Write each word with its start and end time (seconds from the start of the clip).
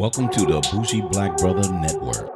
Welcome 0.00 0.30
to 0.30 0.46
the 0.46 0.66
Bougie 0.72 1.02
Black 1.02 1.36
Brother 1.36 1.70
Network. 1.74 2.34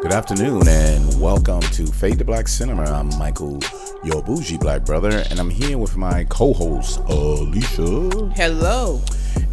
Good 0.00 0.12
afternoon 0.14 0.66
and 0.66 1.20
welcome 1.20 1.60
to 1.60 1.86
Fade 1.86 2.16
to 2.20 2.24
Black 2.24 2.48
Cinema. 2.48 2.84
I'm 2.84 3.10
Michael, 3.18 3.60
your 4.02 4.22
bougie 4.22 4.56
black 4.56 4.86
brother, 4.86 5.22
and 5.28 5.38
I'm 5.38 5.50
here 5.50 5.76
with 5.76 5.98
my 5.98 6.24
co-host 6.24 7.00
Alicia. 7.00 8.30
Hello. 8.34 9.02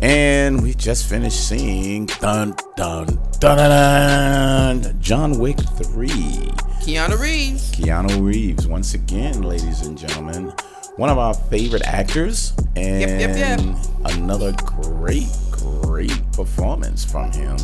And 0.01 0.63
we 0.63 0.73
just 0.75 1.09
finished 1.09 1.45
seeing 1.45 2.05
dun 2.05 2.55
dun 2.77 3.19
dun 3.41 3.57
dun, 3.57 4.81
dun 4.81 5.01
John 5.01 5.39
Wick 5.39 5.57
3. 5.59 6.07
Keanu 6.85 7.19
Reeves. 7.19 7.71
Keanu 7.71 8.23
Reeves, 8.23 8.65
once 8.65 8.93
again, 8.93 9.41
ladies 9.41 9.81
and 9.85 9.97
gentlemen, 9.97 10.53
one 10.97 11.09
of 11.09 11.17
our 11.17 11.33
favorite 11.33 11.83
actors, 11.85 12.53
and 12.75 13.01
Yep, 13.01 13.37
yep, 13.37 13.59
yep. 13.59 13.77
another 14.15 14.53
great, 14.65 15.27
great 15.51 16.31
performance 16.31 17.03
from 17.03 17.31
him, 17.31 17.57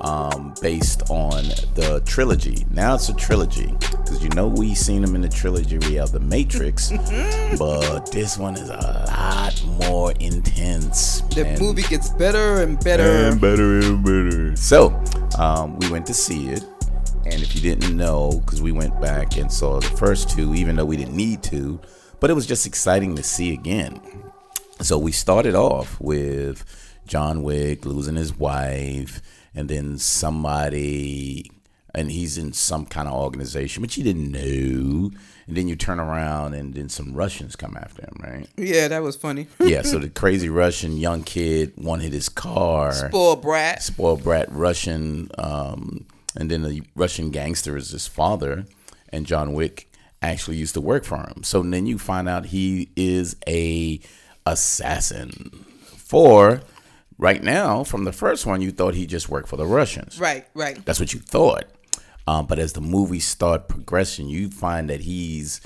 um, 0.00 0.54
based 0.60 1.02
on 1.10 1.44
the 1.74 2.02
trilogy. 2.04 2.66
Now 2.70 2.94
it's 2.94 3.08
a 3.08 3.14
trilogy 3.14 3.72
because 3.90 4.22
you 4.22 4.28
know 4.30 4.46
we 4.46 4.74
seen 4.74 5.02
him 5.02 5.14
in 5.14 5.22
the 5.22 5.28
trilogy. 5.28 5.78
We 5.78 5.94
have 5.94 6.12
the 6.12 6.20
Matrix, 6.20 6.90
but 7.58 8.12
this 8.12 8.36
one 8.38 8.54
is 8.54 8.68
a 8.68 8.76
lot 8.76 9.62
more 9.80 10.12
intense. 10.20 11.22
The 11.34 11.56
movie 11.60 11.82
gets 11.82 12.10
better 12.10 12.62
and 12.62 12.78
better. 12.84 13.02
and 13.02 13.40
better 13.40 13.78
and 13.78 14.04
better. 14.04 14.56
So, 14.56 15.02
um, 15.38 15.78
we 15.78 15.90
went 15.90 16.06
to 16.06 16.14
see 16.14 16.48
it, 16.48 16.64
and 17.24 17.34
if 17.42 17.54
you 17.54 17.60
didn't 17.62 17.96
know, 17.96 18.40
because 18.44 18.60
we 18.60 18.72
went 18.72 19.00
back 19.00 19.36
and 19.38 19.50
saw 19.50 19.80
the 19.80 19.86
first 19.96 20.30
two, 20.30 20.54
even 20.54 20.76
though 20.76 20.84
we 20.84 20.96
didn't 20.96 21.16
need 21.16 21.42
to, 21.44 21.80
but 22.20 22.30
it 22.30 22.34
was 22.34 22.46
just 22.46 22.66
exciting 22.66 23.16
to 23.16 23.22
see 23.22 23.52
again. 23.52 24.00
So 24.80 24.98
we 24.98 25.12
started 25.12 25.54
off 25.54 26.00
with 26.00 26.64
John 27.06 27.42
Wick 27.42 27.84
losing 27.84 28.16
his 28.16 28.36
wife, 28.36 29.20
and 29.54 29.68
then 29.68 29.98
somebody, 29.98 31.50
and 31.94 32.10
he's 32.10 32.38
in 32.38 32.52
some 32.52 32.86
kind 32.86 33.08
of 33.08 33.14
organization, 33.14 33.82
but 33.82 33.96
you 33.96 34.04
didn't 34.04 34.30
know. 34.30 35.10
And 35.46 35.56
then 35.56 35.66
you 35.66 35.76
turn 35.76 35.98
around, 35.98 36.52
and 36.54 36.74
then 36.74 36.90
some 36.90 37.14
Russians 37.14 37.56
come 37.56 37.76
after 37.76 38.02
him, 38.02 38.16
right? 38.20 38.48
yeah, 38.58 38.86
that 38.88 39.02
was 39.02 39.16
funny. 39.16 39.46
yeah, 39.60 39.80
so 39.82 39.98
the 39.98 40.10
crazy 40.10 40.50
Russian 40.50 40.98
young 40.98 41.22
kid 41.22 41.72
wanted 41.78 42.12
his 42.12 42.28
car 42.28 42.92
Spoiled 42.92 43.40
brat. 43.42 43.82
spoiled 43.82 44.22
brat 44.22 44.52
Russian, 44.52 45.30
um, 45.38 46.04
and 46.36 46.50
then 46.50 46.62
the 46.62 46.82
Russian 46.94 47.30
gangster 47.30 47.76
is 47.78 47.90
his 47.90 48.06
father, 48.06 48.66
and 49.08 49.24
John 49.26 49.54
Wick 49.54 49.90
actually 50.22 50.56
used 50.56 50.74
to 50.74 50.80
work 50.80 51.04
for 51.04 51.18
him. 51.18 51.42
So 51.42 51.62
then 51.62 51.86
you 51.86 51.98
find 51.98 52.28
out 52.28 52.46
he 52.46 52.90
is 52.96 53.36
a 53.46 54.00
assassin. 54.46 55.64
For 55.96 56.62
right 57.18 57.42
now, 57.42 57.84
from 57.84 58.04
the 58.04 58.12
first 58.12 58.46
one, 58.46 58.62
you 58.62 58.70
thought 58.70 58.94
he 58.94 59.06
just 59.06 59.28
worked 59.28 59.48
for 59.48 59.56
the 59.56 59.66
Russians. 59.66 60.18
Right, 60.18 60.46
right. 60.54 60.82
That's 60.84 60.98
what 61.00 61.12
you 61.12 61.20
thought. 61.20 61.64
Um, 62.26 62.46
but 62.46 62.58
as 62.58 62.72
the 62.74 62.80
movies 62.80 63.26
start 63.26 63.68
progressing, 63.68 64.28
you 64.28 64.50
find 64.50 64.90
that 64.90 65.00
he's 65.00 65.60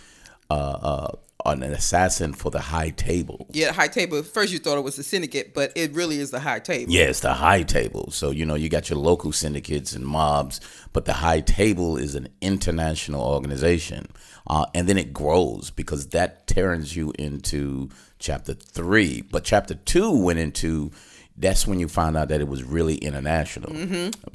uh, 0.50 0.54
uh, 0.54 1.16
an 1.44 1.62
assassin 1.62 2.32
for 2.34 2.50
the 2.50 2.60
high 2.60 2.90
table. 2.90 3.48
Yeah, 3.50 3.68
the 3.68 3.72
high 3.72 3.88
table. 3.88 4.22
First, 4.22 4.52
you 4.52 4.58
thought 4.58 4.78
it 4.78 4.84
was 4.84 4.96
the 4.96 5.02
syndicate, 5.02 5.54
but 5.54 5.72
it 5.74 5.92
really 5.92 6.18
is 6.18 6.30
the 6.30 6.40
high 6.40 6.60
table. 6.60 6.92
Yeah, 6.92 7.04
it's 7.04 7.20
the 7.20 7.34
high 7.34 7.62
table. 7.62 8.10
So, 8.12 8.30
you 8.30 8.46
know, 8.46 8.54
you 8.54 8.68
got 8.68 8.90
your 8.90 8.98
local 8.98 9.32
syndicates 9.32 9.92
and 9.92 10.06
mobs, 10.06 10.60
but 10.92 11.04
the 11.04 11.14
high 11.14 11.40
table 11.40 11.96
is 11.96 12.14
an 12.14 12.28
international 12.40 13.22
organization. 13.22 14.06
Uh, 14.46 14.66
and 14.74 14.88
then 14.88 14.98
it 14.98 15.12
grows 15.12 15.70
because 15.70 16.08
that 16.08 16.46
turns 16.46 16.96
you 16.96 17.12
into 17.18 17.88
chapter 18.18 18.54
three. 18.54 19.22
But 19.22 19.44
chapter 19.44 19.74
two 19.74 20.10
went 20.10 20.38
into 20.38 20.90
that's 21.34 21.66
when 21.66 21.80
you 21.80 21.88
found 21.88 22.14
out 22.14 22.28
that 22.28 22.42
it 22.42 22.48
was 22.48 22.62
really 22.62 22.96
international 22.96 23.72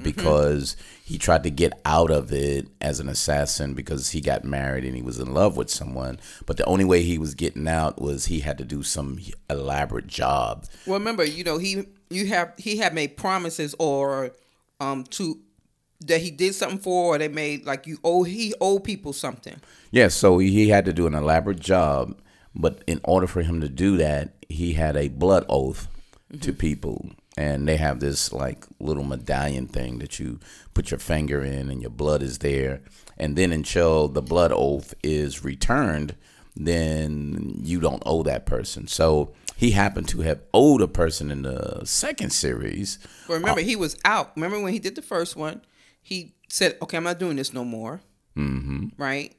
because 0.01 0.75
he 1.05 1.17
tried 1.19 1.43
to 1.43 1.51
get 1.51 1.79
out 1.85 2.09
of 2.09 2.33
it 2.33 2.67
as 2.81 2.99
an 2.99 3.07
assassin 3.07 3.75
because 3.75 4.09
he 4.09 4.19
got 4.19 4.43
married 4.43 4.83
and 4.83 4.95
he 4.95 5.03
was 5.03 5.19
in 5.19 5.31
love 5.31 5.55
with 5.57 5.69
someone. 5.69 6.19
But 6.47 6.57
the 6.57 6.65
only 6.65 6.85
way 6.85 7.03
he 7.03 7.19
was 7.19 7.35
getting 7.35 7.67
out 7.67 8.01
was 8.01 8.25
he 8.25 8.39
had 8.39 8.57
to 8.57 8.65
do 8.65 8.81
some 8.83 9.19
elaborate 9.49 10.07
job 10.07 10.65
Well, 10.87 10.97
remember, 10.97 11.23
you 11.23 11.43
know, 11.43 11.57
he 11.59 11.85
you 12.09 12.27
have 12.27 12.53
he 12.57 12.77
had 12.77 12.93
made 12.93 13.15
promises 13.17 13.75
or 13.79 14.31
um 14.79 15.03
to 15.05 15.39
that 16.01 16.21
he 16.21 16.31
did 16.31 16.53
something 16.55 16.79
for, 16.79 17.15
or 17.15 17.17
they 17.17 17.27
made 17.27 17.65
like 17.65 17.87
you 17.87 17.97
owe 18.03 18.23
he 18.23 18.53
owe 18.61 18.79
people 18.79 19.13
something. 19.13 19.59
Yeah, 19.91 20.09
so 20.09 20.37
he 20.37 20.69
had 20.69 20.85
to 20.85 20.93
do 20.93 21.07
an 21.07 21.15
elaborate 21.15 21.59
job, 21.59 22.17
but 22.53 22.83
in 22.87 22.99
order 23.03 23.27
for 23.27 23.41
him 23.41 23.61
to 23.61 23.69
do 23.69 23.97
that, 23.97 24.33
he 24.49 24.73
had 24.73 24.95
a 24.95 25.09
blood 25.09 25.45
oath 25.49 25.87
to 26.41 26.53
people. 26.53 27.09
And 27.37 27.67
they 27.67 27.77
have 27.77 27.99
this 27.99 28.33
like 28.33 28.65
little 28.79 29.03
medallion 29.03 29.67
thing 29.67 29.99
that 29.99 30.19
you 30.19 30.39
put 30.73 30.89
your 30.89 30.99
finger 30.99 31.43
in 31.43 31.69
and 31.69 31.81
your 31.81 31.91
blood 31.91 32.23
is 32.23 32.39
there. 32.39 32.81
And 33.17 33.35
then 33.35 33.51
until 33.51 34.07
the 34.07 34.23
blood 34.23 34.51
oath 34.51 34.95
is 35.03 35.43
returned, 35.43 36.15
then 36.55 37.59
you 37.63 37.79
don't 37.79 38.01
owe 38.05 38.23
that 38.23 38.47
person. 38.47 38.87
So 38.87 39.33
he 39.55 39.71
happened 39.71 40.07
to 40.09 40.21
have 40.21 40.41
owed 40.53 40.81
a 40.81 40.87
person 40.87 41.29
in 41.31 41.43
the 41.43 41.81
second 41.85 42.31
series. 42.31 42.97
But 43.27 43.35
Uh, 43.35 43.37
remember, 43.37 43.61
he 43.61 43.75
was 43.75 43.97
out. 44.03 44.31
Remember 44.35 44.59
when 44.59 44.73
he 44.73 44.79
did 44.79 44.95
the 44.95 45.01
first 45.01 45.35
one? 45.35 45.61
He 46.07 46.35
said, 46.47 46.77
"Okay, 46.81 46.95
I'm 46.97 47.03
not 47.03 47.19
doing 47.19 47.35
this 47.35 47.53
no 47.53 47.65
more." 47.65 47.99
Mm-hmm. 48.37 48.89
Right, 48.97 49.35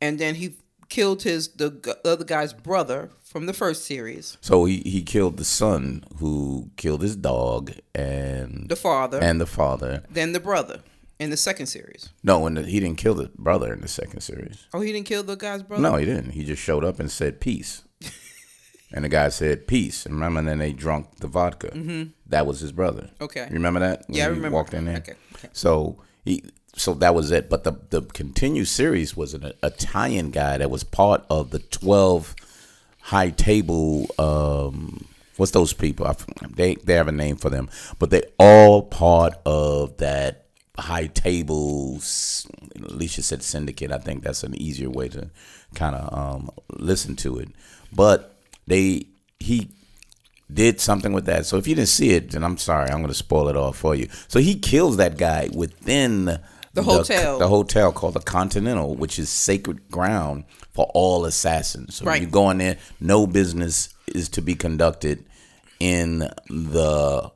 and 0.00 0.18
then 0.20 0.34
he 0.36 0.54
killed 0.88 1.22
his 1.22 1.48
the 1.48 1.98
other 2.04 2.24
guy's 2.24 2.52
brother 2.52 3.10
from 3.24 3.46
the 3.46 3.52
first 3.52 3.84
series, 3.84 4.38
So 4.40 4.66
he, 4.66 4.76
he 4.86 5.02
killed 5.02 5.36
the 5.36 5.44
son 5.44 6.04
who 6.18 6.70
killed 6.76 7.02
his 7.02 7.16
dog 7.16 7.72
and 7.94 8.68
the 8.68 8.76
father, 8.76 9.18
and 9.20 9.40
the 9.40 9.46
father. 9.46 10.04
then 10.08 10.32
the 10.32 10.38
brother 10.40 10.80
in 11.18 11.30
the 11.30 11.36
second 11.36 11.66
series. 11.66 12.10
No, 12.22 12.46
and 12.46 12.58
he 12.58 12.78
didn't 12.78 12.98
kill 12.98 13.14
the 13.14 13.30
brother 13.36 13.72
in 13.72 13.80
the 13.80 13.88
second 13.88 14.20
series. 14.20 14.66
Oh, 14.72 14.80
he 14.80 14.92
didn't 14.92 15.06
kill 15.06 15.22
the 15.24 15.34
guy's 15.36 15.62
brother. 15.64 15.82
No, 15.82 15.96
he 15.96 16.04
didn't. 16.04 16.32
He 16.32 16.44
just 16.44 16.62
showed 16.62 16.84
up 16.84 17.00
and 17.00 17.10
said 17.10 17.40
peace. 17.40 17.82
And 18.92 19.04
the 19.04 19.08
guy 19.08 19.28
said 19.28 19.66
peace. 19.66 20.06
And 20.06 20.14
remember, 20.14 20.38
and 20.40 20.48
then 20.48 20.58
they 20.58 20.72
drunk 20.72 21.16
the 21.18 21.26
vodka. 21.26 21.68
Mm-hmm. 21.68 22.10
That 22.28 22.46
was 22.46 22.60
his 22.60 22.72
brother. 22.72 23.10
Okay. 23.20 23.46
You 23.48 23.54
remember 23.54 23.80
that? 23.80 24.04
When 24.06 24.16
Yeah, 24.18 24.24
I 24.26 24.28
he 24.30 24.34
remember. 24.36 24.56
Walked 24.56 24.74
in 24.74 24.84
there. 24.86 24.98
Okay, 24.98 25.14
okay. 25.34 25.48
So 25.52 26.02
he, 26.24 26.44
so 26.74 26.94
that 26.94 27.14
was 27.14 27.30
it. 27.30 27.48
But 27.48 27.64
the 27.64 27.72
the 27.90 28.02
continued 28.02 28.68
series 28.68 29.16
was 29.16 29.34
an 29.34 29.52
Italian 29.62 30.30
guy 30.30 30.58
that 30.58 30.70
was 30.70 30.84
part 30.84 31.24
of 31.30 31.50
the 31.50 31.58
twelve 31.60 32.34
high 33.00 33.30
table. 33.30 34.06
Um, 34.18 35.06
what's 35.36 35.52
those 35.52 35.72
people? 35.72 36.06
I, 36.06 36.14
they 36.48 36.74
they 36.76 36.94
have 36.94 37.08
a 37.08 37.12
name 37.12 37.36
for 37.36 37.50
them, 37.50 37.68
but 37.98 38.10
they 38.10 38.22
all 38.38 38.82
part 38.82 39.34
of 39.46 39.96
that 39.98 40.46
high 40.78 41.06
tables. 41.06 42.46
Alicia 42.76 43.22
said 43.22 43.42
syndicate. 43.42 43.90
I 43.90 43.98
think 43.98 44.22
that's 44.22 44.42
an 44.42 44.54
easier 44.60 44.90
way 44.90 45.08
to 45.08 45.30
kind 45.74 45.96
of 45.96 46.12
um, 46.16 46.50
listen 46.70 47.16
to 47.16 47.38
it. 47.38 47.48
But 47.92 48.35
they 48.66 49.06
he 49.38 49.70
did 50.52 50.80
something 50.80 51.12
with 51.12 51.26
that. 51.26 51.44
So 51.46 51.56
if 51.56 51.66
you 51.66 51.74
didn't 51.74 51.88
see 51.88 52.10
it, 52.10 52.30
then 52.30 52.44
I'm 52.44 52.56
sorry. 52.56 52.88
I'm 52.88 52.98
going 52.98 53.08
to 53.08 53.14
spoil 53.14 53.48
it 53.48 53.56
all 53.56 53.72
for 53.72 53.94
you. 53.94 54.08
So 54.28 54.38
he 54.38 54.54
kills 54.54 54.96
that 54.98 55.18
guy 55.18 55.48
within 55.52 56.26
the, 56.72 56.82
hotel. 56.82 57.38
the 57.38 57.48
hotel 57.48 57.90
called 57.92 58.14
the 58.14 58.20
Continental, 58.20 58.94
which 58.94 59.18
is 59.18 59.28
sacred 59.28 59.90
ground 59.90 60.44
for 60.72 60.88
all 60.94 61.24
assassins. 61.24 61.96
So 61.96 62.04
Right. 62.04 62.20
you 62.22 62.28
go 62.28 62.50
in 62.50 62.58
there, 62.58 62.76
no 63.00 63.26
business 63.26 63.88
is 64.06 64.28
to 64.30 64.42
be 64.42 64.54
conducted 64.54 65.24
in 65.80 66.18
the 66.48 67.32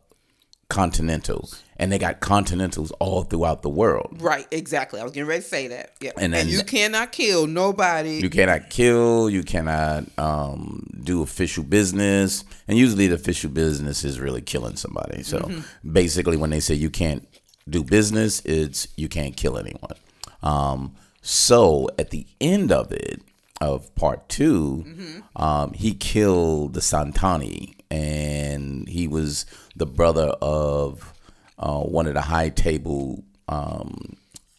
Continental. 0.69 1.49
And 1.81 1.91
they 1.91 1.99
got 1.99 2.21
Continentals 2.21 2.93
all 3.01 3.23
throughout 3.23 3.63
the 3.63 3.71
world. 3.71 4.19
Right, 4.21 4.47
exactly. 4.51 5.01
I 5.01 5.03
was 5.03 5.13
getting 5.13 5.27
ready 5.27 5.43
to 5.43 5.49
say 5.49 5.67
that. 5.69 5.95
Yeah, 6.01 6.13
And 6.19 6.35
and, 6.35 6.51
you 6.51 6.63
cannot 6.63 7.11
kill 7.11 7.47
nobody. 7.47 8.21
You 8.21 8.29
cannot 8.29 8.69
kill. 8.69 9.31
You 9.31 9.43
cannot 9.43 10.05
um, 10.19 10.87
do 11.03 11.23
official 11.23 11.65
business, 11.65 12.45
and 12.69 12.77
usually 12.77 13.07
the 13.07 13.15
official 13.15 13.49
business 13.51 14.05
is 14.05 14.21
really 14.21 14.43
killing 14.43 14.77
somebody. 14.77 15.23
So 15.23 15.51
basically, 15.91 16.37
when 16.37 16.51
they 16.51 16.61
say 16.61 16.75
you 16.75 16.91
can't 16.91 17.27
do 17.67 17.83
business, 17.83 18.43
it's 18.45 18.87
you 18.97 19.09
can't 19.09 19.35
kill 19.35 19.57
anyone. 19.57 19.97
Um, 20.43 20.95
so 21.23 21.89
at 21.99 22.11
the 22.11 22.27
end 22.43 22.71
of 22.73 22.93
it, 22.93 23.23
of 23.61 23.95
part 23.95 24.29
2 24.31 25.23
um, 25.37 25.73
he 25.73 25.93
killed 25.95 26.75
the 26.75 26.81
Santani, 26.81 27.75
and 27.91 28.89
he 28.89 29.07
was 29.07 29.47
the 29.77 29.87
brother 29.87 30.29
of 30.41 31.13
uh, 31.61 31.81
one 31.81 32.07
of 32.07 32.15
the 32.15 32.21
high 32.23 32.49
table 32.49 33.23
um, 33.49 34.17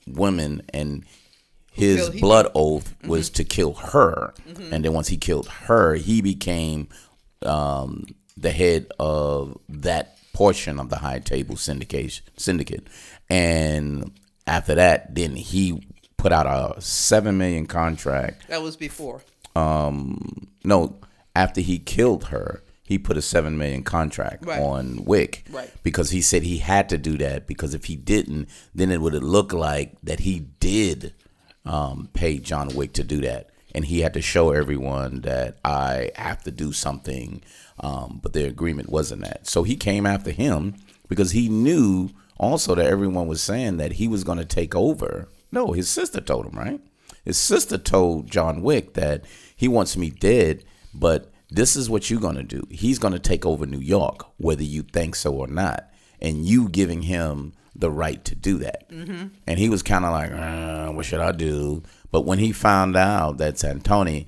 women, 0.07 0.61
and 0.73 1.03
his 1.71 2.09
blood 2.21 2.47
oath 2.55 2.93
was 3.05 3.29
to 3.31 3.43
kill 3.43 3.73
her, 3.73 4.33
and 4.71 4.85
then 4.85 4.93
once 4.93 5.07
he 5.09 5.17
killed 5.17 5.47
her, 5.47 5.95
he 5.95 6.21
became 6.21 6.87
um, 7.43 8.05
the 8.37 8.51
head 8.51 8.87
of 8.99 9.57
that 9.67 10.17
portion 10.33 10.79
of 10.79 10.89
the 10.89 10.97
high 10.97 11.19
table 11.19 11.55
syndicate. 11.57 12.21
Syndicate, 12.37 12.87
and 13.29 14.11
after 14.47 14.75
that, 14.75 15.15
then 15.15 15.35
he 15.35 15.87
put 16.17 16.31
out 16.31 16.45
a 16.77 16.79
seven 16.81 17.37
million 17.37 17.65
contract. 17.65 18.47
That 18.47 18.61
was 18.61 18.75
before. 18.77 19.21
um, 19.55 20.47
no, 20.63 20.99
after 21.35 21.61
he 21.61 21.79
killed 21.79 22.25
her, 22.25 22.61
he 22.91 22.97
put 22.99 23.17
a 23.17 23.21
seven 23.21 23.57
million 23.57 23.83
contract 23.83 24.45
Right. 24.45 24.59
on 24.61 25.03
Wick, 25.05 25.45
Right. 25.49 25.71
Because 25.83 26.09
he 26.11 26.21
said 26.21 26.43
he 26.43 26.57
had 26.59 26.89
to 26.89 26.97
do 26.97 27.17
that 27.17 27.47
because 27.47 27.73
if 27.73 27.85
he 27.85 27.95
didn't, 27.95 28.49
then 28.75 28.91
it 28.91 29.01
would 29.01 29.13
look 29.15 29.53
like 29.53 29.95
that 30.03 30.19
he 30.21 30.39
did 30.59 31.13
um, 31.65 32.09
pay 32.13 32.37
John 32.39 32.75
Wick 32.75 32.93
to 32.93 33.03
do 33.03 33.21
that, 33.21 33.49
and 33.73 33.85
he 33.85 34.01
had 34.01 34.13
to 34.15 34.21
show 34.21 34.51
everyone 34.51 35.21
that 35.21 35.57
I 35.63 36.11
have 36.15 36.43
to 36.43 36.51
do 36.51 36.71
something. 36.73 37.41
Um, 37.79 38.19
but 38.21 38.33
the 38.33 38.45
agreement 38.45 38.89
wasn't 38.89 39.21
that, 39.23 39.47
so 39.47 39.63
he 39.63 39.75
came 39.75 40.05
after 40.05 40.31
him 40.31 40.75
because 41.07 41.31
he 41.31 41.49
knew 41.49 42.09
also 42.37 42.75
that 42.75 42.85
everyone 42.85 43.27
was 43.27 43.41
saying 43.41 43.77
that 43.77 43.93
he 43.93 44.07
was 44.07 44.23
going 44.23 44.37
to 44.37 44.45
take 44.45 44.75
over. 44.75 45.27
No, 45.51 45.71
his 45.73 45.89
sister 45.89 46.21
told 46.21 46.45
him, 46.47 46.57
right? 46.57 46.79
His 47.25 47.37
sister 47.37 47.77
told 47.77 48.29
John 48.31 48.61
Wick 48.61 48.93
that 48.95 49.23
he 49.55 49.67
wants 49.67 49.95
me 49.97 50.09
dead, 50.09 50.63
but 50.93 51.30
this 51.51 51.75
is 51.75 51.89
what 51.89 52.09
you're 52.09 52.21
going 52.21 52.35
to 52.37 52.43
do. 52.43 52.65
He's 52.71 52.97
going 52.97 53.13
to 53.13 53.19
take 53.19 53.45
over 53.45 53.65
New 53.65 53.79
York, 53.79 54.25
whether 54.37 54.63
you 54.63 54.83
think 54.83 55.15
so 55.15 55.33
or 55.33 55.47
not. 55.47 55.89
And 56.21 56.45
you 56.45 56.69
giving 56.69 57.01
him 57.03 57.53
the 57.75 57.91
right 57.91 58.23
to 58.25 58.35
do 58.35 58.57
that. 58.59 58.85
And 59.47 59.59
he 59.59 59.69
was 59.69 59.83
kind 59.83 60.05
of 60.05 60.11
like, 60.11 60.31
uh, 60.31 60.91
what 60.91 61.05
should 61.05 61.19
I 61.19 61.31
do? 61.31 61.83
But 62.11 62.21
when 62.21 62.39
he 62.39 62.51
found 62.51 62.95
out 62.95 63.37
that 63.37 63.55
Santoni 63.55 64.27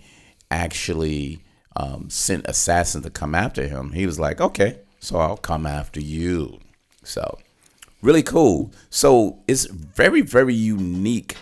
actually 0.51 1.43
um, 1.75 2.09
sent 2.09 2.47
assassins 2.47 3.03
to 3.05 3.09
come 3.09 3.35
after 3.35 3.67
him, 3.67 3.91
he 3.93 4.05
was 4.05 4.19
like, 4.19 4.41
okay, 4.41 4.79
so 4.99 5.17
I'll 5.17 5.37
come 5.37 5.65
after 5.65 6.01
you. 6.01 6.59
So 7.03 7.37
really 8.01 8.23
cool. 8.23 8.71
So 8.89 9.39
it's 9.47 9.65
very, 9.65 10.21
very 10.21 10.53
unique 10.53 11.37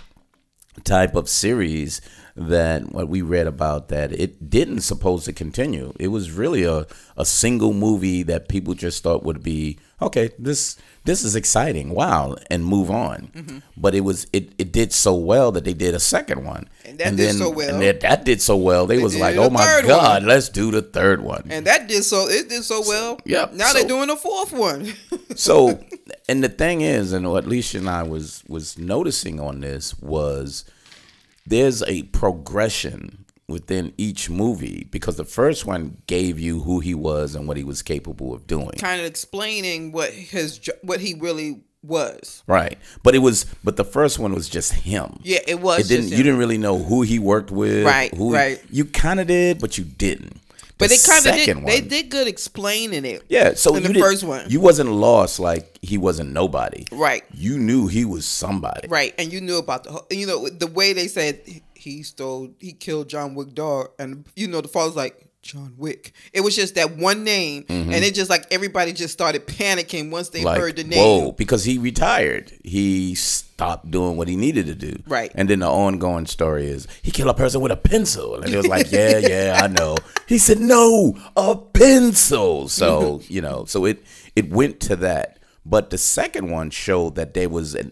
type 0.84 1.16
of 1.16 1.28
series 1.30 2.02
that 2.36 2.92
what 2.92 3.10
we 3.10 3.22
read 3.22 3.48
about 3.48 3.90
that 3.90 4.12
it 4.14 4.50
didn't 4.50 4.82
supposed 4.82 5.26
to 5.26 5.34
continue. 5.34 5.94
It 6.00 6.08
was 6.08 6.32
really 6.32 6.64
a, 6.64 6.88
a 7.18 7.26
single 7.26 7.74
movie 7.74 8.24
that 8.24 8.48
people 8.48 8.74
just 8.74 9.04
thought 9.04 9.24
would 9.24 9.44
be 9.44 9.78
okay. 10.02 10.32
This 10.40 10.78
this 11.04 11.24
is 11.24 11.36
exciting, 11.36 11.90
wow, 11.90 12.36
and 12.52 12.64
move 12.64 12.92
on. 12.92 13.32
Mm-hmm. 13.34 13.58
But 13.76 13.96
it 13.96 14.02
was 14.02 14.28
it, 14.32 14.54
it 14.58 14.72
did 14.72 14.94
so 14.94 15.16
well 15.16 15.52
that 15.54 15.66
they 15.66 15.74
did 15.74 15.96
a 15.96 16.00
second 16.00 16.46
one, 16.46 16.70
And 16.86 17.00
that 17.00 17.16
did 17.16 17.36
so 17.36 17.50
well. 17.50 17.74
And 17.74 17.82
that, 17.82 18.02
that 18.02 18.24
did 18.24 18.42
so 18.42 18.56
well. 18.56 18.86
They, 18.86 19.00
was 19.00 19.18
like, 19.18 19.36
oh 19.36 19.50
my 19.50 19.82
god, 19.86 20.22
one. 20.22 20.30
let's 20.30 20.50
do 20.50 20.70
the 20.70 20.82
third 20.82 21.22
one. 21.22 21.48
And 21.50 21.66
that 21.66 21.88
did 21.88 22.04
so 22.04 22.28
it 22.30 22.50
did 22.50 22.64
so 22.64 22.82
well. 22.82 23.20
Yep, 23.26 23.54
Now 23.54 23.74
they're 23.74 23.88
doing 23.88 24.10
a 24.10 24.16
fourth 24.16 24.54
one. 24.54 24.94
so 25.36 25.84
and 26.30 26.44
the 26.44 26.50
thing 26.50 26.82
is 26.82 27.14
and 27.14 27.30
what 27.30 27.46
Alicia 27.46 27.80
and 27.80 27.90
I 27.90 28.04
was 28.04 28.44
was 28.48 28.78
noticing 28.78 29.40
on 29.40 29.62
this 29.62 29.98
was 30.00 30.66
there's 31.52 31.84
a 31.84 32.04
progression 32.04 33.26
within 33.48 33.94
each 33.98 34.30
movie 34.30 34.88
because 34.92 35.18
the 35.18 35.26
first 35.26 35.66
one 35.66 35.98
gave 36.08 36.40
you 36.40 36.62
who 36.62 36.80
he 36.80 36.96
was 36.96 37.36
and 37.36 37.48
what 37.48 37.58
he 37.58 37.64
was 37.64 37.82
capable 37.82 38.34
of 38.34 38.48
doing. 38.48 38.72
kind 38.78 39.00
of 39.02 39.06
explaining 39.06 39.92
what 39.92 40.12
his 40.12 40.60
what 40.84 41.00
he 41.02 41.14
really 41.14 41.62
was. 41.84 42.44
Right. 42.48 42.78
But 43.04 43.16
it 43.16 43.20
was 43.20 43.46
but 43.64 43.76
the 43.76 43.84
first 43.84 44.20
one 44.20 44.34
was 44.34 44.48
just 44.48 44.72
him. 44.74 45.20
Yeah, 45.24 45.40
it 45.48 45.60
was. 45.60 45.80
It 45.92 45.96
didn't 45.96 46.12
you 46.12 46.24
didn't 46.24 46.38
really 46.38 46.58
know 46.58 46.78
who 46.78 47.02
he 47.02 47.20
worked 47.20 47.52
with. 47.52 47.86
Right, 47.86 48.14
Who 48.16 48.34
right. 48.34 48.62
you 48.70 48.86
kinda 48.86 49.26
did, 49.26 49.60
but 49.60 49.78
you 49.78 49.84
didn't. 49.84 50.38
But 50.82 50.90
The 50.90 50.96
they 50.98 51.14
kind 51.14 51.26
of 51.28 51.46
did. 51.66 51.66
They 51.68 51.82
did 51.82 52.10
good 52.10 52.28
explaining 52.28 53.06
it. 53.06 53.24
Yeah, 53.30 53.54
so 53.54 53.70
in 53.76 53.84
you 53.84 53.88
the 53.88 53.94
didn't- 53.94 54.04
first 54.04 54.24
one. 54.24 54.46
You 54.50 54.60
wasn't 54.60 54.92
lost 54.92 55.40
like 55.40 55.78
he 55.82 55.98
wasn't 55.98 56.32
nobody. 56.34 56.86
Right. 56.92 57.24
You 57.34 57.58
knew 57.58 57.88
he 57.88 58.04
was 58.04 58.26
somebody. 58.26 58.88
Right, 58.90 59.14
and 59.18 59.32
you 59.32 59.40
knew 59.42 59.58
about 59.58 59.84
the 59.86 59.92
whole- 59.92 60.08
you 60.12 60.26
know 60.28 60.50
the 60.50 60.68
way 60.68 60.94
they 60.94 61.08
said 61.08 61.40
he 61.76 62.04
stole 62.04 62.50
he 62.60 62.74
killed 62.74 63.08
John 63.10 63.34
Wick 63.36 63.54
dog, 63.54 63.92
and 63.98 64.26
you 64.36 64.48
know 64.48 64.62
the 64.62 64.68
father's 64.68 64.96
like 64.96 65.28
John 65.42 65.74
Wick. 65.78 66.14
It 66.34 66.42
was 66.42 66.56
just 66.56 66.76
that 66.76 66.98
one 66.98 67.24
name, 67.24 67.66
and 67.68 67.94
it 67.94 68.14
just 68.14 68.30
like 68.30 68.46
everybody 68.52 68.94
just 68.94 69.12
started 69.14 69.48
panicking 69.48 70.12
once 70.12 70.30
they 70.30 70.40
Mm-hmm. 70.40 70.46
like, 70.48 70.60
heard 70.60 70.76
the 70.76 70.84
name. 70.84 71.00
whoa, 71.00 71.32
because 71.32 71.64
he 71.64 71.78
retired. 71.78 72.52
He 72.64 73.16
stopped 73.16 73.90
doing 73.92 74.18
what 74.18 74.28
he 74.28 74.36
needed 74.36 74.66
to 74.68 74.76
do. 74.76 75.02
Right. 75.08 75.32
And 75.36 75.50
then 75.50 75.60
the 75.60 75.68
ongoing 75.70 76.26
story 76.26 76.68
is 76.68 76.88
he 77.02 77.12
killed 77.12 77.30
a 77.30 77.34
person 77.34 77.62
with 77.62 77.72
a 77.72 77.76
pencil. 77.78 78.36
And 78.42 78.52
it 78.54 78.58
was 78.58 78.68
like, 78.68 78.92
yeah, 78.92 79.18
yeah, 79.18 79.60
I 79.64 79.68
know. 79.68 79.98
He 80.28 80.38
said, 80.38 80.60
no, 80.60 81.16
a 81.36 81.56
pencil. 81.56 82.68
So, 82.70 83.22
you 83.28 83.42
know, 83.42 83.66
so 83.66 83.86
it, 83.86 84.04
it 84.36 84.50
went 84.50 84.80
to 84.82 84.96
that. 84.98 85.38
But 85.66 85.90
the 85.92 85.98
second 85.98 86.50
one 86.50 86.70
showed 86.72 87.16
that 87.16 87.34
there 87.36 87.50
was 87.50 87.76
an, 87.76 87.92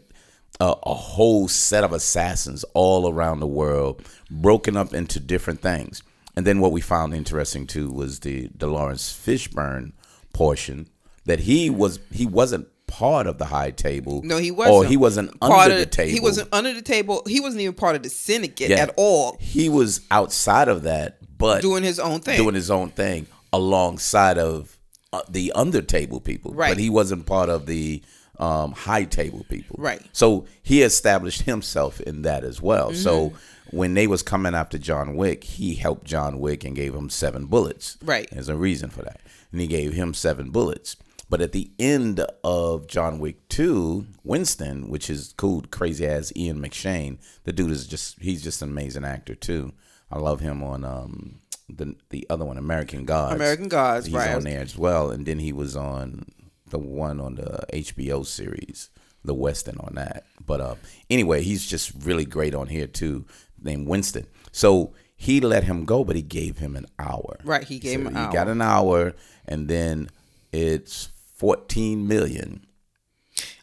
a, 0.59 0.73
a 0.83 0.93
whole 0.93 1.47
set 1.47 1.83
of 1.83 1.93
assassins 1.93 2.63
all 2.73 3.07
around 3.11 3.39
the 3.39 3.47
world, 3.47 4.01
broken 4.31 4.75
up 4.75 4.93
into 4.93 5.19
different 5.19 5.61
things. 5.61 6.01
And 6.35 6.45
then 6.47 6.59
what 6.59 6.71
we 6.71 6.81
found 6.81 7.13
interesting 7.13 7.67
too 7.67 7.89
was 7.91 8.19
the 8.21 8.49
the 8.55 8.67
Lawrence 8.67 9.11
Fishburne 9.11 9.91
portion 10.33 10.87
that 11.25 11.41
he 11.41 11.69
was 11.69 11.99
he 12.11 12.25
wasn't 12.25 12.67
part 12.87 13.27
of 13.27 13.37
the 13.37 13.45
high 13.45 13.71
table. 13.71 14.21
No, 14.23 14.37
he 14.37 14.49
wasn't. 14.51 14.75
Or 14.75 14.85
he 14.85 14.97
wasn't 14.97 15.39
Part 15.39 15.65
under 15.65 15.75
of- 15.75 15.79
the 15.81 15.85
table. 15.85 16.11
He 16.11 16.19
wasn't 16.19 16.49
under 16.51 16.73
the 16.73 16.81
table. 16.81 17.21
He 17.27 17.39
wasn't 17.39 17.61
even 17.61 17.75
part 17.75 17.95
of 17.95 18.03
the 18.03 18.09
syndicate 18.09 18.69
Yeah. 18.71 18.77
at 18.77 18.93
all, 18.97 19.37
He 19.39 19.69
was 19.69 20.01
outside 20.09 20.67
of 20.67 20.83
that, 20.83 21.17
but 21.37 21.61
doing 21.61 21.83
his 21.83 21.99
own 21.99 22.21
thing. 22.21 22.37
doing 22.37 22.55
his 22.55 22.71
own 22.71 22.89
thing 22.89 23.27
alongside 23.53 24.37
of 24.39 24.77
uh, 25.13 25.21
the 25.29 25.51
under 25.53 25.81
table 25.81 26.19
people. 26.19 26.53
Right. 26.53 26.69
But 26.71 26.77
he 26.79 26.89
wasn't 26.89 27.25
part 27.25 27.49
of 27.49 27.65
the 27.65 28.01
um, 28.39 28.71
high 28.71 29.03
table 29.03 29.45
people. 29.49 29.75
Right. 29.79 30.01
So 30.13 30.45
he 30.63 30.81
established 30.81 31.43
himself 31.43 31.99
in 32.01 32.21
that 32.23 32.43
as 32.43 32.61
well. 32.61 32.91
Mm-hmm. 32.91 33.01
So 33.01 33.33
when 33.71 33.93
they 33.93 34.07
was 34.07 34.23
coming 34.23 34.55
after 34.55 34.77
John 34.77 35.15
Wick, 35.15 35.43
he 35.43 35.75
helped 35.75 36.05
John 36.05 36.39
Wick 36.39 36.63
and 36.63 36.75
gave 36.75 36.95
him 36.95 37.09
seven 37.09 37.45
bullets. 37.45 37.97
Right. 38.03 38.29
There's 38.31 38.49
a 38.49 38.55
reason 38.55 38.89
for 38.89 39.01
that. 39.03 39.21
And 39.51 39.61
he 39.61 39.67
gave 39.67 39.93
him 39.93 40.13
seven 40.13 40.51
bullets. 40.51 40.95
But 41.29 41.41
at 41.41 41.51
the 41.51 41.69
end 41.77 42.25
of 42.43 42.87
John 42.87 43.19
Wick 43.19 43.47
2, 43.49 44.07
Winston, 44.23 44.89
which 44.89 45.11
is 45.11 45.35
cool, 45.37 45.63
crazy 45.69 46.07
ass 46.07 46.33
Ian 46.35 46.59
McShane, 46.59 47.19
the 47.43 47.53
dude 47.53 47.69
is 47.69 47.85
just, 47.85 48.19
he's 48.19 48.41
just 48.41 48.63
an 48.63 48.69
amazing 48.69 49.05
actor 49.05 49.35
too. 49.35 49.73
I 50.11 50.17
love 50.17 50.39
him 50.39 50.63
on 50.63 50.83
um, 50.83 51.39
the 51.69 51.95
the 52.09 52.25
other 52.31 52.45
one, 52.45 52.57
American 52.57 53.05
Gods. 53.05 53.35
American 53.35 53.67
Gods, 53.67 54.07
He's 54.07 54.15
right. 54.15 54.35
on 54.35 54.43
there 54.43 54.61
as 54.61 54.75
well. 54.75 55.11
And 55.11 55.25
then 55.25 55.37
he 55.37 55.53
was 55.53 55.75
on 55.75 56.25
the 56.69 56.79
one 56.79 57.19
on 57.19 57.35
the 57.35 57.59
HBO 57.73 58.25
series, 58.25 58.89
the 59.23 59.33
Western 59.33 59.77
on 59.79 59.95
that. 59.95 60.25
But 60.45 60.61
uh, 60.61 60.75
anyway, 61.09 61.41
he's 61.43 61.65
just 61.65 61.91
really 62.03 62.25
great 62.25 62.53
on 62.55 62.67
here 62.67 62.87
too, 62.87 63.25
named 63.61 63.87
Winston. 63.87 64.27
So 64.51 64.93
he 65.15 65.41
let 65.41 65.65
him 65.65 65.85
go, 65.85 66.03
but 66.03 66.15
he 66.15 66.21
gave 66.21 66.57
him 66.59 66.75
an 66.75 66.85
hour. 66.97 67.39
Right, 67.43 67.63
he 67.63 67.79
gave 67.79 67.99
him 67.99 68.07
an 68.07 68.13
he 68.15 68.19
hour. 68.19 68.31
got 68.33 68.47
an 68.47 68.61
hour, 68.61 69.13
and 69.45 69.67
then 69.67 70.09
it's 70.51 71.09
fourteen 71.35 72.07
million 72.07 72.65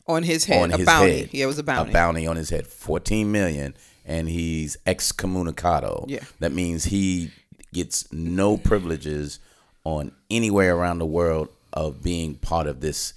on 0.06 0.22
his 0.22 0.44
head, 0.44 0.62
on 0.62 0.72
a 0.72 0.76
his 0.76 0.86
bounty. 0.86 1.18
head. 1.20 1.28
Yeah, 1.32 1.44
it 1.44 1.48
was 1.48 1.58
a 1.58 1.62
bounty. 1.64 1.90
A 1.90 1.92
bounty 1.92 2.26
on 2.26 2.36
his 2.36 2.50
head, 2.50 2.66
fourteen 2.66 3.32
million, 3.32 3.74
and 4.04 4.28
he's 4.28 4.76
excommunicado. 4.86 6.04
Yeah. 6.08 6.20
that 6.40 6.52
means 6.52 6.84
he 6.84 7.30
gets 7.72 8.10
no 8.12 8.56
privileges 8.56 9.38
on 9.84 10.12
anywhere 10.30 10.76
around 10.76 10.98
the 10.98 11.06
world 11.06 11.48
of 11.76 12.02
being 12.02 12.34
part 12.36 12.66
of 12.66 12.80
this 12.80 13.12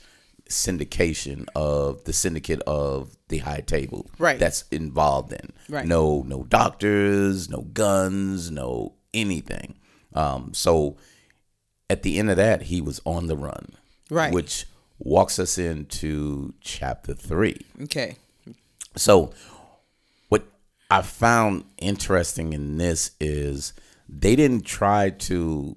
syndication 0.50 1.46
of 1.56 2.04
the 2.06 2.14
syndicate 2.14 2.62
of 2.68 3.16
the 3.30 3.38
high 3.40 3.62
table 3.62 4.10
Right. 4.18 4.40
that's 4.40 4.64
involved 4.72 5.32
in 5.32 5.54
Right. 5.70 5.86
no 5.86 6.24
no 6.28 6.44
doctors 6.44 7.50
no 7.50 7.62
guns 7.62 8.50
no 8.50 8.94
anything 9.14 9.76
um 10.14 10.52
so 10.54 10.98
at 11.90 12.02
the 12.02 12.18
end 12.18 12.32
of 12.32 12.38
that 12.38 12.64
he 12.64 12.82
was 12.82 13.00
on 13.06 13.28
the 13.28 13.38
run 13.38 13.74
Right. 14.10 14.34
which 14.34 14.66
walks 14.98 15.38
us 15.38 15.58
into 15.60 16.54
chapter 16.62 17.14
three 17.14 17.62
okay. 17.84 18.16
so, 18.96 19.32
what 20.30 20.44
I 20.90 21.04
found 21.04 21.66
interesting 21.78 22.54
in 22.54 22.78
this 22.80 23.12
is 23.20 23.74
they 24.10 24.36
didn't 24.36 24.66
try 24.66 25.12
to 25.12 25.76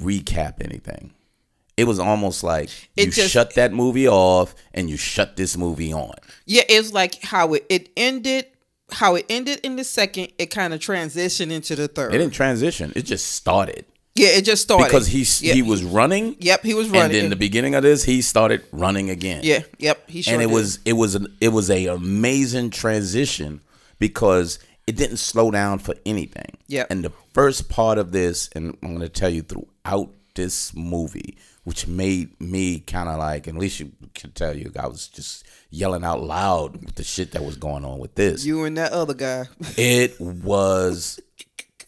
recap 0.00 0.54
anything. 0.62 1.12
It 1.82 1.86
was 1.88 1.98
almost 1.98 2.42
like 2.42 2.70
It 2.96 3.06
you 3.06 3.12
just- 3.12 3.30
shut 3.32 3.54
that 3.54 3.72
movie 3.72 4.08
off 4.08 4.54
and 4.74 4.88
you 4.88 4.96
shut 4.96 5.36
this 5.36 5.56
movie 5.56 5.92
on. 5.92 6.14
Yeah, 6.46 6.62
it's 6.68 6.92
like 6.92 7.22
how 7.22 7.54
it, 7.54 7.66
it 7.68 7.90
ended. 7.96 8.46
How 8.90 9.14
it 9.14 9.24
ended 9.30 9.60
in 9.62 9.76
the 9.76 9.84
second, 9.84 10.28
it 10.38 10.46
kind 10.46 10.74
of 10.74 10.80
transitioned 10.80 11.50
into 11.50 11.74
the 11.74 11.88
third. 11.88 12.14
It 12.14 12.18
didn't 12.18 12.34
transition. 12.34 12.92
It 12.94 13.02
just 13.02 13.26
started 13.32 13.84
yeah, 14.14 14.28
it 14.28 14.42
just 14.44 14.60
started 14.62 14.84
because 14.84 15.06
he 15.06 15.24
Yep. 15.46 15.54
he 15.54 15.62
was 15.62 15.82
running. 15.82 16.36
Yep, 16.38 16.62
he 16.64 16.74
was 16.74 16.88
And 16.88 16.96
running. 16.96 17.12
then 17.22 17.30
the 17.30 17.36
beginning 17.36 17.74
of 17.74 17.82
this, 17.82 18.04
he 18.04 18.20
started 18.20 18.62
running 18.70 19.08
again. 19.08 19.40
yeah, 19.42 19.60
yep, 19.78 20.08
he 20.10 20.20
sure 20.20 20.34
and 20.34 20.42
it 20.42 20.48
did. 20.48 20.52
was 20.54 20.78
it 20.84 20.92
was 20.92 21.14
an 21.14 21.34
it 21.40 21.48
was 21.48 21.70
a 21.70 21.86
amazing 21.86 22.68
transition 22.68 23.62
because 23.98 24.58
it 24.86 24.96
didn't 24.96 25.16
slow 25.16 25.50
down 25.50 25.78
for 25.78 25.94
anything. 26.04 26.58
Yeah. 26.66 26.84
And 26.90 27.02
the 27.04 27.12
first 27.32 27.70
part 27.70 27.96
of 27.96 28.12
this, 28.12 28.50
and 28.54 28.76
I'm 28.82 28.88
going 28.90 29.00
to 29.00 29.08
tell 29.08 29.30
you 29.30 29.40
throughout 29.42 30.10
this 30.34 30.74
movie, 30.74 31.36
which 31.64 31.86
made 31.86 32.40
me 32.40 32.80
kind 32.80 33.08
of 33.08 33.18
like, 33.18 33.46
and 33.46 33.56
at 33.56 33.60
least 33.60 33.80
you 33.80 33.92
can 34.14 34.32
tell 34.32 34.56
you, 34.56 34.72
I 34.78 34.86
was 34.86 35.08
just 35.08 35.44
yelling 35.70 36.04
out 36.04 36.22
loud 36.22 36.84
with 36.84 36.94
the 36.94 37.04
shit 37.04 37.32
that 37.32 37.44
was 37.44 37.56
going 37.56 37.84
on 37.84 37.98
with 37.98 38.14
this. 38.14 38.44
you 38.44 38.64
and 38.64 38.76
that 38.76 38.92
other 38.92 39.14
guy. 39.14 39.46
It 39.76 40.20
was 40.20 41.20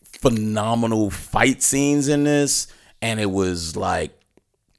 phenomenal 0.01 1.11
fight 1.11 1.63
scenes 1.63 2.09
in 2.09 2.25
this, 2.25 2.67
and 3.03 3.21
it 3.21 3.31
was 3.31 3.77
like 3.77 4.19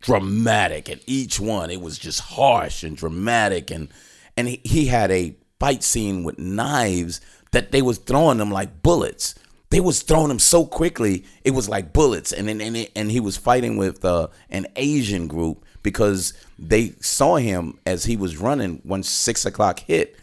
dramatic. 0.01 0.89
And 0.89 1.01
each 1.05 1.39
one, 1.39 1.69
it 1.69 1.81
was 1.81 1.97
just 1.97 2.19
harsh 2.21 2.83
and 2.83 2.97
dramatic, 2.97 3.71
and 3.71 3.89
and 4.37 4.47
he, 4.47 4.61
he 4.63 4.85
had 4.87 5.11
a 5.11 5.35
fight 5.59 5.83
scene 5.83 6.23
with 6.23 6.39
knives 6.39 7.21
that 7.51 7.71
they 7.71 7.81
was 7.81 7.97
throwing 7.99 8.37
them 8.37 8.51
like 8.51 8.81
bullets. 8.81 9.35
They 9.69 9.79
was 9.79 10.01
throwing 10.01 10.31
him 10.31 10.39
so 10.39 10.65
quickly, 10.65 11.25
it 11.43 11.51
was 11.51 11.67
like 11.67 11.93
bullets. 11.93 12.31
And 12.31 12.49
and 12.49 12.61
and, 12.61 12.87
and 12.95 13.11
he 13.11 13.19
was 13.19 13.37
fighting 13.37 13.77
with 13.77 14.05
uh, 14.05 14.27
an 14.49 14.67
Asian 14.75 15.27
group 15.27 15.65
because 15.83 16.33
they 16.57 16.93
saw 16.99 17.35
him 17.35 17.79
as 17.85 18.05
he 18.05 18.17
was 18.17 18.37
running. 18.37 18.81
When 18.83 19.03
six 19.03 19.45
o'clock 19.45 19.79
hit, 19.79 20.17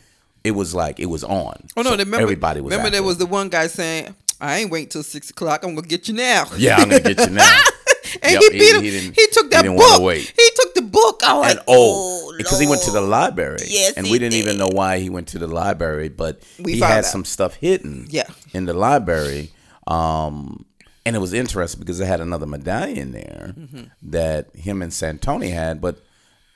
it 0.44 0.52
was 0.52 0.74
like 0.74 1.00
it 1.00 1.06
was 1.06 1.24
on. 1.24 1.68
Oh 1.76 1.82
no! 1.82 1.90
So 1.90 1.96
remember, 1.96 2.20
everybody 2.20 2.60
was. 2.60 2.70
Remember, 2.72 2.90
there 2.90 3.00
him. 3.00 3.06
was 3.06 3.18
the 3.18 3.26
one 3.26 3.48
guy 3.48 3.66
saying, 3.66 4.14
"I 4.40 4.58
ain't 4.58 4.70
wait 4.70 4.90
till 4.90 5.02
six 5.02 5.30
o'clock. 5.30 5.64
I'm 5.64 5.74
gonna 5.74 5.86
get 5.86 6.08
you 6.08 6.14
now." 6.14 6.46
Yeah, 6.56 6.76
I'm 6.76 6.88
gonna 6.88 7.00
get 7.00 7.18
you 7.18 7.34
now. 7.34 7.62
and 8.22 8.32
Yep, 8.32 8.42
he 8.42 8.48
he- 8.52 8.58
beat 8.58 8.74
him. 8.76 8.82
he 8.82 8.90
He, 9.22 9.26
took 9.32 9.44
he 9.44 9.48
that 9.50 9.62
didn't 9.62 9.76
book. 9.78 10.12
He 10.16 10.50
took 10.56 10.74
the 10.74 10.82
book. 10.82 11.22
I 11.24 11.34
was 11.34 11.46
and 11.50 11.56
like, 11.58 11.64
oh, 11.68 12.28
oh, 12.32 12.34
because 12.36 12.58
he 12.58 12.66
went 12.66 12.82
to 12.82 12.90
the 12.90 13.00
library. 13.00 13.58
Yes, 13.66 13.94
and 13.96 14.06
he 14.06 14.12
we 14.12 14.18
didn't 14.18 14.34
even 14.38 14.58
know 14.58 14.68
why 14.72 14.98
he 14.98 15.08
went 15.10 15.28
to 15.28 15.38
the 15.38 15.46
library, 15.46 16.08
but 16.08 16.42
We 16.58 16.74
he 16.74 16.80
had 16.80 16.98
out. 16.98 17.04
some 17.04 17.24
stuff 17.24 17.54
hidden. 17.54 18.06
Yeah. 18.10 18.26
in 18.52 18.64
the 18.66 18.74
library. 18.74 19.50
Um, 19.86 20.66
and 21.04 21.16
it 21.16 21.18
was 21.18 21.32
interesting 21.32 21.80
because 21.80 21.98
it 22.00 22.06
had 22.06 22.20
another 22.20 22.46
medallion 22.46 23.12
there 23.12 23.54
Mm-hmm. 23.58 23.82
that 24.10 24.54
him 24.54 24.82
and 24.82 24.92
Santoni 24.92 25.52
had, 25.52 25.80
but 25.80 26.00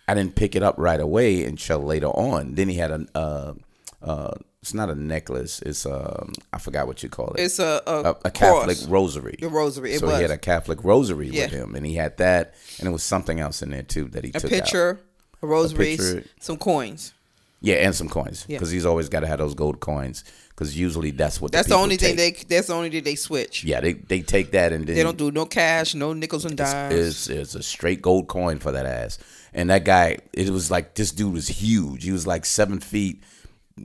I 0.09 0.15
didn't 0.15 0.37
pick 0.37 0.55
it 0.55 0.63
up 0.63 0.77
right 0.79 1.01
away 1.01 1.45
until 1.45 1.81
later 1.81 2.07
on. 2.09 2.55
Then 2.55 2.69
he 2.69 2.77
had 2.77 2.91
a. 2.93 3.07
Uh, 3.15 3.55
uh, 4.03 4.35
it's 4.67 4.75
not 4.75 4.91
a 4.91 4.97
necklace. 4.97 5.63
It's 5.63 5.87
um, 5.87 6.33
I 6.53 6.59
forgot 6.59 6.89
what 6.89 7.01
you 7.05 7.09
call 7.09 7.29
it. 7.35 7.41
It's 7.41 7.61
a 7.61 7.81
a, 7.87 8.01
a, 8.11 8.17
a 8.25 8.31
Catholic 8.33 8.79
rosary. 8.89 9.37
The 9.41 9.49
rosary, 9.49 9.93
it 9.93 10.01
so 10.01 10.09
he 10.09 10.21
had 10.23 10.33
a 10.33 10.39
Catholic 10.39 10.83
rosary 10.83 11.29
Yeah. 11.29 11.45
with 11.45 11.53
him, 11.53 11.75
and 11.77 11.87
he 11.87 11.95
had 11.95 12.17
that, 12.17 12.55
and 12.81 12.89
it 12.89 12.91
was 12.91 13.05
something 13.05 13.39
else 13.39 13.63
in 13.63 13.71
there 13.71 13.85
too 13.85 14.07
that 14.09 14.25
he 14.25 14.31
a 14.31 14.41
took 14.41 14.45
out. 14.53 14.59
picture, 14.59 15.01
a 15.41 15.47
rosary, 15.47 15.97
picture. 15.97 16.25
some 16.41 16.57
coins. 16.57 17.13
Yeah, 17.61 17.77
and 17.77 17.95
some 17.95 18.09
coins 18.09 18.45
Yeah. 18.49 18.59
because 18.59 18.71
he's 18.73 18.85
always 18.85 19.09
got 19.09 19.21
to 19.21 19.27
have 19.29 19.39
those 19.39 19.55
gold 19.55 19.79
coins 19.81 20.25
because 20.51 20.77
usually 20.77 21.11
that's 21.11 21.41
what 21.41 21.53
That's 21.53 21.69
the 21.69 21.75
people 21.75 21.83
only 21.85 21.97
thing 21.97 22.17
they. 22.17 22.33
That's 22.33 22.67
the 22.67 22.75
only 22.75 22.91
thing 22.91 23.05
they 23.05 23.15
switch. 23.15 23.63
Yeah, 23.65 23.81
they 23.81 23.93
they 23.95 24.21
take 24.23 24.51
that 24.51 24.73
and 24.73 24.85
then 24.87 24.97
They 24.97 25.03
don't 25.05 25.17
do 25.17 25.31
no 25.31 25.47
cash, 25.47 25.95
no 25.95 26.13
nickels 26.13 26.45
and 26.45 26.57
dimes. 26.57 26.95
it's, 26.95 27.29
it's 27.29 27.55
a 27.55 27.63
straight 27.63 28.03
gold 28.03 28.27
coin 28.27 28.59
for 28.59 28.73
that 28.73 28.85
ass. 28.87 29.19
And 29.55 29.71
that 29.71 29.85
guy, 29.85 30.19
it 30.33 30.51
was 30.51 30.71
like 30.73 30.95
this 30.97 31.13
dude 31.13 31.33
was 31.33 31.47
huge. 31.49 32.03
He 32.05 32.11
was 32.13 32.27
like 32.27 32.45
seven 32.45 32.79
feet, 32.79 33.23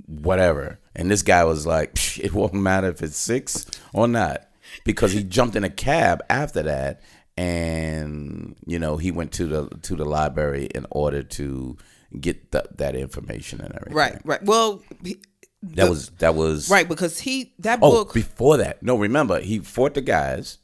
whatever. 0.08 0.80
And 0.96 1.10
this 1.10 1.22
guy 1.22 1.44
was 1.44 1.66
like, 1.66 2.18
it 2.20 2.34
won't 2.34 2.54
matter 2.54 2.88
if 2.90 3.02
it's 3.02 3.18
six 3.18 3.66
or 3.94 4.08
not, 4.08 4.48
because 4.86 5.12
he 5.14 5.24
jumped 5.24 5.56
in 5.56 5.64
a 5.64 5.70
cab 5.70 6.22
after 6.30 6.62
that, 6.64 7.02
and 7.38 8.56
you 8.66 8.80
know 8.80 8.98
he 8.98 9.12
went 9.12 9.32
to 9.34 9.46
the 9.48 9.68
to 9.84 9.96
the 9.96 10.06
library 10.06 10.66
in 10.76 10.86
order 10.92 11.24
to 11.24 11.78
get 12.20 12.52
th- 12.52 12.66
that 12.78 12.96
information 12.96 13.62
and 13.62 13.74
everything. 13.76 13.96
right, 13.96 14.22
right. 14.26 14.44
Well, 14.44 14.82
he- 15.04 15.22
That 15.64 15.90
was 15.90 16.10
that 16.20 16.36
was 16.36 16.70
right 16.70 16.88
because 16.90 17.20
he 17.20 17.54
that 17.60 17.80
Oh, 17.82 17.92
book. 18.04 18.14
before 18.14 18.58
that, 18.58 18.82
no. 18.84 18.98
Remember, 18.98 19.40
he 19.40 19.60
fought 19.60 19.94
the 19.94 20.02
guys, 20.02 20.58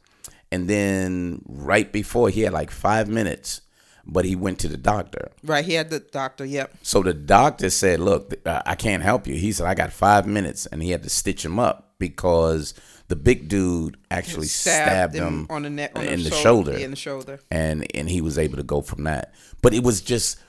and 0.51 0.67
then 0.69 1.41
right 1.47 1.91
before 1.91 2.29
he 2.29 2.41
had 2.41 2.53
like 2.53 2.71
five 2.71 3.07
minutes, 3.07 3.61
but 4.07 4.25
he 4.25 4.35
went 4.35 4.59
to 4.59 4.67
the 4.67 4.77
doctor. 4.77 5.31
right, 5.43 5.65
he 5.65 5.73
had 5.73 5.89
the 5.89 5.99
doctor. 5.99 6.45
Yep. 6.45 6.77
So 6.81 7.03
the 7.03 7.13
doctor 7.13 7.69
said, 7.69 7.99
"Look, 7.99 8.33
I 8.45 8.75
can't 8.75 9.03
help 9.03 9.27
you." 9.27 9.35
He 9.35 9.51
said, 9.51 9.67
"I 9.67 9.73
got 9.75 9.91
five 9.91 10.25
minutes," 10.25 10.65
and 10.67 10.81
he 10.81 10.91
had 10.91 11.03
to 11.03 11.09
stitch 11.09 11.43
him 11.43 11.59
up 11.59 11.93
because 11.99 12.73
the 13.07 13.15
big 13.15 13.47
dude 13.47 13.97
actually 14.11 14.47
stabbed, 14.47 15.15
him, 15.15 15.47
on 15.49 15.63
the 15.63 15.69
neck, 15.69 15.91
on 15.95 16.05
in 16.05 16.23
the, 16.23 16.29
the 16.29 16.35
shoulder, 16.35 16.41
shoulder, 16.41 16.71
yeah, 16.79 16.85
in 16.85 16.91
the 16.91 16.97
shoulder. 16.97 17.39
and 17.51 17.85
and 17.95 18.09
he 18.09 18.21
was 18.21 18.37
able 18.37 18.57
to 18.57 18.63
go 18.63 18.81
from 18.81 19.03
that. 19.03 19.33
But 19.61 19.73
it 19.73 19.83
was 19.83 20.01
just 20.01 20.39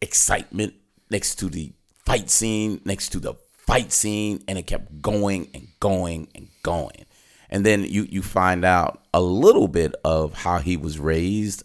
excitement 0.00 0.74
next 1.10 1.36
to 1.36 1.48
the 1.48 1.72
fight 2.04 2.30
scene, 2.30 2.80
next 2.84 3.10
to 3.10 3.20
the 3.20 3.34
fight 3.66 3.92
scene, 3.92 4.42
and 4.48 4.58
it 4.58 4.66
kept 4.66 5.00
going 5.02 5.48
and 5.54 5.68
going 5.80 6.28
and 6.34 6.48
going. 6.62 7.06
And 7.48 7.66
then 7.66 7.84
you 7.84 8.06
you 8.08 8.22
find 8.22 8.64
out 8.64 9.02
a 9.12 9.20
little 9.20 9.68
bit 9.68 9.94
of 10.04 10.34
how 10.34 10.58
he 10.58 10.76
was 10.76 10.98
raised, 10.98 11.64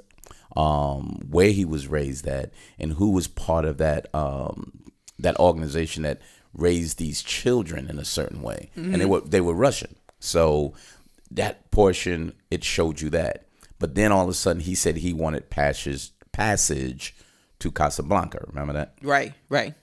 um, 0.55 1.21
where 1.29 1.49
he 1.49 1.65
was 1.65 1.87
raised 1.87 2.27
at, 2.27 2.51
and 2.79 2.93
who 2.93 3.11
was 3.11 3.27
part 3.27 3.65
of 3.65 3.77
that 3.77 4.07
um, 4.13 4.83
that 5.19 5.37
organization 5.39 6.03
that 6.03 6.21
raised 6.53 6.97
these 6.97 7.21
children 7.21 7.89
in 7.89 7.99
a 7.99 8.05
certain 8.05 8.41
way, 8.41 8.69
and 8.75 8.95
they 8.95 9.05
were 9.05 9.21
they 9.21 9.41
were 9.41 9.53
Russian. 9.53 9.95
So 10.19 10.73
that 11.31 11.69
portion 11.71 12.33
it 12.49 12.63
showed 12.63 13.01
you 13.01 13.09
that. 13.11 13.47
But 13.77 13.95
then 13.95 14.11
all 14.11 14.23
of 14.23 14.29
a 14.29 14.33
sudden 14.33 14.61
he 14.61 14.75
said 14.75 14.97
he 14.97 15.13
wanted 15.13 15.49
passage 15.49 16.11
passage 16.31 17.15
to 17.59 17.71
Casablanca. 17.71 18.45
Remember 18.47 18.73
that? 18.73 18.95
Right, 19.01 19.33
right. 19.49 19.73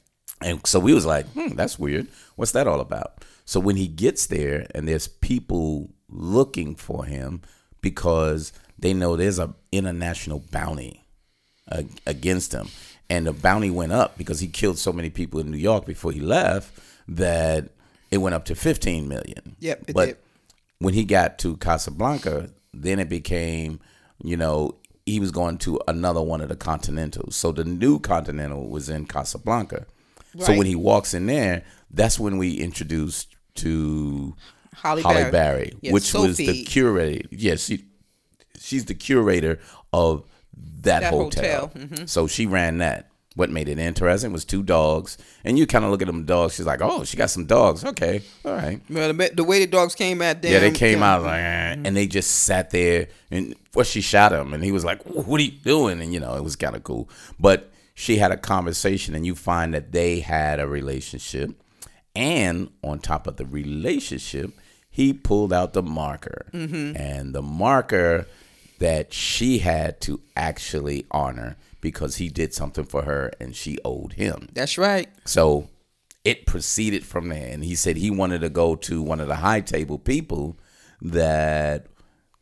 And 0.41 0.67
so 0.67 0.81
we 0.81 0.93
was 0.93 1.07
like, 1.07 1.27
hmm, 1.33 1.55
that's 1.55 1.79
weird. 1.79 2.09
What's 2.37 2.53
that 2.53 2.67
all 2.67 2.81
about? 2.81 3.25
So 3.45 3.61
when 3.61 3.77
he 3.77 3.87
gets 3.87 4.27
there 4.27 4.67
and 4.75 4.89
there's 4.89 5.09
people 5.09 5.91
looking 6.09 6.75
for 6.75 7.05
him 7.05 7.43
because 7.81 8.53
they 8.83 8.93
know 8.93 9.17
there's 9.17 9.39
a 9.39 9.55
international 9.73 10.43
bounty 10.51 11.03
uh, 11.71 11.83
against 12.07 12.53
him. 12.53 12.69
And 13.09 13.27
the 13.27 13.33
bounty 13.33 13.71
went 13.71 13.93
up 13.93 14.17
because 14.19 14.41
he 14.41 14.49
killed 14.49 14.79
so 14.79 14.93
many 14.93 15.11
people 15.11 15.41
in 15.41 15.51
New 15.51 15.57
York 15.59 15.87
before 15.87 16.13
he 16.13 16.21
left 16.21 16.79
that 17.09 17.71
it 18.11 18.19
went 18.19 18.35
up 18.35 18.45
to 18.47 18.55
15 18.55 19.09
million. 19.09 19.57
Yep, 19.61 19.85
it 19.89 19.95
but 19.95 20.07
did. 20.07 20.17
when 20.79 20.95
he 20.95 21.05
got 21.05 21.39
to 21.41 21.57
Casablanca, 21.57 22.51
then 22.73 22.99
it 22.99 23.09
became, 23.09 23.81
you 24.23 24.37
know, 24.37 24.77
he 25.05 25.21
was 25.21 25.31
going 25.31 25.59
to 25.59 25.81
another 25.89 26.23
one 26.23 26.41
of 26.41 26.49
the 26.49 26.57
Continentals. 26.57 27.37
So 27.37 27.53
the 27.53 27.65
new 27.65 27.99
Continental 27.99 28.69
was 28.69 28.89
in 28.89 29.07
Casablanca. 29.07 29.87
Right. 30.35 30.45
So 30.47 30.57
when 30.57 30.67
he 30.67 30.75
walks 30.77 31.13
in 31.13 31.27
there, 31.27 31.65
that's 31.91 32.19
when 32.19 32.39
we 32.39 32.55
introduced 32.55 33.37
to 33.57 34.35
Halle, 34.75 35.03
Halle 35.03 35.15
Berry, 35.15 35.31
Berry, 35.31 35.73
Yes, 35.83 35.93
which 35.93 36.15
was 36.15 36.37
the 36.39 36.47
Sophie. 36.47 36.65
curator. 36.65 37.29
Yes, 37.31 37.65
she, 37.67 37.85
she's 38.73 38.87
the 38.87 38.95
curator 38.95 39.59
of 39.93 40.25
that, 40.83 41.01
That 41.01 41.13
hotel. 41.13 41.69
hotel, 41.69 41.73
mhm. 41.89 42.09
So 42.09 42.27
she 42.27 42.47
ran 42.47 42.79
that. 42.79 43.09
What 43.35 43.49
made 43.49 43.67
it 43.71 43.79
interesting 43.79 44.31
was 44.33 44.45
two 44.45 44.63
dogs, 44.63 45.17
and 45.43 45.59
you 45.59 45.67
kind 45.67 45.85
of 45.87 45.91
look 45.91 46.03
at 46.03 46.07
them 46.07 46.27
dogs. 46.27 46.55
She's 46.55 46.67
like, 46.67 46.83
"Oh, 46.83 47.03
she 47.05 47.17
got 47.17 47.31
some 47.31 47.47
dogs. 47.47 47.83
Okay, 47.83 48.21
all 48.45 48.53
right." 48.53 48.79
Well, 48.91 49.11
the, 49.15 49.31
the 49.35 49.45
way 49.45 49.59
the 49.61 49.67
dogs 49.67 49.95
came 49.95 50.21
at 50.21 50.43
them. 50.43 50.53
Yeah, 50.53 50.59
they 50.59 50.71
came 50.71 51.03
out 51.03 51.23
like, 51.23 51.41
eh, 51.41 51.77
and 51.85 51.97
they 51.97 52.07
just 52.07 52.31
sat 52.31 52.69
there, 52.71 53.09
and 53.31 53.55
well, 53.75 53.85
she 53.87 54.03
shot 54.03 54.33
him, 54.33 54.53
and 54.53 54.63
he 54.63 54.71
was 54.71 54.85
like, 54.85 55.01
"What 55.05 55.41
are 55.41 55.45
you 55.45 55.53
doing?" 55.65 56.03
And 56.03 56.13
you 56.13 56.21
know, 56.21 56.35
it 56.35 56.45
was 56.45 56.57
kind 56.57 56.77
of 56.77 56.85
cool. 56.85 57.09
But 57.41 57.71
she 57.95 58.19
had 58.19 58.33
a 58.33 58.37
conversation, 58.37 59.15
and 59.15 59.25
you 59.25 59.35
find 59.35 59.73
that 59.73 59.93
they 59.93 60.21
had 60.21 60.61
a 60.61 60.67
relationship, 60.67 61.53
and 62.15 62.69
on 62.85 62.99
top 62.99 63.27
of 63.27 63.37
the 63.37 63.47
relationship, 63.47 64.51
he 64.91 65.15
pulled 65.15 65.55
out 65.55 65.73
the 65.73 65.83
marker, 65.83 66.45
and 66.53 67.35
the 67.35 67.41
marker 67.43 68.27
that 68.83 69.13
she 69.15 69.59
had 69.59 70.01
to 70.01 70.21
actually 70.37 71.07
honor 71.13 71.57
because 71.81 72.17
he 72.17 72.29
did 72.29 72.53
something 72.53 72.85
for 72.85 73.03
her, 73.03 73.31
and 73.41 73.55
she 73.55 73.79
owed 73.85 74.15
him. 74.15 74.49
That's 74.53 74.77
right. 74.77 75.09
So 75.25 75.69
it 76.25 76.47
proceeded 76.47 77.05
from 77.05 77.29
there. 77.29 77.49
And 77.53 77.65
he 77.65 77.75
said 77.77 77.97
he 77.97 78.11
wanted 78.11 78.41
to 78.41 78.49
go 78.49 78.75
to 78.77 79.01
one 79.03 79.21
of 79.21 79.29
the 79.29 79.37
high 79.37 79.61
table 79.61 79.99
people 79.99 80.57
that 81.01 81.87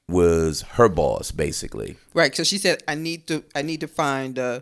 was 0.08 0.62
her 0.76 0.88
boss, 0.88 1.30
basically. 1.30 1.96
Right. 2.14 2.34
So 2.34 2.42
she 2.44 2.58
said, 2.58 2.82
"I 2.88 2.94
need 2.94 3.26
to. 3.28 3.44
I 3.54 3.62
need 3.62 3.80
to 3.80 3.88
find. 3.88 4.38
uh 4.38 4.60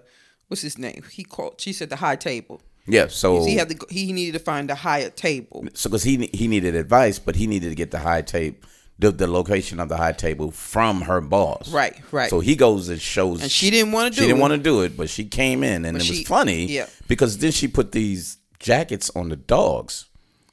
What's 0.48 0.62
his 0.62 0.78
name? 0.78 1.02
He 1.12 1.24
called. 1.24 1.60
She 1.60 1.72
said 1.72 1.90
the 1.90 1.96
high 1.96 2.16
table. 2.16 2.60
Yeah. 2.86 3.08
So 3.08 3.44
He 3.44 3.56
had 3.56 3.68
to. 3.70 3.76
He 3.90 4.12
needed 4.12 4.32
to 4.38 4.44
find 4.44 4.68
the 4.68 4.74
higher 4.74 5.10
table. 5.10 5.64
so 5.74 5.88
because 5.90 6.04
he 6.04 6.30
he 6.32 6.48
needed 6.48 6.74
advice, 6.74 7.18
but 7.18 7.36
he 7.36 7.46
needed 7.46 7.68
to 7.68 7.74
get 7.74 7.90
the 7.90 7.98
high 8.00 8.22
tape, 8.22 8.64
the, 8.98 9.10
the 9.12 9.26
location 9.28 9.78
of 9.80 9.88
the 9.88 9.96
high 9.96 10.12
table 10.12 10.50
from 10.50 11.02
her 11.02 11.20
boss. 11.20 11.70
Right. 11.72 11.96
Right. 12.10 12.30
So 12.30 12.40
he 12.40 12.56
goes 12.56 12.88
and 12.88 13.00
shows, 13.00 13.42
And 13.42 13.50
she 13.50 13.70
didn't 13.70 13.92
wanna 13.92 14.10
do. 14.10 14.16
She 14.16 14.26
didn't 14.26 14.40
want 14.40 14.52
to 14.54 14.58
do 14.58 14.82
it, 14.82 14.96
but 14.96 15.08
she 15.08 15.24
came 15.24 15.62
in, 15.62 15.84
and 15.84 15.96
it 15.96 16.02
she- 16.02 16.18
was 16.20 16.22
funny. 16.28 16.66
yeah. 16.66 16.86
Because 17.06 17.38
then 17.38 17.52
she 17.52 17.68
put 17.68 17.92
these 17.92 18.38
jackets 18.58 19.10
on 19.14 19.28
the 19.28 19.36
dogs, 19.36 20.06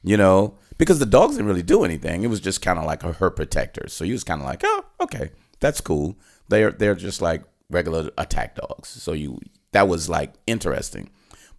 you 0.04 0.16
know, 0.16 0.56
because 0.78 0.98
the 1.00 1.06
dogs 1.06 1.34
didn't 1.34 1.48
really 1.48 1.62
do 1.62 1.82
anything. 1.84 2.22
It 2.22 2.28
was 2.28 2.40
just 2.40 2.62
kind 2.62 2.78
of 2.78 2.84
like 2.84 3.02
her, 3.02 3.14
her 3.14 3.30
protectors. 3.30 3.92
So 3.92 4.04
he 4.04 4.12
was 4.12 4.22
kind 4.24 4.40
of 4.40 4.46
like, 4.46 4.60
oh, 4.64 4.84
okay, 5.00 5.30
that's 5.60 5.80
cool. 5.80 6.16
They're 6.48 6.70
they're 6.70 6.94
just 6.94 7.20
like 7.20 7.42
regular 7.68 8.10
attack 8.16 8.54
dogs. 8.56 8.88
So 8.88 9.12
you 9.12 9.40
that 9.72 9.88
was 9.88 10.08
like 10.08 10.34
interesting, 10.46 11.10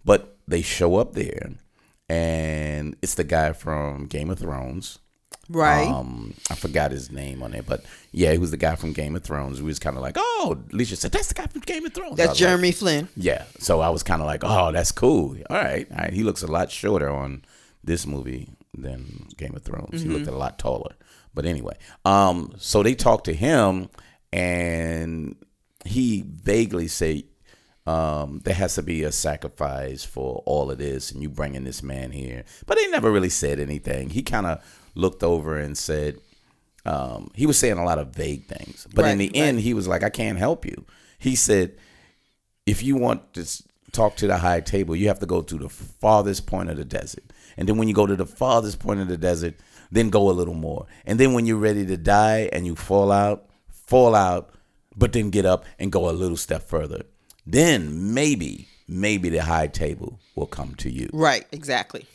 but 0.06 0.38
they 0.48 0.62
show 0.62 0.96
up 0.96 1.14
there, 1.14 1.50
and 2.10 2.96
it's 3.02 3.16
the 3.16 3.24
guy 3.24 3.52
from 3.54 4.06
Game 4.06 4.30
of 4.30 4.40
Thrones. 4.40 5.00
Right. 5.50 5.88
Um, 5.88 6.34
I 6.50 6.56
forgot 6.56 6.92
his 6.92 7.12
name 7.12 7.42
on 7.42 7.54
it, 7.54 7.66
but 7.66 7.86
yeah, 8.12 8.32
he 8.34 8.38
was 8.38 8.52
the 8.52 8.58
guy 8.58 8.76
from 8.76 8.92
Game 8.94 9.16
of 9.16 9.24
Thrones. 9.24 9.62
We 9.62 9.68
was 9.68 9.80
kind 9.80 9.96
of 9.96 10.02
like, 10.02 10.16
oh, 10.18 10.60
Alicia 10.74 10.96
said 10.98 11.12
that's 11.12 11.30
the 11.30 11.34
guy 11.36 11.48
from 11.48 11.62
Game 11.62 11.86
of 11.86 11.94
Thrones. 11.94 12.18
That's 12.18 12.32
was 12.32 12.42
like, 12.42 12.50
Jerome 12.60 12.72
Flynn. 12.74 13.08
yeah, 13.16 13.46
so 13.60 13.80
I 13.80 13.90
was 13.90 14.04
kind 14.04 14.22
of 14.22 14.28
like, 14.28 14.42
oh, 14.44 14.72
that's 14.72 14.92
cool. 14.92 15.38
All 15.50 15.58
right, 15.58 15.88
all 15.92 15.98
right. 15.98 16.14
He 16.14 16.24
looks 16.24 16.44
a 16.44 16.48
lot 16.48 16.70
shorter 16.72 17.10
on 17.10 17.44
this 17.84 18.06
movie 18.06 18.50
than 18.78 19.28
Game 19.38 19.56
of 19.56 19.64
Thrones. 19.64 20.02
He 20.02 20.10
looked 20.10 20.28
a 20.28 20.32
lot 20.32 20.60
taller. 20.60 20.96
But 21.34 21.46
anyway, 21.46 21.78
um, 22.04 22.54
so 22.58 22.84
they 22.84 22.96
talked 22.96 23.26
to 23.26 23.34
him, 23.34 23.90
and 24.34 25.36
he 25.86 26.24
vaguely 26.26 26.88
said, 26.88 27.24
um, 27.86 28.42
there 28.44 28.54
has 28.54 28.76
to 28.76 28.84
be 28.84 29.04
a 29.04 29.12
sacrifice 29.14 30.04
for 30.04 30.44
all 30.46 30.70
of 30.70 30.78
this, 30.78 31.12
and 31.12 31.22
you 31.22 31.30
bringing 31.30 31.64
this 31.64 31.82
man 31.82 32.12
here. 32.12 32.44
But 32.66 32.78
they 32.78 32.88
never 32.88 33.10
really 33.12 33.30
said 33.30 33.60
anything. 33.62 34.10
He 34.10 34.24
kind 34.24 34.46
of 34.46 34.62
looked 34.98 35.24
over 35.24 35.58
and 35.58 35.78
said, 35.78 36.20
um, 36.86 37.32
he 37.36 37.46
was 37.46 37.58
saying 37.60 37.78
a 37.78 37.84
lot 37.86 38.00
of 38.00 38.10
vague 38.10 38.46
things. 38.48 38.88
But 38.94 39.06
in 39.06 39.18
Right, 39.18 39.32
the 39.32 39.36
end, 39.38 39.60
he 39.60 39.74
was 39.74 39.88
like, 39.88 40.04
I 40.04 40.10
can't 40.10 40.38
help 40.38 40.66
you. 40.66 40.86
He 41.20 41.36
said, 41.36 41.76
if 42.66 42.84
you 42.84 42.96
want 42.96 43.34
to 43.34 43.46
talk 43.92 44.16
to 44.18 44.28
the 44.28 44.38
high 44.38 44.62
table, 44.62 44.96
you 44.96 45.08
have 45.08 45.20
to 45.20 45.26
go 45.26 45.42
to 45.42 45.58
the 45.58 45.70
farthest 45.70 46.48
point 46.48 46.70
of 46.70 46.78
the 46.78 46.86
desert. 46.86 47.24
And 47.58 47.68
then 47.68 47.78
when 47.78 47.88
you 47.88 47.94
go 47.94 48.06
to 48.06 48.16
the 48.16 48.26
farthest 48.26 48.80
point 48.80 49.00
of 49.00 49.08
the 49.08 49.18
desert, 49.18 49.56
then 49.92 50.10
go 50.10 50.30
a 50.30 50.32
little 50.32 50.54
more. 50.54 50.86
And 51.06 51.20
then 51.20 51.34
when 51.34 51.46
you're 51.46 51.58
ready 51.58 51.86
to 51.86 51.98
die 51.98 52.50
and 52.52 52.66
you 52.66 52.76
fall 52.76 53.12
out, 53.12 53.50
fall 53.70 54.16
out, 54.16 54.54
but 54.96 55.14
then 55.14 55.30
get 55.30 55.46
up 55.46 55.66
and 55.80 55.92
go 55.92 56.10
a 56.10 56.12
little 56.12 56.38
step 56.38 56.64
further. 56.68 57.04
Then 57.46 58.14
maybe, 58.14 58.68
maybe 58.88 59.30
the 59.30 59.44
high 59.44 59.68
table 59.68 60.20
will 60.36 60.48
come 60.48 60.76
to 60.76 60.90
you. 60.90 61.10
Right, 61.14 61.46
exactly. 61.52 62.06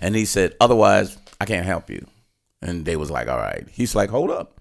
And 0.00 0.14
he 0.14 0.24
said, 0.24 0.54
otherwise, 0.60 1.16
I 1.40 1.44
can't 1.44 1.66
help 1.66 1.88
you. 1.88 2.06
And 2.62 2.84
they 2.84 2.96
was 2.96 3.10
like, 3.10 3.28
all 3.28 3.38
right. 3.38 3.66
He's 3.70 3.94
like, 3.94 4.10
hold 4.10 4.30
up. 4.30 4.60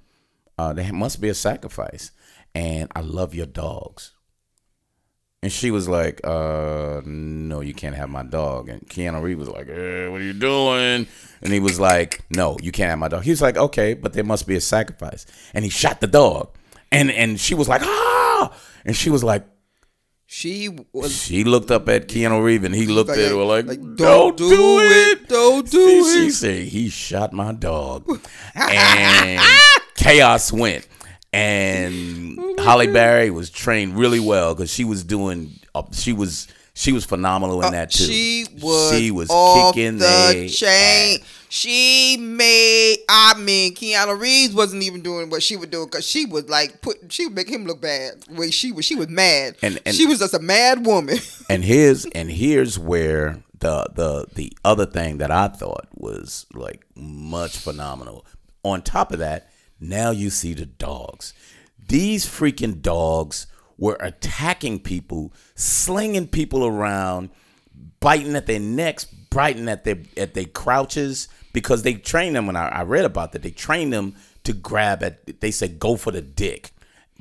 Uh, 0.58 0.74
there 0.74 0.92
must 0.92 1.22
be 1.22 1.30
a 1.30 1.34
sacrifice. 1.34 2.12
And 2.54 2.92
I 2.96 3.02
love 3.02 3.34
your 3.34 3.46
dogs. 3.46 4.14
And 5.44 5.52
she 5.52 5.72
was 5.72 5.88
like, 5.88 6.22
uh, 6.24 7.02
no, 7.04 7.62
you 7.62 7.74
can't 7.74 7.96
have 7.96 8.10
my 8.10 8.22
dog. 8.22 8.70
And 8.70 8.88
Keanu 8.88 9.24
Reeves 9.24 9.40
was 9.40 9.50
like, 9.50 9.70
eh, 9.70 10.08
what 10.08 10.22
are 10.22 10.24
you 10.24 10.34
doing? 10.34 11.08
And 11.42 11.52
he 11.52 11.60
was 11.60 11.80
like, 11.80 12.24
no, 12.30 12.58
you 12.62 12.72
can't 12.72 12.92
have 12.92 13.00
my 13.00 13.08
dog. 13.08 13.24
He 13.24 13.32
was 13.32 13.42
like, 13.42 13.58
okay, 13.58 13.96
but 13.96 14.14
there 14.14 14.24
must 14.24 14.46
be 14.46 14.56
a 14.56 14.62
sacrifice. 14.62 15.26
And 15.56 15.66
he 15.66 15.72
shot 15.72 16.00
the 16.00 16.08
dog. 16.08 16.56
And 16.92 17.10
and 17.10 17.40
she 17.40 17.56
was 17.56 17.68
like, 17.68 17.82
ah! 17.84 18.54
And 18.86 18.96
she 18.96 19.10
was 19.10 19.24
like, 19.24 19.46
She 20.34 20.70
was 20.94 21.12
she 21.26 21.44
looked 21.44 21.72
up 21.72 21.90
at 21.90 22.08
Keanu 22.08 22.42
Reeves 22.42 22.64
and 22.64 22.74
he 22.74 22.88
looked 22.88 23.10
like, 23.10 23.20
at 23.20 23.32
her 23.32 23.44
like, 23.44 23.66
like, 23.66 23.96
don't, 23.98 24.38
do, 24.38 24.80
it. 24.80 25.28
Don't 25.28 25.70
do 25.70 25.78
She 25.78 25.98
it. 25.98 26.24
She 26.24 26.30
said 26.32 26.64
he 26.68 26.88
shot 26.88 27.34
my 27.34 27.52
dog, 27.52 28.08
and 28.56 29.42
chaos 29.96 30.50
went. 30.50 30.88
And 31.34 32.40
Halle 32.62 32.88
Berry 32.88 33.30
was 33.30 33.50
trained 33.50 33.98
really 33.98 34.22
well 34.22 34.56
because 34.56 34.74
she 34.74 34.86
was 34.86 35.04
doing. 35.04 35.52
Uh, 35.76 35.84
she 35.92 36.14
was 36.14 36.48
she 36.74 36.92
was 36.94 37.04
phenomenal 37.06 37.62
in 37.64 37.72
that 37.74 37.92
too. 37.92 38.04
Uh, 38.04 38.08
She 38.08 38.46
was 38.62 38.92
she 38.98 39.12
was 39.12 39.30
off 39.30 39.74
kicking 39.76 39.98
the 39.98 40.50
chain. 40.54 41.20
ass. 41.20 41.38
She 41.50 42.16
made. 42.18 43.00
I 43.10 43.38
mean, 43.38 43.76
Keanu 43.76 44.18
Reeves 44.18 44.54
wasn't 44.54 44.84
even 44.84 45.02
doing 45.02 45.30
what 45.30 45.44
she 45.44 45.58
would 45.58 45.70
do 45.70 45.86
because 45.86 46.08
she 46.08 46.26
was 46.26 46.48
like 46.48 46.82
put. 46.82 47.12
She 47.12 47.26
would 47.26 47.36
make 47.36 47.50
him 47.50 47.66
look 47.66 47.82
bad. 47.82 48.22
The 48.22 48.36
way 48.36 48.52
she 48.52 48.72
was, 48.72 48.86
she 48.86 48.96
was 48.96 49.10
mad. 49.10 49.58
And- 49.62 49.80
and- 49.86 49.94
she 49.94 50.06
was 50.06 50.20
just 50.20 50.34
a 50.34 50.40
mad 50.40 50.86
woman. 50.86 51.18
And 51.50 51.66
here's 51.66 52.06
and 52.06 52.32
here's 52.32 52.80
where 52.80 53.44
the 53.60 53.86
the 53.94 54.28
the 54.34 54.54
other 54.64 54.86
thing 54.86 55.18
that 55.18 55.30
I 55.30 55.50
thought 55.50 55.88
was 55.94 56.46
like 56.54 56.86
much 56.96 57.58
phenomenal. 57.58 58.26
On 58.64 58.82
top 58.82 59.12
of 59.12 59.20
that, 59.20 59.50
now 59.82 60.12
you 60.12 60.30
see 60.30 60.54
the 60.54 60.66
dogs. 60.66 61.34
These 61.90 62.26
freaking 62.26 62.82
dogs 62.82 63.48
were 63.82 63.98
attacking 64.00 64.80
people, 64.80 65.34
slinging 65.56 66.28
people 66.28 66.66
around, 66.66 67.32
biting 68.00 68.36
at 68.36 68.46
their 68.46 68.60
necks, 68.60 69.06
biting 69.06 69.68
at 69.68 69.84
their 69.84 69.98
at 70.16 70.36
their 70.36 70.46
crouches 70.46 71.28
because 71.52 71.82
they 71.82 71.96
train 71.96 72.34
them. 72.34 72.46
When 72.46 72.56
I, 72.56 72.68
I 72.70 72.84
read 72.84 73.04
about 73.04 73.34
that, 73.34 73.42
they 73.42 73.50
train 73.50 73.90
them 73.90 74.16
to 74.44 74.54
grab 74.54 75.04
at. 75.04 75.42
They 75.42 75.52
said 75.52 75.80
go 75.80 75.98
for 75.98 76.12
the 76.12 76.22
dick, 76.22 76.72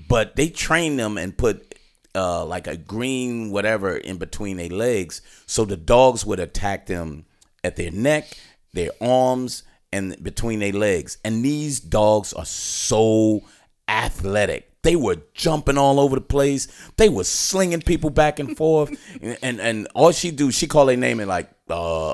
but 0.06 0.37
they 0.37 0.50
train 0.50 0.98
them 0.98 1.16
and 1.16 1.37
put 1.37 1.74
uh, 2.14 2.44
like 2.44 2.66
a 2.66 2.76
green 2.76 3.50
whatever 3.50 3.96
in 3.96 4.18
between 4.18 4.58
their 4.58 4.68
legs, 4.68 5.22
so 5.46 5.64
the 5.64 5.78
dogs 5.78 6.26
would 6.26 6.40
attack 6.40 6.87
them 6.87 7.24
at 7.64 7.76
their 7.76 7.90
neck, 7.90 8.37
their 8.74 8.90
arms, 9.00 9.62
and 9.92 10.22
between 10.22 10.58
their 10.58 10.72
legs. 10.72 11.16
And 11.24 11.42
these 11.42 11.80
dogs 11.80 12.34
are 12.34 12.44
so 12.44 13.44
athletic. 13.90 14.66
They 14.83 14.96
were 14.96 15.16
jumping 15.35 15.76
all 15.76 16.00
over 16.00 16.16
the 16.16 16.22
place. 16.22 16.68
They 16.96 17.09
were 17.11 17.24
slinging 17.24 17.83
people 17.83 18.09
back 18.09 18.38
and 18.38 18.57
forth. 18.57 18.90
and, 19.22 19.37
and 19.42 19.61
and 19.61 19.88
all 19.94 20.12
she 20.12 20.31
do, 20.31 20.50
she 20.50 20.66
call 20.66 20.87
their 20.87 20.96
name 20.96 21.20
and 21.20 21.29
like 21.29 21.50
uh 21.68 22.11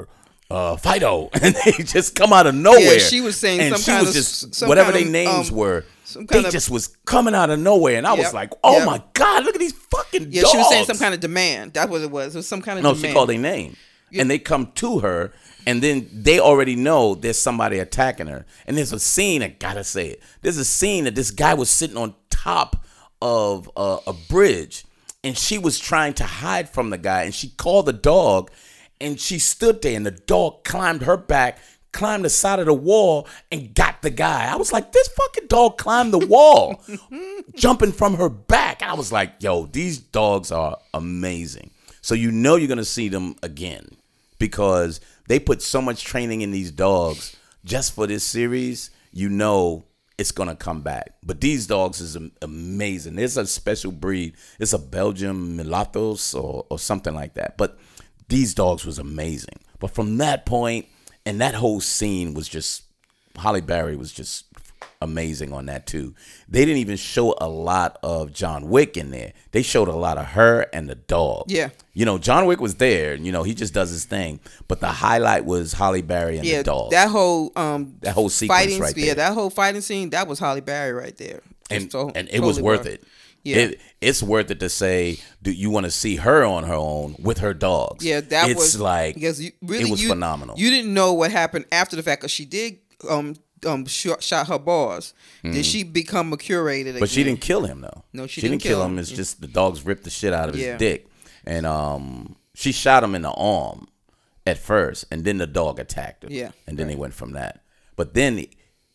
uh 0.00 0.04
uh 0.50 0.76
Fido, 0.76 1.30
and 1.40 1.54
they 1.64 1.72
just 1.84 2.14
come 2.14 2.32
out 2.32 2.46
of 2.46 2.54
nowhere. 2.54 2.80
Yeah, 2.80 2.98
she 2.98 3.22
was 3.22 3.38
saying 3.40 3.60
and 3.60 3.74
some 3.76 3.80
she 3.80 3.90
kind 3.92 4.06
was 4.06 4.42
of- 4.42 4.50
just 4.50 4.68
whatever 4.68 4.92
their 4.92 5.06
names 5.06 5.50
um, 5.50 5.56
were. 5.56 5.84
They 6.28 6.44
of- 6.44 6.52
just 6.52 6.68
was 6.68 6.88
coming 7.06 7.34
out 7.34 7.48
of 7.48 7.58
nowhere, 7.58 7.96
and 7.96 8.06
I 8.06 8.12
was 8.12 8.34
like, 8.34 8.52
"Oh 8.62 8.78
yep. 8.78 8.86
my 8.86 9.02
god, 9.14 9.44
look 9.44 9.54
at 9.54 9.60
these 9.60 9.72
fucking 9.72 10.30
yeah, 10.30 10.42
dogs!" 10.42 10.52
she 10.52 10.58
was 10.58 10.68
saying 10.68 10.84
some 10.84 10.98
kind 10.98 11.14
of 11.14 11.20
demand. 11.20 11.72
That's 11.72 11.90
what 11.90 12.02
it 12.02 12.10
was. 12.10 12.34
It 12.34 12.38
was 12.40 12.46
some 12.48 12.60
kind 12.60 12.78
of 12.78 12.82
No, 12.82 12.90
demand. 12.92 13.06
she 13.06 13.12
called 13.14 13.30
their 13.30 13.38
name. 13.38 13.76
And 14.20 14.30
they 14.30 14.38
come 14.38 14.72
to 14.76 15.00
her, 15.00 15.32
and 15.66 15.82
then 15.82 16.08
they 16.12 16.38
already 16.38 16.76
know 16.76 17.14
there's 17.14 17.38
somebody 17.38 17.78
attacking 17.78 18.26
her. 18.26 18.44
And 18.66 18.76
there's 18.76 18.92
a 18.92 19.00
scene, 19.00 19.42
I 19.42 19.48
gotta 19.48 19.84
say 19.84 20.08
it. 20.08 20.22
There's 20.42 20.58
a 20.58 20.64
scene 20.64 21.04
that 21.04 21.14
this 21.14 21.30
guy 21.30 21.54
was 21.54 21.70
sitting 21.70 21.96
on 21.96 22.14
top 22.30 22.84
of 23.20 23.70
uh, 23.76 23.98
a 24.06 24.12
bridge, 24.12 24.84
and 25.22 25.38
she 25.38 25.58
was 25.58 25.78
trying 25.78 26.14
to 26.14 26.24
hide 26.24 26.68
from 26.68 26.90
the 26.90 26.98
guy, 26.98 27.22
and 27.22 27.34
she 27.34 27.50
called 27.50 27.86
the 27.86 27.92
dog, 27.92 28.50
and 29.00 29.20
she 29.20 29.38
stood 29.38 29.82
there, 29.82 29.96
and 29.96 30.04
the 30.04 30.10
dog 30.10 30.64
climbed 30.64 31.02
her 31.02 31.16
back. 31.16 31.58
Climbed 31.92 32.24
the 32.24 32.30
side 32.30 32.58
of 32.58 32.64
the 32.64 32.72
wall 32.72 33.28
and 33.50 33.74
got 33.74 34.00
the 34.00 34.08
guy. 34.08 34.50
I 34.50 34.56
was 34.56 34.72
like, 34.72 34.92
this 34.92 35.08
fucking 35.08 35.48
dog 35.48 35.76
climbed 35.76 36.14
the 36.14 36.26
wall, 36.26 36.82
jumping 37.54 37.92
from 37.92 38.14
her 38.14 38.30
back. 38.30 38.82
I 38.82 38.94
was 38.94 39.12
like, 39.12 39.34
yo, 39.40 39.66
these 39.66 39.98
dogs 39.98 40.50
are 40.50 40.78
amazing. 40.94 41.70
So 42.00 42.14
you 42.14 42.32
know 42.32 42.56
you're 42.56 42.68
gonna 42.68 42.86
see 42.86 43.10
them 43.10 43.36
again 43.42 43.98
because 44.42 45.00
they 45.28 45.38
put 45.38 45.62
so 45.62 45.80
much 45.80 46.02
training 46.02 46.40
in 46.40 46.50
these 46.50 46.72
dogs 46.72 47.36
just 47.64 47.94
for 47.94 48.08
this 48.08 48.24
series. 48.24 48.90
You 49.12 49.28
know 49.28 49.84
it's 50.18 50.32
gonna 50.32 50.56
come 50.56 50.82
back. 50.82 51.14
But 51.22 51.40
these 51.40 51.68
dogs 51.68 52.00
is 52.00 52.18
amazing. 52.42 53.20
It's 53.20 53.36
a 53.36 53.46
special 53.46 53.92
breed. 53.92 54.34
It's 54.58 54.72
a 54.72 54.80
Belgian 54.80 55.56
Malinois 55.56 56.34
or, 56.34 56.66
or 56.68 56.78
something 56.80 57.14
like 57.14 57.34
that. 57.34 57.56
But 57.56 57.78
these 58.28 58.52
dogs 58.52 58.84
was 58.84 58.98
amazing. 58.98 59.60
But 59.78 59.94
from 59.94 60.18
that 60.18 60.44
point, 60.44 60.86
and 61.24 61.40
that 61.40 61.54
whole 61.54 61.80
scene 61.80 62.34
was 62.34 62.48
just 62.48 62.82
Halle 63.36 63.60
Berry 63.60 63.94
was 63.94 64.12
just 64.12 64.46
amazing 65.02 65.52
on 65.52 65.66
that 65.66 65.86
too. 65.86 66.14
They 66.48 66.60
didn't 66.64 66.78
even 66.78 66.96
show 66.96 67.34
a 67.40 67.48
lot 67.48 67.98
of 68.02 68.32
John 68.32 68.68
Wick 68.70 68.96
in 68.96 69.10
there. 69.10 69.32
They 69.50 69.62
showed 69.62 69.88
a 69.88 69.94
lot 69.94 70.16
of 70.18 70.26
her 70.26 70.66
and 70.72 70.88
the 70.88 70.94
dog. 70.94 71.44
Yeah. 71.48 71.70
You 71.92 72.06
know, 72.06 72.16
John 72.18 72.46
Wick 72.46 72.60
was 72.60 72.76
there, 72.76 73.12
and 73.12 73.26
you 73.26 73.32
know, 73.32 73.42
he 73.42 73.54
just 73.54 73.74
does 73.74 73.90
his 73.90 74.04
thing. 74.06 74.40
But 74.68 74.80
the 74.80 74.88
highlight 74.88 75.44
was 75.44 75.74
Halle 75.74 76.00
Berry 76.02 76.38
and 76.38 76.46
yeah, 76.46 76.58
the 76.58 76.64
dog. 76.64 76.90
that 76.92 77.08
whole 77.10 77.52
um 77.56 77.96
That 78.00 78.14
whole 78.14 78.28
sequence 78.30 78.60
fighting, 78.60 78.80
right 78.80 78.96
yeah, 78.96 79.14
that 79.14 79.34
whole 79.34 79.50
fighting 79.50 79.80
scene 79.82 80.10
that 80.10 80.26
was 80.26 80.38
Halle 80.38 80.60
Berry 80.60 80.92
right 80.92 81.16
there. 81.18 81.40
and, 81.70 81.90
to- 81.90 82.12
and 82.14 82.28
it 82.30 82.40
was 82.40 82.56
totally 82.56 82.62
worth 82.62 82.86
it. 82.86 83.04
Yeah. 83.44 83.56
It, 83.56 83.80
it's 84.00 84.22
worth 84.22 84.52
it 84.52 84.60
to 84.60 84.68
say, 84.68 85.18
do 85.42 85.50
you 85.50 85.68
want 85.68 85.84
to 85.84 85.90
see 85.90 86.14
her 86.14 86.44
on 86.44 86.62
her 86.62 86.74
own 86.74 87.16
with 87.18 87.38
her 87.38 87.52
dogs? 87.52 88.04
Yeah, 88.04 88.20
that 88.20 88.50
it's 88.50 88.58
was 88.60 88.80
like 88.80 89.16
because 89.16 89.42
you, 89.42 89.50
really 89.60 89.82
it 89.84 89.90
was 89.90 90.00
you, 90.00 90.08
phenomenal. 90.10 90.56
You 90.56 90.70
didn't 90.70 90.94
know 90.94 91.12
what 91.14 91.32
happened 91.32 91.64
after 91.72 91.96
the 91.96 92.04
fact 92.04 92.20
because 92.20 92.30
she 92.30 92.44
did 92.44 92.78
um 93.10 93.34
um 93.66 93.86
shot, 93.86 94.22
shot 94.22 94.48
her 94.48 94.58
boss. 94.58 95.14
Did 95.42 95.64
she 95.64 95.82
become 95.84 96.32
a 96.32 96.36
curator? 96.36 96.90
Mm-hmm. 96.90 96.98
But 97.00 97.08
she 97.10 97.24
didn't 97.24 97.40
kill 97.40 97.64
him 97.64 97.80
though. 97.80 98.04
No, 98.12 98.26
she 98.26 98.40
didn't, 98.40 98.58
didn't 98.58 98.62
kill 98.70 98.82
him. 98.82 98.92
him. 98.92 98.98
It's 98.98 99.10
just 99.10 99.40
the 99.40 99.46
dogs 99.48 99.84
ripped 99.84 100.04
the 100.04 100.10
shit 100.10 100.32
out 100.32 100.48
of 100.48 100.54
his 100.54 100.64
Yeah. 100.64 100.76
dick, 100.76 101.06
and 101.44 101.66
um, 101.66 102.36
she 102.54 102.72
shot 102.72 103.02
him 103.04 103.14
in 103.14 103.22
the 103.22 103.30
arm 103.32 103.88
at 104.46 104.58
first, 104.58 105.04
and 105.10 105.24
then 105.24 105.38
the 105.38 105.46
dog 105.46 105.78
attacked 105.78 106.24
him. 106.24 106.30
Yeah, 106.32 106.50
and 106.66 106.78
then 106.78 106.88
they 106.88 106.96
went 106.96 107.14
from 107.14 107.32
that. 107.32 107.62
But 107.96 108.14
then 108.14 108.44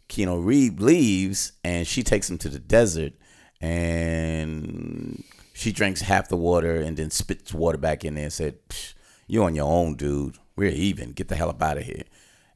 Keanu 0.09 0.43
Reeves 0.43 0.81
leaves, 0.81 1.51
and 1.63 1.87
she 1.87 2.03
takes 2.03 2.29
him 2.29 2.37
to 2.39 2.49
the 2.49 2.59
desert, 2.59 3.13
and 3.61 5.23
she 5.53 5.71
drinks 5.71 6.01
half 6.01 6.29
the 6.29 6.37
water, 6.37 6.75
and 6.75 6.97
then 6.97 7.09
spits 7.09 7.53
water 7.53 7.77
back 7.77 8.03
in 8.05 8.15
there, 8.15 8.25
and 8.25 8.33
said, 8.33 8.55
"Psh, 8.69 8.93
"You 9.27 9.43
on 9.43 9.55
your 9.55 9.69
own, 9.71 9.95
dude. 9.95 10.37
We're 10.55 10.69
even. 10.71 11.11
Get 11.11 11.27
the 11.27 11.35
hell 11.35 11.49
up 11.49 11.61
out 11.61 11.77
of 11.77 11.83
here." 11.83 12.03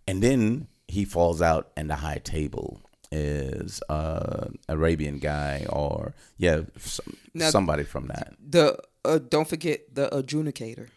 And 0.08 0.22
then 0.22 0.68
he 0.92 1.06
falls 1.06 1.42
out, 1.42 1.72
and 1.78 1.90
the 1.90 1.96
high 1.96 2.20
table 2.24 2.82
is 3.14 3.82
uh 3.90 4.48
Arabian 4.70 5.18
guy 5.20 5.66
or 5.70 6.14
yeah 6.38 6.62
some, 6.78 7.18
Now- 7.34 7.50
somebody 7.50 7.84
from 7.84 8.08
that. 8.08 8.34
The 8.40 8.78
uh, 9.04 9.20
don't 9.20 9.48
forget 9.50 9.94
the 9.96 10.08
adjudicator. 10.10 10.88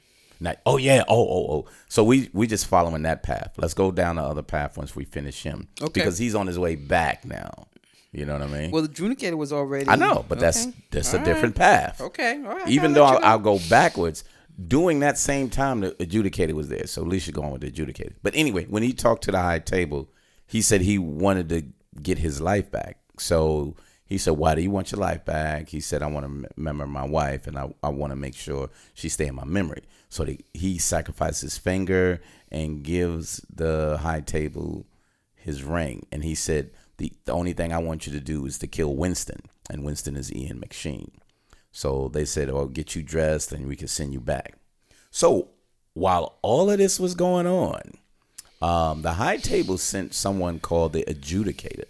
Not, 0.41 0.59
oh 0.67 0.77
yeah, 0.77 1.05
oh 1.09 1.27
oh 1.29 1.47
oh. 1.55 1.65
So 1.89 2.05
we 2.05 2.29
we 2.33 2.47
just 2.47 2.67
following 2.67 3.03
that 3.03 3.23
path. 3.23 3.55
Let's 3.57 3.73
go 3.75 3.91
down 3.91 4.17
the 4.17 4.23
other 4.23 4.43
path 4.43 4.77
once 4.77 4.95
we 4.95 5.05
finish 5.05 5.43
him. 5.43 5.69
Okay. 5.81 5.93
Because 6.01 6.19
he's 6.19 6.35
on 6.35 6.47
his 6.47 6.59
way 6.59 6.75
back 6.77 7.25
now. 7.25 7.69
You 8.13 8.27
know 8.27 8.35
what 8.35 8.43
I 8.43 8.47
mean? 8.47 8.71
Well, 8.71 8.83
the 8.83 8.89
adjudicator 8.89 9.37
was 9.37 9.53
already. 9.53 9.89
I 9.89 9.97
know, 9.97 10.25
but 10.29 10.39
that's 10.39 10.67
Okay. 10.67 10.77
that's 10.91 11.09
All 11.15 11.17
a 11.17 11.19
right. 11.19 11.25
different 11.27 11.55
path. 11.57 12.01
Okay, 12.01 12.43
all 12.45 12.55
right. 12.57 12.69
Even 12.69 12.93
gotta 12.93 12.95
though 12.95 13.19
I'll. 13.27 13.33
I'll 13.33 13.39
go 13.41 13.59
backwards, 13.71 14.23
during 14.69 15.01
that 15.01 15.19
same 15.19 15.51
time, 15.51 15.81
the 15.81 15.91
adjudicator 15.93 16.53
was 16.53 16.69
there. 16.69 16.87
So 16.87 17.03
Alicia 17.03 17.33
going 17.33 17.51
with 17.51 17.63
the 17.63 17.71
adjudicator. 17.71 18.15
But 18.23 18.35
anyway, 18.37 18.67
when 18.67 18.83
he 18.83 18.93
talked 18.93 19.25
to 19.25 19.33
the 19.33 19.41
high 19.41 19.59
table, 19.59 20.09
he 20.47 20.63
said 20.63 20.81
he 20.81 20.99
wanted 20.99 21.49
to 21.49 21.65
get 22.03 22.19
his 22.19 22.41
life 22.41 22.71
back. 22.71 22.99
So 23.19 23.75
he 24.07 24.19
said, 24.19 24.33
"Why 24.33 24.55
do 24.55 24.63
you 24.63 24.71
want 24.71 24.93
your 24.93 25.01
life 25.01 25.25
back?" 25.25 25.69
He 25.69 25.81
said, 25.81 26.03
"I 26.03 26.07
want 26.07 26.27
to 26.27 26.49
remember 26.57 26.87
my 26.87 27.05
wife, 27.05 27.47
and 27.47 27.59
I, 27.59 27.73
I 27.83 27.89
want 27.89 28.13
to 28.13 28.17
make 28.17 28.35
sure 28.35 28.71
she 28.93 29.09
stay 29.09 29.27
in 29.27 29.35
my 29.35 29.45
memory." 29.45 29.83
So 30.09 30.25
the, 30.25 30.41
he 30.53 30.79
sacrifices 30.79 31.41
his 31.41 31.59
finger 31.59 32.21
and 32.51 32.85
gives 32.85 33.45
the 33.53 33.99
high 34.03 34.21
table 34.21 34.87
his 35.35 35.65
ring, 35.65 36.07
and 36.13 36.23
he 36.23 36.35
said, 36.35 36.71
"the 36.99 37.13
The 37.25 37.33
only 37.33 37.55
thing 37.55 37.73
I 37.73 37.79
want 37.79 38.07
you 38.07 38.13
to 38.13 38.21
do 38.21 38.47
is 38.47 38.59
to 38.59 38.67
kill 38.67 38.95
Winston, 38.95 39.41
and 39.71 39.85
Winston 39.85 40.17
is 40.17 40.33
Ian 40.33 40.61
McShane." 40.61 41.11
So 41.75 42.09
they 42.09 42.25
said, 42.25 42.49
"Oh, 42.49 42.67
get 42.67 42.95
you 42.95 43.03
dressed, 43.03 43.53
and 43.53 43.67
we 43.67 43.77
can 43.77 43.89
send 43.89 44.13
you 44.15 44.21
back." 44.21 44.55
So 45.11 45.51
while 45.93 46.39
all 46.41 46.71
of 46.71 46.79
this 46.79 46.99
was 46.99 47.15
going 47.15 47.47
on, 47.47 47.99
um, 48.63 49.03
the 49.03 49.15
high 49.15 49.37
table 49.37 49.77
sent 49.77 50.15
someone 50.15 50.61
called 50.61 50.93
the 50.95 51.05
adjudicator 51.05 51.85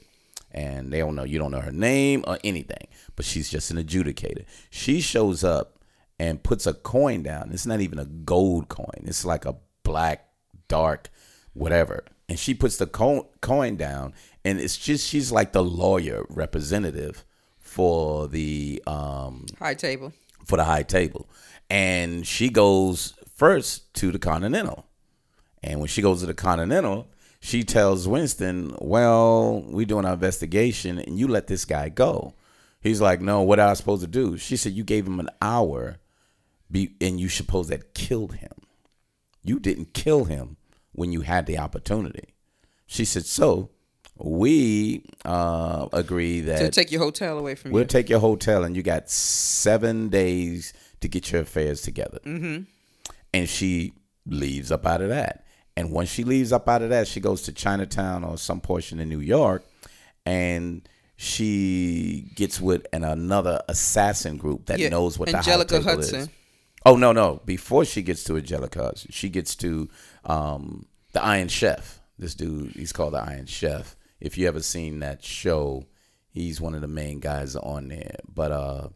and 0.50 0.92
they 0.92 0.98
don't 0.98 1.16
know 1.16 1.24
you 1.24 1.38
don't 1.38 1.50
know 1.50 1.60
her 1.60 1.72
name 1.72 2.22
or 2.28 2.38
anything 2.44 2.86
but 3.16 3.24
she's 3.24 3.50
just 3.50 3.72
an 3.72 3.76
adjudicator 3.76 4.44
she 4.70 5.00
shows 5.00 5.42
up 5.42 5.74
and 6.18 6.42
puts 6.42 6.66
a 6.66 6.74
coin 6.74 7.22
down. 7.22 7.50
It's 7.52 7.66
not 7.66 7.80
even 7.80 7.98
a 7.98 8.04
gold 8.04 8.68
coin. 8.68 9.04
It's 9.04 9.24
like 9.24 9.44
a 9.44 9.56
black 9.82 10.28
dark 10.68 11.10
whatever. 11.52 12.04
And 12.28 12.38
she 12.38 12.54
puts 12.54 12.78
the 12.78 12.86
co- 12.86 13.28
coin 13.40 13.76
down 13.76 14.14
and 14.44 14.58
it's 14.58 14.76
just 14.76 15.06
she's 15.06 15.30
like 15.30 15.52
the 15.52 15.62
lawyer 15.62 16.24
representative 16.28 17.24
for 17.74 18.28
the 18.28 18.82
um 18.86 19.46
High 19.58 19.74
table. 19.74 20.12
for 20.48 20.56
the 20.56 20.64
high 20.64 20.84
table 20.84 21.22
and 21.68 22.26
she 22.26 22.48
goes 22.50 23.14
first 23.34 23.92
to 23.94 24.12
the 24.12 24.18
continental 24.18 24.86
and 25.66 25.80
when 25.80 25.88
she 25.88 26.02
goes 26.02 26.20
to 26.20 26.26
the 26.26 26.34
Continental, 26.34 27.08
she 27.40 27.62
tells 27.64 28.06
Winston, 28.06 28.76
Well, 28.80 29.62
we're 29.66 29.86
doing 29.86 30.04
our 30.04 30.12
investigation 30.12 30.98
and 30.98 31.18
you 31.18 31.26
let 31.26 31.46
this 31.46 31.64
guy 31.64 31.88
go. 31.88 32.34
He's 32.82 33.00
like, 33.00 33.20
No, 33.22 33.40
what 33.40 33.58
am 33.58 33.70
I 33.70 33.74
supposed 33.74 34.02
to 34.02 34.06
do? 34.06 34.36
She 34.36 34.58
said, 34.58 34.72
You 34.74 34.84
gave 34.84 35.06
him 35.06 35.18
an 35.20 35.30
hour 35.40 35.96
be, 36.70 36.96
and 37.00 37.18
you 37.18 37.30
supposed 37.30 37.70
that 37.70 37.94
killed 37.94 38.34
him. 38.34 38.52
You 39.42 39.58
didn't 39.58 39.94
kill 39.94 40.24
him 40.24 40.58
when 40.92 41.12
you 41.12 41.22
had 41.22 41.46
the 41.46 41.56
opportunity. 41.58 42.34
She 42.86 43.06
said, 43.06 43.24
So 43.24 43.70
we 44.18 45.04
uh, 45.24 45.88
agree 45.92 46.40
that 46.42 46.58
To 46.60 46.70
take 46.70 46.92
your 46.92 47.00
hotel 47.02 47.38
away 47.38 47.54
from 47.54 47.70
you. 47.70 47.74
We'll 47.74 47.82
you. 47.84 47.88
take 47.88 48.08
your 48.08 48.20
hotel, 48.20 48.64
and 48.64 48.76
you 48.76 48.82
got 48.82 49.10
seven 49.10 50.08
days 50.08 50.72
to 51.00 51.08
get 51.08 51.32
your 51.32 51.42
affairs 51.42 51.82
together. 51.82 52.18
Mm-hmm. 52.24 52.62
And 53.32 53.48
she 53.48 53.94
leaves 54.26 54.70
up 54.70 54.86
out 54.86 55.00
of 55.00 55.08
that. 55.08 55.44
And 55.76 55.90
once 55.90 56.08
she 56.08 56.22
leaves 56.22 56.52
up 56.52 56.68
out 56.68 56.82
of 56.82 56.90
that, 56.90 57.08
she 57.08 57.18
goes 57.18 57.42
to 57.42 57.52
Chinatown 57.52 58.22
or 58.22 58.38
some 58.38 58.60
portion 58.60 59.00
in 59.00 59.08
New 59.08 59.18
York, 59.20 59.64
and 60.24 60.88
she 61.16 62.30
gets 62.36 62.60
with 62.60 62.86
an, 62.92 63.02
another 63.02 63.60
assassin 63.68 64.36
group 64.36 64.66
that 64.66 64.78
Yeah, 64.78 64.90
knows 64.90 65.18
what 65.18 65.34
Angelica 65.34 65.80
the 65.80 65.82
Hudson. 65.82 66.20
is. 66.20 66.28
Oh 66.86 66.96
no, 66.96 67.12
no! 67.12 67.40
Before 67.44 67.84
she 67.84 68.02
gets 68.02 68.22
to 68.24 68.36
Angelica, 68.36 68.82
Hudson, 68.84 69.10
she 69.10 69.28
gets 69.30 69.56
to 69.56 69.88
um, 70.24 70.86
the 71.12 71.24
Iron 71.24 71.48
Chef. 71.48 72.00
This 72.18 72.34
dude, 72.34 72.72
he's 72.72 72.92
called 72.92 73.14
the 73.14 73.18
Iron 73.22 73.46
Chef. 73.46 73.96
If 74.20 74.38
you 74.38 74.48
ever 74.48 74.60
seen 74.60 75.00
that 75.00 75.22
show, 75.22 75.84
he's 76.30 76.60
one 76.60 76.74
of 76.74 76.80
the 76.80 76.88
main 76.88 77.20
guys 77.20 77.56
on 77.56 77.88
there. 77.88 78.16
But 78.32 78.52
uh, 78.52 78.88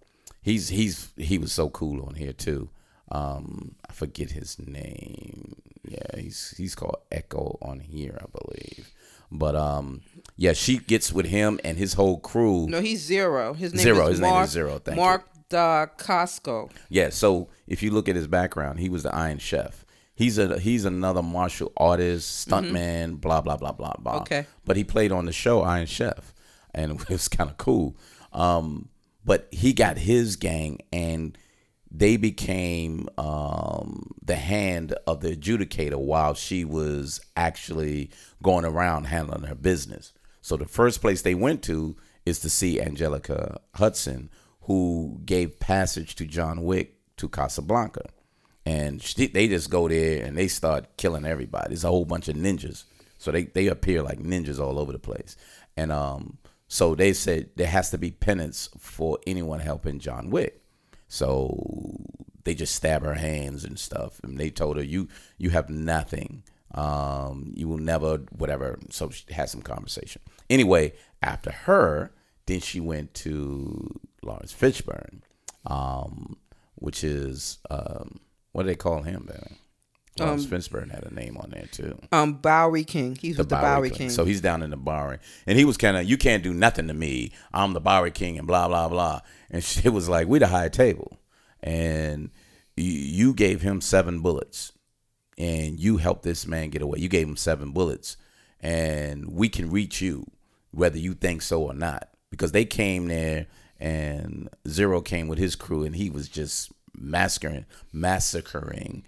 he's 0.42 0.68
he's 0.68 1.10
he 1.16 1.38
was 1.38 1.52
so 1.52 1.68
cool 1.70 2.04
on 2.06 2.14
here 2.14 2.32
too. 2.32 2.70
Um, 3.10 3.74
I 3.88 3.92
forget 3.92 4.30
his 4.32 4.58
name. 4.58 5.56
Yeah, 5.88 6.20
he's 6.20 6.54
he's 6.56 6.74
called 6.74 6.98
Echo 7.10 7.58
on 7.62 7.80
here, 7.80 8.18
I 8.20 8.26
believe. 8.38 8.92
But 9.30 9.56
um, 9.56 10.02
yeah, 10.36 10.52
she 10.52 10.78
gets 10.78 11.12
with 11.12 11.26
him 11.26 11.60
and 11.64 11.76
his 11.78 11.94
whole 11.94 12.18
crew. 12.18 12.66
No, 12.68 12.80
he's 12.80 13.02
zero. 13.02 13.54
His 13.54 13.74
name 13.74 13.82
Zero. 13.82 14.04
is 14.04 14.10
His 14.10 14.20
name 14.20 14.42
is 14.42 14.50
Zero. 14.50 14.78
Thank 14.78 14.96
you. 14.96 15.02
Mark 15.02 15.28
Dacascos. 15.50 16.70
Yeah, 16.88 17.10
so 17.10 17.48
if 17.66 17.82
you 17.82 17.90
look 17.90 18.08
at 18.08 18.16
his 18.16 18.26
background, 18.26 18.80
he 18.80 18.88
was 18.88 19.02
the 19.02 19.14
Iron 19.14 19.38
Chef. 19.38 19.84
He's 20.18 20.36
a 20.36 20.58
he's 20.58 20.84
another 20.84 21.22
martial 21.22 21.70
artist, 21.76 22.48
stuntman, 22.48 23.20
blah 23.20 23.40
blah 23.40 23.56
blah 23.56 23.70
blah 23.70 23.92
blah. 24.00 24.14
Mm-hmm. 24.14 24.22
Okay. 24.22 24.46
but 24.64 24.76
he 24.76 24.82
played 24.82 25.12
on 25.12 25.26
the 25.26 25.32
show 25.32 25.62
Iron 25.62 25.86
Chef, 25.86 26.34
and 26.74 27.00
it 27.02 27.08
was 27.08 27.28
kind 27.28 27.48
of 27.48 27.56
cool. 27.56 27.96
Um, 28.32 28.88
but 29.24 29.46
he 29.52 29.72
got 29.72 29.96
his 29.96 30.34
gang, 30.34 30.80
and 30.92 31.38
they 31.88 32.16
became 32.16 33.08
um, 33.16 34.10
the 34.20 34.34
hand 34.34 34.92
of 35.06 35.20
the 35.20 35.36
adjudicator 35.36 35.96
while 35.96 36.34
she 36.34 36.64
was 36.64 37.20
actually 37.36 38.10
going 38.42 38.64
around 38.64 39.04
handling 39.04 39.44
her 39.44 39.54
business. 39.54 40.12
So 40.40 40.56
the 40.56 40.66
first 40.66 41.00
place 41.00 41.22
they 41.22 41.36
went 41.36 41.62
to 41.62 41.94
is 42.26 42.40
to 42.40 42.50
see 42.50 42.80
Angelica 42.80 43.60
Hudson, 43.76 44.30
who 44.62 45.20
gave 45.24 45.60
passage 45.60 46.16
to 46.16 46.26
John 46.26 46.64
Wick 46.64 46.96
to 47.18 47.28
Casablanca. 47.28 48.06
And 48.68 49.02
she, 49.02 49.28
they 49.28 49.48
just 49.48 49.70
go 49.70 49.88
there 49.88 50.22
and 50.22 50.36
they 50.36 50.46
start 50.46 50.98
killing 50.98 51.24
everybody. 51.24 51.72
It's 51.72 51.84
a 51.84 51.88
whole 51.88 52.04
bunch 52.04 52.28
of 52.28 52.36
ninjas. 52.36 52.84
So 53.16 53.32
they, 53.32 53.44
they 53.44 53.68
appear 53.68 54.02
like 54.02 54.18
ninjas 54.18 54.60
all 54.60 54.78
over 54.78 54.92
the 54.92 54.98
place. 54.98 55.36
And 55.74 55.90
um, 55.90 56.36
so 56.66 56.94
they 56.94 57.14
said 57.14 57.48
there 57.56 57.66
has 57.66 57.90
to 57.92 57.98
be 57.98 58.10
penance 58.10 58.68
for 58.78 59.20
anyone 59.26 59.60
helping 59.60 60.00
John 60.00 60.28
Wick. 60.28 60.62
So 61.08 61.96
they 62.44 62.54
just 62.54 62.74
stab 62.74 63.02
her 63.04 63.14
hands 63.14 63.64
and 63.64 63.78
stuff. 63.78 64.20
And 64.22 64.36
they 64.38 64.50
told 64.50 64.76
her, 64.76 64.82
"You 64.82 65.08
you 65.38 65.48
have 65.48 65.70
nothing. 65.70 66.42
Um, 66.74 67.54
you 67.56 67.68
will 67.68 67.78
never 67.78 68.18
whatever." 68.36 68.78
So 68.90 69.08
she 69.08 69.24
had 69.32 69.48
some 69.48 69.62
conversation. 69.62 70.20
Anyway, 70.50 70.92
after 71.22 71.50
her, 71.50 72.12
then 72.44 72.60
she 72.60 72.80
went 72.80 73.14
to 73.14 73.98
Lawrence 74.22 74.52
Fishburne, 74.52 75.22
um, 75.64 76.36
which 76.74 77.02
is 77.02 77.58
um, 77.70 78.20
what 78.52 78.62
do 78.62 78.68
they 78.68 78.76
call 78.76 79.02
him? 79.02 79.26
Then 79.28 79.56
Lawrence 80.18 80.46
Fishburne 80.46 80.90
had 80.90 81.04
a 81.04 81.14
name 81.14 81.36
on 81.36 81.50
there 81.50 81.66
too. 81.70 81.98
Um, 82.12 82.34
Bowery 82.34 82.84
King. 82.84 83.16
He's 83.16 83.38
with 83.38 83.48
the 83.48 83.56
Bowery 83.56 83.90
King. 83.90 84.10
So 84.10 84.24
he's 84.24 84.40
down 84.40 84.62
in 84.62 84.70
the 84.70 84.76
Bowery, 84.76 85.18
and 85.46 85.58
he 85.58 85.64
was 85.64 85.76
kind 85.76 85.96
of, 85.96 86.04
you 86.04 86.16
can't 86.16 86.42
do 86.42 86.52
nothing 86.52 86.88
to 86.88 86.94
me. 86.94 87.32
I'm 87.52 87.72
the 87.72 87.80
Bowery 87.80 88.10
King, 88.10 88.38
and 88.38 88.46
blah 88.46 88.68
blah 88.68 88.88
blah. 88.88 89.20
And 89.50 89.62
she 89.64 89.88
was 89.88 90.08
like, 90.08 90.28
we 90.28 90.38
the 90.38 90.48
high 90.48 90.68
table, 90.68 91.18
and 91.62 92.30
you 92.76 93.34
gave 93.34 93.62
him 93.62 93.80
seven 93.80 94.20
bullets, 94.20 94.72
and 95.36 95.78
you 95.78 95.98
helped 95.98 96.22
this 96.22 96.46
man 96.46 96.70
get 96.70 96.82
away. 96.82 96.98
You 96.98 97.08
gave 97.08 97.28
him 97.28 97.36
seven 97.36 97.72
bullets, 97.72 98.16
and 98.60 99.32
we 99.32 99.48
can 99.48 99.70
reach 99.70 100.00
you, 100.00 100.26
whether 100.70 100.98
you 100.98 101.14
think 101.14 101.42
so 101.42 101.62
or 101.62 101.74
not, 101.74 102.08
because 102.30 102.52
they 102.52 102.64
came 102.64 103.08
there, 103.08 103.46
and 103.80 104.48
Zero 104.66 105.00
came 105.00 105.28
with 105.28 105.38
his 105.38 105.56
crew, 105.56 105.84
and 105.84 105.96
he 105.96 106.10
was 106.10 106.28
just 106.28 106.72
massacring, 107.00 107.66
massacring 107.92 109.04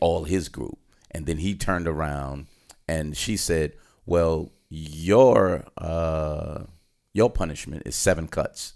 all 0.00 0.24
his 0.24 0.48
group. 0.48 0.78
And 1.10 1.26
then 1.26 1.38
he 1.38 1.54
turned 1.54 1.86
around 1.88 2.46
and 2.88 3.16
she 3.16 3.36
said, 3.36 3.72
"Well, 4.04 4.52
your 4.68 5.64
uh, 5.78 6.64
your 7.12 7.30
punishment 7.30 7.82
is 7.86 7.96
seven 7.96 8.28
cuts." 8.28 8.74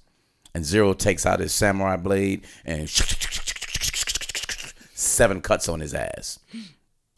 And 0.54 0.64
Zero 0.64 0.94
takes 0.94 1.26
out 1.26 1.40
his 1.40 1.52
samurai 1.54 1.96
blade 1.96 2.44
and 2.64 2.88
seven 4.94 5.40
cuts 5.40 5.68
on 5.68 5.80
his 5.80 5.94
ass. 5.94 6.40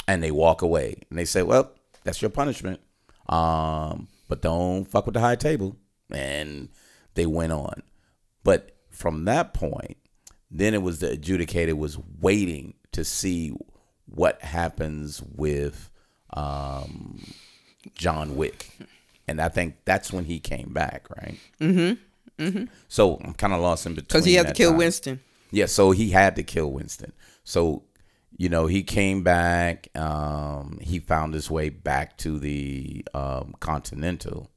And 0.07 0.23
they 0.23 0.31
walk 0.31 0.61
away. 0.63 0.97
And 1.09 1.19
they 1.19 1.25
say, 1.25 1.43
"Well, 1.43 1.71
that's 2.05 2.21
your 2.21 2.31
punishment. 2.31 2.81
Um, 3.29 4.09
but 4.29 4.43
don't 4.43 4.85
fuck 4.85 5.07
with 5.07 5.15
the 5.15 5.21
high 5.21 5.37
table." 5.37 5.77
And 6.11 6.69
they 7.15 7.27
went 7.27 7.53
on. 7.53 7.83
But 8.45 8.77
from 8.91 9.25
that 9.25 9.55
point, 9.55 9.97
then 10.53 10.75
it 10.75 10.83
was 10.83 11.01
the 11.01 11.09
adjudicator 11.09 11.73
was 11.73 11.99
waiting 12.21 12.75
to 12.93 13.05
see 13.05 13.53
what 14.05 14.43
happens 14.43 15.23
with 15.35 15.91
um, 16.35 17.25
John 17.95 18.37
Wick, 18.37 18.71
and 19.27 19.41
I 19.41 19.49
think 19.49 19.77
that's 19.87 20.13
when 20.13 20.27
he 20.27 20.39
came 20.39 20.73
back, 20.73 21.09
right? 21.17 21.39
Mm-hmm. 21.59 22.43
Mm-hmm. 22.43 22.65
So 22.89 23.19
I'm 23.25 23.35
kind 23.35 23.53
of 23.55 23.61
lost 23.61 23.87
in 23.87 23.95
between 23.95 24.07
because 24.07 24.25
he 24.25 24.35
had 24.35 24.49
to 24.49 24.53
kill 24.53 24.71
time. 24.71 24.79
Winston. 24.79 25.21
Yeah, 25.51 25.67
so 25.67 25.91
he 25.91 26.11
had 26.11 26.37
to 26.37 26.43
kill 26.43 26.71
Winston. 26.71 27.13
So, 27.45 27.83
you 28.37 28.49
know, 28.49 28.67
he 28.67 28.83
came 28.83 29.23
back. 29.23 29.89
Um, 29.95 30.79
he 30.83 30.99
found 30.99 31.35
his 31.35 31.51
way 31.51 31.69
back 31.71 32.17
to 32.19 32.39
the 32.39 33.05
um, 33.15 33.55
Continental, 33.61 34.51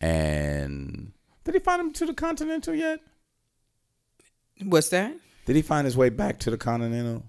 and 0.00 1.12
did 1.44 1.54
he 1.54 1.60
find 1.60 1.80
him 1.80 1.92
to 1.94 2.06
the 2.06 2.14
Continental 2.14 2.74
yet? 2.74 3.00
What's 4.64 4.88
that? 4.90 5.14
Did 5.46 5.56
he 5.56 5.62
find 5.62 5.84
his 5.84 5.96
way 5.96 6.08
back 6.08 6.38
to 6.40 6.50
the 6.50 6.56
Continental, 6.56 7.24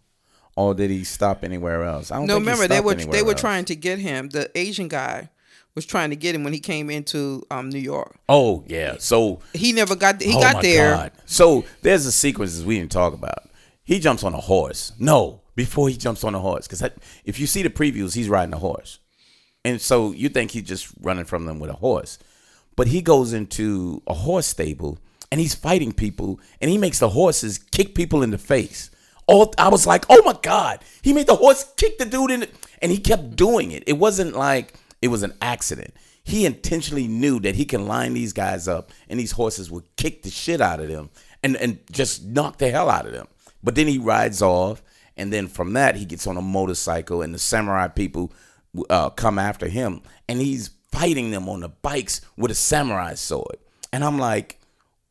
or 0.56 0.74
did 0.76 0.90
he 0.92 1.04
stop 1.04 1.44
anywhere 1.44 1.84
else? 1.84 2.12
I 2.12 2.18
don't 2.18 2.28
No, 2.28 2.36
remember 2.36 2.68
they 2.68 2.80
were 2.82 2.96
they 2.96 3.24
were 3.24 3.32
else. 3.32 3.42
trying 3.42 3.66
to 3.66 3.76
get 3.76 4.00
him. 4.00 4.30
The 4.30 4.52
Asian 4.58 4.88
guy 4.88 5.30
was 5.76 5.86
trying 5.86 6.12
to 6.12 6.16
get 6.16 6.36
him 6.36 6.44
when 6.44 6.54
he 6.54 6.60
came 6.60 6.90
into 6.92 7.44
um, 7.50 7.70
New 7.70 7.80
York. 7.80 8.16
Oh 8.30 8.64
yeah, 8.68 8.96
so 9.00 9.40
He 9.54 9.74
never 9.74 9.96
got. 9.96 10.22
He 10.22 10.36
oh 10.36 10.42
got 10.42 10.62
there. 10.62 10.92
God. 10.96 11.12
So 11.26 11.66
there's 11.82 12.06
the 12.06 12.12
sequences 12.12 12.64
we 12.64 12.78
didn't 12.78 12.92
talk 12.92 13.14
about. 13.14 13.50
He 13.84 14.00
jumps 14.00 14.24
on 14.24 14.34
a 14.34 14.40
horse. 14.40 14.94
No, 15.00 15.42
before 15.56 15.90
he 15.90 15.98
jumps 15.98 16.24
on 16.24 16.36
a 16.36 16.40
horse. 16.40 16.68
Because 16.68 16.84
if 17.26 17.40
you 17.40 17.48
see 17.48 17.64
the 17.64 17.70
previews, 17.72 18.14
he's 18.16 18.30
riding 18.30 18.54
a 18.54 18.60
horse, 18.60 19.00
and 19.66 19.82
so 19.82 20.12
you 20.12 20.30
think 20.30 20.52
he's 20.52 20.64
just 20.64 20.90
running 21.02 21.26
from 21.26 21.46
them 21.46 21.60
with 21.60 21.72
a 21.72 21.74
horse, 21.78 22.20
but 22.76 22.88
he 22.88 23.02
goes 23.02 23.34
into 23.34 24.04
a 24.06 24.14
horse 24.14 24.46
stable 24.46 25.00
and 25.34 25.40
he's 25.40 25.56
fighting 25.56 25.92
people, 25.92 26.40
and 26.62 26.70
he 26.70 26.78
makes 26.78 27.00
the 27.00 27.10
horses 27.10 27.58
kick 27.58 27.96
people 27.96 28.22
in 28.22 28.30
the 28.30 28.38
face. 28.38 28.92
All 29.26 29.52
I 29.58 29.68
was 29.70 29.88
like, 29.88 30.06
oh 30.08 30.22
my 30.22 30.38
god, 30.40 30.84
he 31.02 31.12
made 31.12 31.26
the 31.26 31.36
horse 31.36 31.66
kick 31.76 31.98
the 31.98 32.06
dude 32.06 32.30
in, 32.30 32.40
the, 32.42 32.50
and 32.84 32.92
he 32.92 33.00
kept 33.00 33.36
doing 33.36 33.72
it. 33.72 33.84
It 33.88 33.94
wasn't 33.94 34.36
like 34.36 34.76
it 35.02 35.08
was 35.08 35.24
an 35.24 35.34
accident. 35.42 35.96
He 36.24 36.46
intentionally 36.46 37.08
knew 37.08 37.40
that 37.40 37.56
he 37.56 37.66
can 37.66 37.88
line 37.88 38.14
these 38.14 38.32
guys 38.32 38.68
up, 38.68 38.92
and 39.10 39.20
these 39.20 39.32
horses 39.32 39.72
would 39.72 39.96
kick 39.96 40.22
the 40.22 40.30
shit 40.30 40.62
out 40.62 40.80
of 40.80 40.88
them, 40.88 41.10
and 41.42 41.56
and 41.56 41.80
just 41.92 42.24
knock 42.24 42.60
the 42.60 42.70
hell 42.70 42.92
out 42.92 43.08
of 43.08 43.14
them. 43.14 43.28
But 43.64 43.74
then 43.74 43.88
he 43.88 43.98
rides 43.98 44.44
off, 44.44 44.84
and 45.18 45.34
then 45.34 45.48
from 45.48 45.74
that 45.74 45.96
he 45.96 46.06
gets 46.06 46.28
on 46.28 46.38
a 46.38 46.44
motorcycle, 46.44 47.24
and 47.24 47.34
the 47.34 47.40
samurai 47.40 47.88
people 47.88 48.32
uh, 48.88 49.10
come 49.10 49.40
after 49.40 49.68
him, 49.68 50.04
and 50.30 50.40
he's 50.40 50.70
fighting 50.92 51.32
them 51.32 51.50
on 51.50 51.62
the 51.62 51.70
bikes 51.70 52.22
with 52.38 52.52
a 52.52 52.56
samurai 52.56 53.16
sword. 53.16 53.58
And 53.92 54.04
I'm 54.04 54.20
like, 54.20 54.60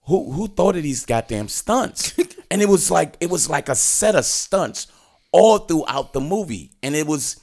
who 0.05 0.33
who 0.33 0.49
thought 0.49 0.77
of 0.77 0.83
these 0.83 1.07
goddamn 1.07 1.49
stunts? 1.49 2.15
and 2.51 2.62
it 2.62 2.69
was 2.69 2.91
like 2.91 3.17
it 3.21 3.31
was 3.31 3.49
like 3.49 3.69
a 3.69 3.75
set 3.75 4.15
of 4.15 4.25
stunts 4.25 4.87
all 5.33 5.59
throughout 5.59 6.12
the 6.12 6.21
movie, 6.21 6.73
and 6.83 6.95
it 6.95 7.07
was 7.07 7.41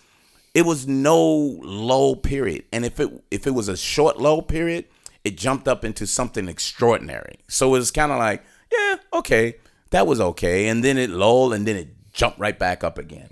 it 0.54 0.66
was 0.66 0.88
no 0.88 1.26
low 1.26 2.16
period. 2.16 2.66
And 2.72 2.86
if 2.86 3.00
it 3.00 3.10
if 3.32 3.48
it 3.48 3.52
was 3.52 3.68
a 3.68 3.78
short 3.78 4.20
low 4.20 4.42
period, 4.42 4.86
it 5.24 5.38
jumped 5.38 5.68
up 5.68 5.86
into 5.86 6.06
something 6.08 6.48
extraordinary. 6.48 7.40
So 7.48 7.76
it 7.76 7.80
was 7.80 7.92
kind 7.92 8.12
of 8.12 8.20
like, 8.20 8.44
yeah, 8.72 8.96
okay, 9.14 9.56
that 9.92 10.08
was 10.08 10.22
okay, 10.22 10.68
and 10.68 10.84
then 10.84 10.98
it 10.98 11.10
lulled, 11.10 11.54
and 11.54 11.68
then 11.68 11.76
it 11.76 11.90
jumped 12.14 12.40
right 12.40 12.58
back 12.58 12.84
up 12.84 12.98
again. 12.98 13.30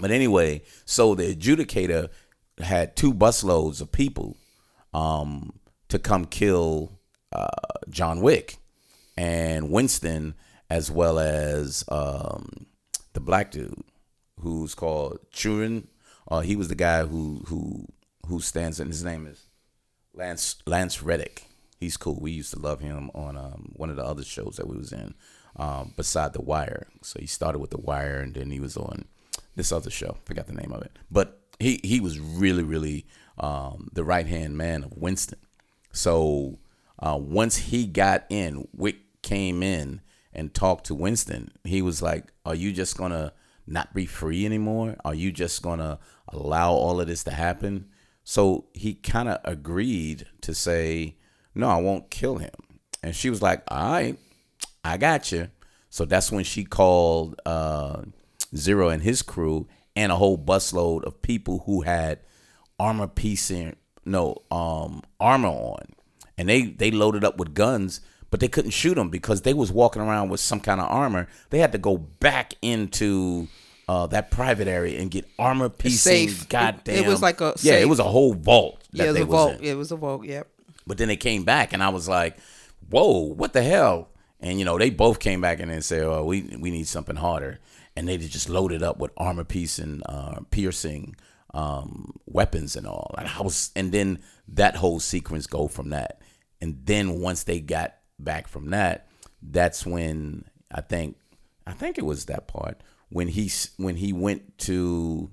But 0.00 0.10
anyway, 0.10 0.62
so 0.84 1.14
the 1.14 1.34
adjudicator 1.34 2.10
had 2.58 2.96
two 2.96 3.14
busloads 3.14 3.80
of 3.80 3.92
people 3.92 4.36
um, 4.92 5.52
to 5.88 5.98
come 5.98 6.24
kill 6.24 6.93
John 7.88 8.20
Wick 8.20 8.58
and 9.16 9.70
Winston, 9.70 10.34
as 10.70 10.90
well 10.90 11.18
as 11.18 11.84
um, 11.88 12.66
the 13.12 13.20
black 13.20 13.50
dude 13.50 13.82
who's 14.40 14.74
called 14.74 15.18
Churin. 15.32 15.86
Uh, 16.28 16.40
he 16.40 16.56
was 16.56 16.68
the 16.68 16.74
guy 16.74 17.04
who 17.04 17.42
who 17.46 17.86
who 18.26 18.40
stands 18.40 18.80
in. 18.80 18.88
His 18.88 19.04
name 19.04 19.26
is 19.26 19.46
Lance 20.14 20.56
Lance 20.66 21.02
Reddick. 21.02 21.44
He's 21.78 21.96
cool. 21.96 22.18
We 22.20 22.32
used 22.32 22.52
to 22.54 22.58
love 22.58 22.80
him 22.80 23.10
on 23.14 23.36
um, 23.36 23.72
one 23.76 23.90
of 23.90 23.96
the 23.96 24.04
other 24.04 24.24
shows 24.24 24.56
that 24.56 24.66
we 24.66 24.76
was 24.76 24.92
in, 24.92 25.14
um, 25.56 25.92
beside 25.96 26.32
The 26.32 26.40
Wire. 26.40 26.86
So 27.02 27.20
he 27.20 27.26
started 27.26 27.58
with 27.58 27.70
The 27.70 27.80
Wire, 27.80 28.20
and 28.20 28.34
then 28.34 28.50
he 28.50 28.60
was 28.60 28.76
on 28.76 29.04
this 29.54 29.70
other 29.70 29.90
show. 29.90 30.16
Forgot 30.24 30.46
the 30.46 30.54
name 30.54 30.72
of 30.72 30.82
it, 30.82 30.98
but 31.10 31.40
he 31.58 31.80
he 31.84 32.00
was 32.00 32.18
really 32.18 32.62
really 32.62 33.06
um, 33.38 33.90
the 33.92 34.04
right 34.04 34.26
hand 34.26 34.56
man 34.56 34.84
of 34.84 34.96
Winston. 34.96 35.38
So 35.92 36.58
uh, 37.04 37.18
once 37.18 37.56
he 37.56 37.84
got 37.84 38.24
in, 38.30 38.66
Wick 38.74 38.96
came 39.22 39.62
in 39.62 40.00
and 40.32 40.54
talked 40.54 40.86
to 40.86 40.94
Winston. 40.94 41.52
He 41.62 41.82
was 41.82 42.00
like, 42.00 42.32
"Are 42.46 42.54
you 42.54 42.72
just 42.72 42.96
gonna 42.96 43.34
not 43.66 43.92
be 43.92 44.06
free 44.06 44.46
anymore? 44.46 44.96
Are 45.04 45.14
you 45.14 45.30
just 45.30 45.60
gonna 45.60 45.98
allow 46.28 46.72
all 46.72 47.02
of 47.02 47.06
this 47.06 47.22
to 47.24 47.30
happen?" 47.30 47.90
So 48.24 48.68
he 48.72 48.94
kind 48.94 49.28
of 49.28 49.38
agreed 49.44 50.26
to 50.40 50.54
say, 50.54 51.16
"No, 51.54 51.68
I 51.68 51.76
won't 51.76 52.10
kill 52.10 52.38
him." 52.38 52.54
And 53.02 53.14
she 53.14 53.28
was 53.28 53.42
like, 53.42 53.62
"All 53.68 53.92
right, 53.92 54.18
I 54.82 54.96
got 54.96 55.30
you." 55.30 55.50
So 55.90 56.06
that's 56.06 56.32
when 56.32 56.44
she 56.44 56.64
called 56.64 57.38
uh, 57.44 58.04
Zero 58.56 58.88
and 58.88 59.02
his 59.02 59.20
crew 59.20 59.68
and 59.94 60.10
a 60.10 60.16
whole 60.16 60.38
busload 60.38 61.04
of 61.04 61.20
people 61.20 61.64
who 61.66 61.82
had 61.82 62.20
armor 62.78 63.08
piecing, 63.08 63.76
no, 64.06 64.38
um, 64.50 65.02
armor 65.20 65.48
on 65.48 65.94
and 66.36 66.48
they 66.48 66.62
they 66.62 66.90
loaded 66.90 67.24
up 67.24 67.36
with 67.38 67.54
guns 67.54 68.00
but 68.30 68.40
they 68.40 68.48
couldn't 68.48 68.72
shoot 68.72 68.94
them 68.94 69.10
because 69.10 69.42
they 69.42 69.54
was 69.54 69.70
walking 69.70 70.02
around 70.02 70.28
with 70.28 70.40
some 70.40 70.60
kind 70.60 70.80
of 70.80 70.90
armor 70.90 71.28
they 71.50 71.58
had 71.58 71.72
to 71.72 71.78
go 71.78 71.96
back 71.96 72.54
into 72.62 73.48
uh, 73.88 74.06
that 74.06 74.30
private 74.30 74.66
area 74.68 74.98
and 75.00 75.10
get 75.10 75.26
armor 75.38 75.70
safe. 75.86 76.48
goddamn 76.48 76.94
It 76.94 77.06
it 77.06 77.08
was 77.08 77.20
like 77.22 77.40
a 77.40 77.54
yeah 77.60 77.74
it 77.74 77.88
was 77.88 77.98
a 77.98 78.04
whole 78.04 78.34
vault 78.34 78.82
that 78.92 79.04
yeah, 79.04 79.10
it 79.10 79.12
was 79.12 79.20
a 79.20 79.26
was 79.26 79.34
vault. 79.34 79.60
in. 79.60 79.64
It 79.64 79.76
was 79.76 79.92
a 79.92 79.96
vault. 79.96 80.24
Yep. 80.24 80.48
But 80.86 80.98
then 80.98 81.08
they 81.08 81.16
came 81.16 81.44
back, 81.44 81.72
and 81.72 81.82
I 81.82 81.88
was 81.88 82.08
like, 82.08 82.36
"Whoa, 82.90 83.20
what 83.20 83.52
the 83.52 83.62
hell?" 83.62 84.08
And 84.40 84.58
you 84.58 84.64
know, 84.64 84.78
they 84.78 84.90
both 84.90 85.18
came 85.18 85.40
back 85.40 85.60
and 85.60 85.70
then 85.70 85.82
said, 85.82 86.02
"Oh, 86.02 86.24
we 86.24 86.42
we 86.58 86.70
need 86.70 86.86
something 86.86 87.16
harder." 87.16 87.58
And 87.96 88.08
they 88.08 88.18
just 88.18 88.48
loaded 88.48 88.82
up 88.82 88.98
with 88.98 89.12
armor 89.16 89.44
piece 89.44 89.78
and 89.78 90.02
uh, 90.06 90.40
piercing 90.50 91.16
um, 91.52 92.12
weapons 92.26 92.74
and 92.76 92.86
all. 92.86 93.14
And 93.16 93.28
I 93.28 93.40
was, 93.40 93.70
and 93.76 93.92
then 93.92 94.18
that 94.48 94.76
whole 94.76 94.98
sequence 95.00 95.46
go 95.46 95.68
from 95.68 95.90
that. 95.90 96.20
And 96.64 96.80
then 96.86 97.20
once 97.20 97.44
they 97.44 97.60
got 97.60 97.94
back 98.18 98.48
from 98.48 98.70
that, 98.70 99.06
that's 99.42 99.84
when 99.84 100.46
I 100.72 100.80
think 100.80 101.18
I 101.66 101.72
think 101.72 101.98
it 101.98 102.06
was 102.06 102.24
that 102.24 102.48
part 102.48 102.80
when 103.10 103.28
he 103.28 103.50
when 103.76 103.96
he 103.96 104.14
went 104.14 104.56
to 104.60 105.30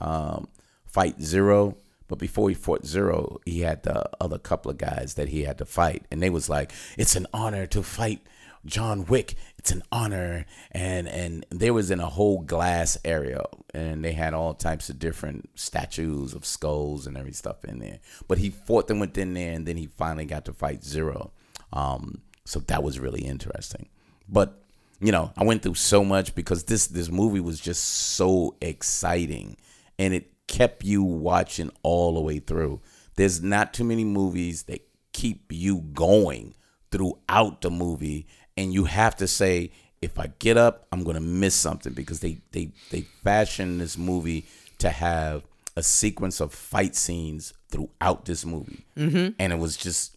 um, 0.00 0.48
fight 0.84 1.22
Zero. 1.22 1.76
But 2.08 2.18
before 2.18 2.48
he 2.48 2.56
fought 2.56 2.84
Zero, 2.84 3.38
he 3.46 3.60
had 3.60 3.84
the 3.84 4.10
other 4.20 4.38
couple 4.38 4.72
of 4.72 4.76
guys 4.76 5.14
that 5.14 5.28
he 5.28 5.44
had 5.44 5.58
to 5.58 5.64
fight, 5.64 6.04
and 6.10 6.20
they 6.20 6.30
was 6.30 6.48
like, 6.48 6.72
"It's 6.98 7.14
an 7.14 7.28
honor 7.32 7.64
to 7.68 7.84
fight 7.84 8.26
John 8.64 9.04
Wick. 9.06 9.34
It's 9.58 9.70
an 9.70 9.82
honor." 9.92 10.46
And 10.70 11.08
and 11.08 11.46
they 11.50 11.70
was 11.70 11.90
in 11.90 12.00
a 12.00 12.08
whole 12.08 12.40
glass 12.40 12.96
area, 13.04 13.44
and 13.74 14.04
they 14.04 14.12
had 14.12 14.34
all 14.34 14.54
types 14.54 14.88
of 14.88 14.98
different 14.98 15.50
statues 15.54 16.34
of 16.34 16.44
skulls 16.44 17.06
and 17.06 17.16
every 17.16 17.32
stuff 17.32 17.64
in 17.64 17.78
there. 17.78 17.98
But 18.28 18.38
he 18.38 18.50
fought 18.50 18.88
them 18.88 18.98
within 18.98 19.34
there, 19.34 19.52
and 19.52 19.66
then 19.66 19.76
he 19.76 19.86
finally 19.86 20.26
got 20.26 20.44
to 20.46 20.52
fight 20.52 20.84
Zero. 20.84 21.32
Um, 21.72 22.22
so 22.44 22.60
that 22.60 22.82
was 22.82 22.98
really 22.98 23.22
interesting. 23.22 23.88
But 24.28 24.62
you 25.00 25.10
know, 25.10 25.32
I 25.36 25.44
went 25.44 25.62
through 25.62 25.74
so 25.74 26.04
much 26.04 26.34
because 26.34 26.64
this 26.64 26.86
this 26.86 27.10
movie 27.10 27.40
was 27.40 27.58
just 27.58 27.84
so 27.84 28.56
exciting, 28.60 29.56
and 29.98 30.14
it 30.14 30.32
kept 30.46 30.84
you 30.84 31.02
watching 31.02 31.70
all 31.82 32.14
the 32.14 32.20
way 32.20 32.38
through. 32.38 32.80
There's 33.16 33.42
not 33.42 33.74
too 33.74 33.84
many 33.84 34.04
movies 34.04 34.64
that 34.64 34.86
keep 35.12 35.52
you 35.52 35.80
going 35.92 36.54
throughout 36.90 37.62
the 37.62 37.70
movie, 37.70 38.26
and 38.56 38.72
you 38.72 38.84
have 38.84 39.16
to 39.16 39.26
say, 39.26 39.70
if 40.00 40.18
I 40.18 40.32
get 40.38 40.56
up, 40.56 40.86
I'm 40.92 41.04
gonna 41.04 41.20
miss 41.20 41.54
something 41.54 41.92
because 41.92 42.20
they 42.20 42.38
they 42.50 42.70
they 42.90 43.02
fashioned 43.22 43.80
this 43.80 43.96
movie 43.96 44.46
to 44.78 44.90
have 44.90 45.44
a 45.76 45.82
sequence 45.82 46.40
of 46.40 46.52
fight 46.52 46.94
scenes 46.94 47.54
throughout 47.68 48.24
this 48.24 48.44
movie, 48.44 48.84
mm-hmm. 48.96 49.30
and 49.38 49.52
it 49.52 49.58
was 49.58 49.76
just 49.76 50.16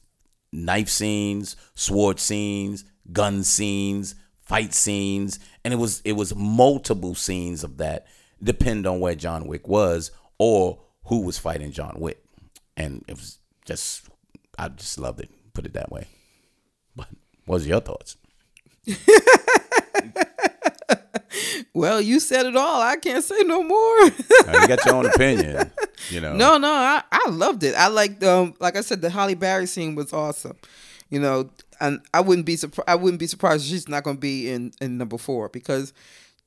knife 0.52 0.90
scenes, 0.90 1.56
sword 1.76 2.20
scenes, 2.20 2.84
gun 3.12 3.44
scenes, 3.44 4.16
fight 4.42 4.74
scenes, 4.74 5.40
and 5.64 5.74
it 5.74 5.78
was 5.78 6.02
it 6.04 6.14
was 6.14 6.36
multiple 6.36 7.16
scenes 7.16 7.64
of 7.64 7.78
that. 7.78 8.08
Depend 8.44 8.86
on 8.86 9.00
where 9.00 9.16
John 9.16 9.48
Wick 9.48 9.68
was 9.68 10.12
or 10.38 10.80
who 11.06 11.22
was 11.22 11.38
fighting 11.38 11.72
John 11.72 11.96
Wick, 12.00 12.24
and 12.76 13.04
it 13.08 13.16
was 13.16 13.40
just 13.66 14.10
I 14.58 14.70
just 14.70 14.98
loved 14.98 15.20
it. 15.20 15.30
Put 15.54 15.66
it 15.66 15.74
that 15.74 15.92
way. 15.92 16.08
But 16.96 17.08
what 17.46 17.56
was 17.56 17.68
your 17.68 17.82
thoughts? 17.82 18.18
Well, 21.76 22.00
you 22.00 22.22
said 22.22 22.46
it 22.46 22.56
all. 22.56 22.82
I 22.82 22.96
can't 22.96 23.22
say 23.24 23.42
no 23.44 23.62
more. 23.62 23.98
Now, 24.46 24.62
you 24.62 24.68
got 24.70 24.86
your 24.86 24.96
own 24.96 25.06
opinion, 25.08 25.70
you 26.10 26.22
know. 26.22 26.34
no, 26.34 26.58
no, 26.58 26.72
I, 26.72 27.04
I 27.12 27.30
loved 27.30 27.64
it. 27.64 27.76
I 27.76 27.88
liked 27.88 28.24
um 28.24 28.54
like 28.62 28.78
I 28.78 28.82
said, 28.82 29.02
the 29.02 29.10
Halle 29.10 29.34
Berry 29.34 29.66
scene 29.66 29.94
was 29.94 30.14
awesome. 30.14 30.56
You 31.10 31.20
know, 31.20 31.50
and 31.82 32.00
I 32.14 32.22
wouldn't 32.22 32.46
be 32.46 32.56
surprised. 32.56 32.90
I 32.90 32.96
wouldn't 32.96 33.20
be 33.20 33.28
surprised 33.28 33.66
she's 33.66 33.90
not 33.90 34.04
going 34.04 34.16
to 34.16 34.22
be 34.22 34.50
in 34.50 34.72
in 34.80 34.98
number 34.98 35.18
four 35.18 35.50
because, 35.50 35.92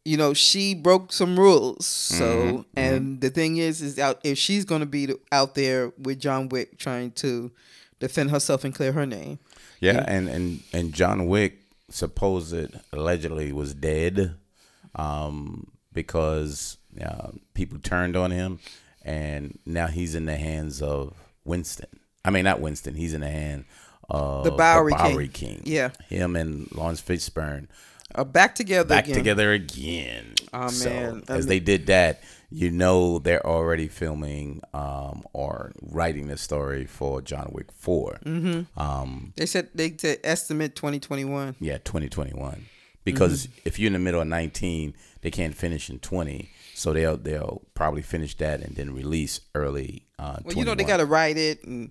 you 0.07 0.17
know, 0.17 0.33
she 0.33 0.75
broke 0.75 1.13
some 1.13 1.39
rules. 1.39 1.85
So, 1.85 2.65
and 2.75 3.21
the 3.21 3.29
thing 3.29 3.59
is, 3.59 3.83
is 3.83 3.99
out 3.99 4.21
if 4.25 4.39
she's 4.39 4.65
going 4.65 4.81
to 4.81 4.87
be 4.87 5.13
out 5.31 5.55
there 5.55 5.93
with 5.99 6.21
John 6.21 6.49
Wick 6.49 6.79
trying 6.79 7.11
to 7.13 7.53
defend 8.01 8.31
herself 8.31 8.65
and 8.65 8.75
clear 8.75 8.93
her 8.93 9.05
name. 9.05 9.39
Yeah, 9.81 10.05
and 10.09 10.29
and 10.29 10.63
and 10.73 10.95
John 10.95 11.27
Wick 11.27 11.59
supposed 11.91 12.77
allegedly 12.93 13.53
was 13.53 13.75
dead, 13.75 14.37
um, 14.95 15.71
because 15.93 16.77
uh, 17.05 17.29
people 17.55 17.79
turned 17.79 18.17
on 18.17 18.31
him, 18.31 18.59
and 19.03 19.59
now 19.67 19.87
he's 19.87 20.15
in 20.15 20.27
the 20.27 20.37
hands 20.37 20.83
of 20.83 21.15
Winston. 21.45 21.89
I 22.25 22.31
mean, 22.31 22.45
not 22.45 22.61
Winston. 22.61 22.95
He's 22.95 23.15
in 23.15 23.23
the 23.23 23.31
hand 23.31 23.65
of 24.11 24.45
The 24.45 24.51
Bowery 24.51 24.93
King. 24.93 25.13
Bowery 25.13 25.29
King. 25.29 25.63
Yeah. 25.65 25.91
him 26.09 26.37
and 26.37 26.71
Lawrence 26.73 27.01
Fishburne 27.01 27.69
Uh, 28.15 28.25
back 28.25 28.55
together 28.55 28.89
back 28.89 29.05
again. 29.05 29.17
together 29.17 29.53
again. 29.53 30.35
Oh, 30.53 30.69
So, 30.69 30.89
man. 30.89 31.23
I 31.29 31.35
as 31.35 31.41
mean- 31.45 31.49
they 31.49 31.61
did 31.61 31.87
that, 31.87 32.23
you 32.51 32.71
know 32.71 33.19
they're 33.19 33.45
already 33.47 33.87
filming 33.89 34.63
um, 34.73 35.25
or 35.35 35.73
writing 35.83 36.29
the 36.29 36.39
story 36.39 36.87
for 36.87 37.21
John 37.21 37.51
Wick 37.53 37.71
4 37.73 38.21
Mm-hmm. 38.25 38.81
Um, 38.81 39.35
They 39.37 39.45
said 39.45 39.69
they 39.75 39.95
said 39.99 40.21
estimate 40.25 40.75
twenty 40.75 40.99
twenty 41.01 41.27
one. 41.27 41.57
yeah, 41.61 41.77
2021. 41.79 42.65
because 43.05 43.47
Mm-hmm. 43.47 43.61
if 43.69 43.79
you're 43.79 43.89
in 43.89 43.93
the 43.93 43.99
middle 43.99 44.23
of 44.23 44.27
19, 44.29 44.95
they 45.21 45.31
can't 45.31 45.55
finish 45.55 45.91
in 45.91 45.99
20. 45.99 46.49
So 46.75 46.95
they'll 46.95 47.19
they'll 47.19 47.61
probably 47.75 48.03
finish 48.03 48.35
that 48.39 48.63
and 48.63 48.75
then 48.77 48.95
release 48.95 49.41
early. 49.55 50.07
Uh, 50.19 50.39
Well, 50.45 50.57
you 50.57 50.65
know 50.65 50.75
they 50.75 50.85
got 50.85 50.97
to 50.99 51.05
write 51.07 51.37
it 51.37 51.63
and 51.65 51.91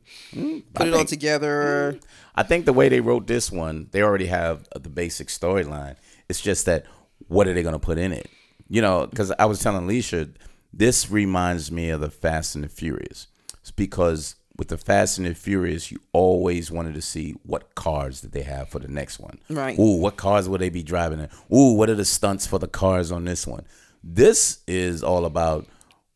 put 0.73 0.87
it 0.87 0.93
all 0.93 0.99
think- 0.99 1.09
together. 1.09 1.99
I 2.35 2.41
think 2.43 2.65
the 2.65 2.73
way 2.73 2.89
they 2.89 3.01
wrote 3.01 3.27
this 3.27 3.51
one, 3.51 3.89
they 3.91 4.01
already 4.01 4.27
have 4.27 4.67
the 4.73 4.89
basic 4.89 5.27
storyline. 5.27 5.97
It's 6.29 6.41
just 6.41 6.65
that 6.65 6.85
what 7.27 7.47
are 7.47 7.53
they 7.53 7.63
going 7.63 7.73
to 7.73 7.79
put 7.79 7.97
in 7.97 8.11
it? 8.11 8.29
You 8.69 8.81
know, 8.81 9.07
because 9.07 9.31
I 9.39 9.45
was 9.45 9.59
telling 9.59 9.83
Alicia, 9.83 10.29
this 10.73 11.09
reminds 11.09 11.71
me 11.71 11.89
of 11.89 12.01
the 12.01 12.09
Fast 12.09 12.55
and 12.55 12.63
the 12.63 12.69
Furious. 12.69 13.27
It's 13.61 13.71
because 13.71 14.35
with 14.57 14.69
the 14.69 14.77
Fast 14.77 15.17
and 15.17 15.27
the 15.27 15.33
Furious, 15.33 15.91
you 15.91 15.99
always 16.13 16.71
wanted 16.71 16.95
to 16.95 17.01
see 17.01 17.35
what 17.43 17.75
cars 17.75 18.21
that 18.21 18.31
they 18.31 18.41
have 18.41 18.69
for 18.69 18.79
the 18.79 18.87
next 18.87 19.19
one. 19.19 19.39
Right. 19.49 19.77
Ooh, 19.79 19.97
what 19.97 20.17
cars 20.17 20.49
will 20.49 20.57
they 20.57 20.69
be 20.69 20.83
driving 20.83 21.19
in? 21.19 21.29
Ooh, 21.55 21.73
what 21.73 21.89
are 21.89 21.95
the 21.95 22.05
stunts 22.05 22.47
for 22.47 22.59
the 22.59 22.67
cars 22.67 23.11
on 23.11 23.25
this 23.25 23.45
one? 23.47 23.65
This 24.03 24.59
is 24.67 25.03
all 25.03 25.25
about 25.25 25.65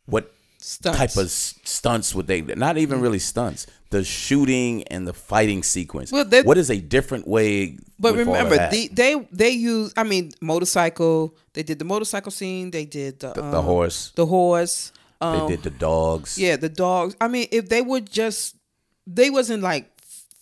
what 0.06 0.34
Stunts. 0.64 0.98
type 1.00 1.18
of 1.18 1.30
stunts 1.32 2.14
would 2.16 2.28
they 2.28 2.42
not 2.42 2.78
even 2.78 3.02
really 3.02 3.20
stunts 3.20 3.66
the 3.90 4.04
shooting 4.04 4.84
and 4.84 5.08
the 5.08 5.14
fighting 5.14 5.64
sequence 5.64 6.12
Well, 6.12 6.24
they- 6.24 6.44
what 6.44 6.58
is 6.58 6.70
a 6.70 6.80
different 6.80 7.28
way 7.28 7.78
But 8.00 8.16
with 8.16 8.28
all 8.28 8.36
of 8.36 8.44
remember, 8.52 8.70
the, 8.70 8.88
they 8.94 9.16
they 9.32 9.50
use. 9.50 9.92
I 9.98 10.04
mean, 10.04 10.32
motorcycle. 10.40 11.36
They 11.54 11.64
did 11.64 11.80
the 11.80 11.86
motorcycle 11.86 12.32
scene. 12.32 12.72
They 12.72 12.86
did 12.86 13.20
the 13.20 13.34
the, 13.34 13.44
um, 13.44 13.52
the 13.52 13.62
horse 13.62 14.12
The 14.16 14.26
horse. 14.28 14.92
they 15.20 15.28
Um, 15.28 15.48
did 15.50 15.64
the 15.64 15.72
dogs 15.72 16.38
Yeah, 16.38 16.56
the 16.58 16.70
dogs. 16.70 17.16
I 17.20 17.28
mean, 17.28 17.48
if 17.52 17.68
they 17.70 17.82
would 17.82 18.10
just, 18.12 18.56
they 19.06 19.30
wasn't 19.30 19.62
like 19.64 19.86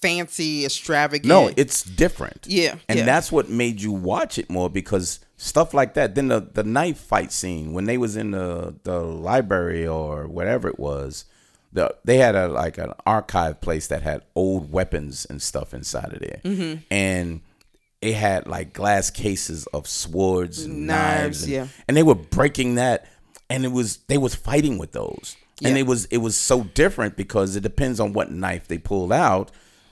fancy, 0.02 0.64
extravagant. 0.66 1.26
no 1.28 1.52
it's 1.58 1.84
different 1.84 2.46
Yeah, 2.48 2.76
and 2.88 3.00
yeah. 3.00 3.06
that's 3.06 3.32
what 3.32 3.50
made 3.50 3.82
you 3.82 3.92
watch 3.92 4.38
it 4.38 4.50
more 4.50 4.70
because 4.70 5.20
stuff 5.40 5.74
like 5.74 5.94
that. 5.96 6.16
Then 6.16 6.28
the 6.28 6.40
the 6.40 6.64
knife 6.64 7.00
fight 7.00 7.32
scene 7.32 7.74
when 7.74 7.86
they 7.86 7.98
was 7.98 8.16
in 8.16 8.32
the 8.32 8.76
the 8.84 9.00
library 9.00 9.88
or 9.88 10.28
whatever 10.28 10.68
it 10.68 10.80
was 10.80 11.26
the, 11.72 11.96
they 12.04 12.18
had 12.18 12.36
a 12.36 12.48
like 12.48 12.78
an 12.78 12.94
archive 13.06 13.62
place 13.62 13.88
that 13.88 14.02
had 14.02 14.24
old 14.36 14.72
weapons 14.72 15.26
and 15.30 15.42
stuff 15.42 15.74
inside 15.74 16.14
of 16.14 16.20
there. 16.20 16.42
Mm-hmm. 16.44 16.82
and 16.92 17.42
it 18.02 18.16
had 18.16 18.48
like 18.48 18.72
glass 18.72 19.10
cases 19.10 19.68
of 19.68 19.86
swords 19.86 20.64
and 20.64 20.88
knives, 20.88 21.42
Knives, 21.42 21.44
and, 21.44 21.52
yeah. 21.52 21.68
and 21.88 21.98
they 21.98 22.04
were 22.04 22.16
breaking 22.16 22.76
that. 22.76 23.06
And 23.50 23.66
it 23.66 23.72
was 23.72 23.98
they 24.08 24.18
was 24.18 24.36
fighting 24.36 24.78
with 24.78 24.94
those. 24.94 25.36
And 25.62 25.78
it 25.78 25.86
was 25.86 26.06
it 26.06 26.20
was 26.20 26.38
so 26.38 26.64
different 26.64 27.18
because 27.18 27.58
it 27.58 27.62
depends 27.64 28.00
on 28.00 28.14
what 28.14 28.32
knife 28.32 28.70
they 28.70 28.78
pulled 28.78 29.12
out 29.12 29.52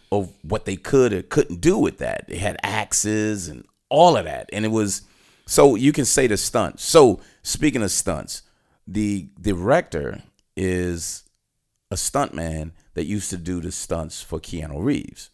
of 0.10 0.32
what 0.42 0.64
they 0.64 0.78
could 0.78 1.12
or 1.12 1.22
couldn't 1.22 1.60
do 1.60 1.78
with 1.78 1.98
that. 1.98 2.26
They 2.30 2.38
had 2.38 2.58
axes 2.64 3.50
and 3.50 3.66
all 3.90 4.16
of 4.16 4.24
that. 4.24 4.50
And 4.54 4.64
it 4.64 4.70
was 4.70 5.02
so 5.48 5.74
you 5.76 5.92
can 5.92 6.06
say 6.06 6.28
the 6.28 6.38
stunts. 6.38 6.84
So 6.84 7.20
speaking 7.42 7.82
of 7.82 7.92
stunts 7.92 8.44
the 8.88 9.28
director 9.40 10.24
is 10.56 11.24
a 11.92 11.96
stuntman 11.96 12.72
that 12.94 13.06
used 13.06 13.30
to 13.30 13.38
do 13.38 13.60
the 13.60 13.72
stunts 13.72 14.22
for 14.22 14.40
Keanu 14.40 14.82
Reeves. 14.82 15.30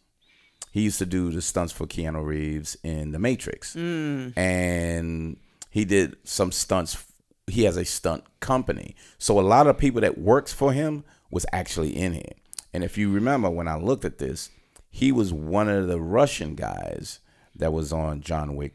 He 0.71 0.81
used 0.81 0.97
to 0.99 1.05
do 1.05 1.29
the 1.31 1.41
stunts 1.41 1.71
for 1.71 1.85
Keanu 1.85 2.25
Reeves 2.25 2.75
in 2.83 3.11
The 3.11 3.19
Matrix, 3.19 3.75
mm. 3.75 4.35
and 4.35 5.37
he 5.69 5.85
did 5.85 6.17
some 6.23 6.51
stunts. 6.51 7.05
He 7.45 7.63
has 7.65 7.77
a 7.77 7.85
stunt 7.85 8.23
company, 8.39 8.95
so 9.19 9.39
a 9.39 9.41
lot 9.41 9.67
of 9.67 9.77
people 9.77 10.01
that 10.01 10.17
works 10.17 10.51
for 10.51 10.73
him 10.73 11.03
was 11.29 11.45
actually 11.53 11.95
in 11.95 12.13
here. 12.13 12.33
And 12.73 12.83
if 12.83 12.97
you 12.97 13.11
remember, 13.11 13.51
when 13.51 13.67
I 13.67 13.75
looked 13.75 14.03
at 14.03 14.17
this, 14.17 14.49
he 14.89 15.11
was 15.11 15.31
one 15.31 15.69
of 15.69 15.87
the 15.87 16.01
Russian 16.01 16.55
guys 16.55 17.19
that 17.55 17.71
was 17.71 17.93
on 17.93 18.21
John 18.21 18.55
Wick 18.55 18.73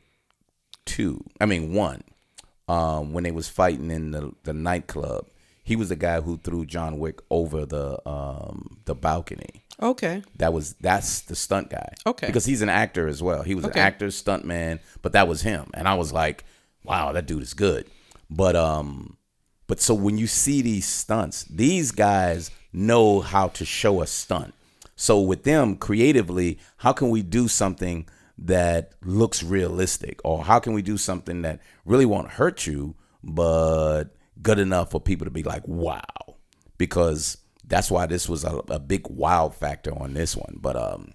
two. 0.89 1.23
I 1.41 1.47
mean 1.47 1.73
one. 1.75 2.03
Um, 2.69 3.13
when 3.15 3.25
they 3.25 3.31
was 3.31 3.49
fighting 3.49 3.91
in 3.91 4.11
the 4.11 4.33
the 4.45 4.53
nightclub, 4.53 5.27
he 5.65 5.77
was 5.77 5.89
the 5.89 5.97
guy 5.97 6.21
who 6.21 6.37
threw 6.39 6.67
John 6.67 6.99
Wick 6.99 7.21
over 7.31 7.65
the 7.65 8.07
um 8.09 8.79
the 8.85 8.95
balcony 8.95 9.65
Okay. 9.81 10.23
that 10.37 10.53
was 10.53 10.75
that's 10.81 11.21
the 11.23 11.37
stunt 11.37 11.71
guy. 11.71 11.93
Okay. 12.07 12.27
Because 12.27 12.45
he's 12.45 12.63
an 12.63 12.69
actor 12.69 13.07
as 13.09 13.23
well. 13.23 13.43
He 13.43 13.55
was 13.55 13.65
Okay. 13.65 13.81
an 13.81 13.87
actor, 13.87 14.11
stunt 14.11 14.45
man, 14.45 14.81
but 15.03 15.13
that 15.13 15.29
was 15.29 15.43
him. 15.43 15.71
And 15.75 15.87
I 15.87 15.95
was 15.95 16.13
like, 16.13 16.45
wow, 16.85 17.13
that 17.13 17.27
dude 17.27 17.43
is 17.43 17.55
good. 17.55 17.87
But 18.29 18.55
um 18.57 19.17
but 19.67 19.81
so 19.81 19.95
when 19.95 20.19
you 20.19 20.27
see 20.27 20.61
these 20.63 20.87
stunts, 20.89 21.45
these 21.45 21.91
guys 21.93 22.51
know 22.73 23.21
how 23.21 23.49
to 23.49 23.65
show 23.65 24.03
a 24.03 24.07
stunt. 24.07 24.53
So 24.97 25.21
with 25.21 25.45
them 25.45 25.77
creatively, 25.77 26.59
how 26.79 26.93
can 26.93 27.09
we 27.11 27.23
do 27.23 27.47
something 27.49 28.07
that 28.39 28.93
looks 29.03 29.43
realistic 29.43 30.21
or 30.25 30.45
how 30.45 30.59
can 30.59 30.73
we 30.73 30.83
do 30.83 30.97
something 30.97 31.43
that 31.43 31.61
really 31.85 32.07
won't 32.07 32.31
hurt 32.31 32.67
you 32.67 32.95
but 33.23 34.05
good 34.41 34.59
enough 34.59 34.91
for 34.91 35.01
people 35.01 35.25
to 35.25 35.31
be 35.31 35.43
like, 35.43 35.67
"Wow." 35.67 36.03
Because 36.77 37.39
that's 37.65 37.91
why 37.91 38.07
this 38.07 38.29
was 38.29 38.45
a, 38.45 38.61
a 38.69 38.79
big 38.79 39.09
wow 39.09 39.49
factor 39.49 39.93
on 39.99 40.15
this 40.15 40.37
one. 40.37 40.59
But 40.61 40.77
um 40.77 41.15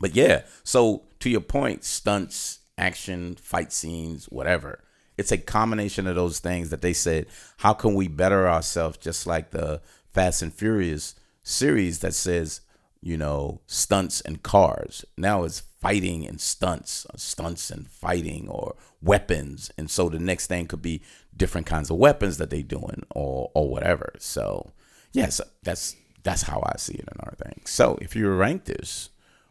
but 0.00 0.14
yeah, 0.14 0.42
so 0.62 1.04
to 1.20 1.30
your 1.30 1.40
point, 1.40 1.84
stunts, 1.84 2.60
action, 2.76 3.36
fight 3.36 3.72
scenes, 3.72 4.26
whatever. 4.26 4.84
It's 5.16 5.32
a 5.32 5.38
combination 5.38 6.06
of 6.06 6.14
those 6.14 6.38
things 6.38 6.70
that 6.70 6.80
they 6.80 6.92
said, 6.92 7.26
how 7.58 7.72
can 7.72 7.94
we 7.94 8.06
better 8.06 8.48
ourselves 8.48 8.98
just 8.98 9.26
like 9.26 9.50
the 9.50 9.80
Fast 10.12 10.42
and 10.42 10.54
Furious 10.54 11.16
series 11.42 11.98
that 12.00 12.14
says, 12.14 12.60
you 13.00 13.16
know, 13.16 13.60
stunts 13.66 14.20
and 14.20 14.42
cars. 14.42 15.04
Now 15.16 15.44
it's 15.44 15.60
fighting 15.80 16.26
and 16.26 16.40
stunts, 16.40 17.06
uh, 17.06 17.16
stunts 17.16 17.70
and 17.70 17.88
fighting 17.88 18.48
or 18.48 18.74
weapons. 19.00 19.70
And 19.78 19.90
so 19.90 20.08
the 20.08 20.18
next 20.18 20.48
thing 20.48 20.66
could 20.66 20.82
be 20.82 21.02
different 21.36 21.66
kinds 21.66 21.90
of 21.90 21.96
weapons 21.96 22.38
that 22.38 22.50
they 22.50 22.62
doing 22.62 23.04
or 23.10 23.50
or 23.54 23.68
whatever. 23.68 24.14
So 24.18 24.72
yes, 25.12 25.40
that's 25.62 25.96
that's 26.24 26.42
how 26.42 26.62
I 26.64 26.76
see 26.78 26.94
it 26.94 27.08
in 27.12 27.20
our 27.20 27.34
thing. 27.34 27.62
So 27.64 27.98
if 28.00 28.16
you 28.16 28.28
rank 28.30 28.64
this, 28.64 29.10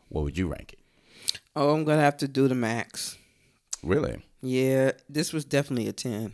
what 0.10 0.24
would 0.24 0.38
you 0.38 0.48
rank 0.48 0.74
it? 0.74 1.40
Oh, 1.56 1.74
I'm 1.74 1.86
gonna 1.86 2.02
have 2.02 2.18
to 2.18 2.28
do 2.28 2.48
the 2.48 2.56
max. 2.56 3.18
Really? 3.84 4.24
Yeah, 4.42 4.92
this 5.10 5.34
was 5.34 5.46
definitely 5.46 5.88
a 5.88 5.94
ten. 5.94 6.34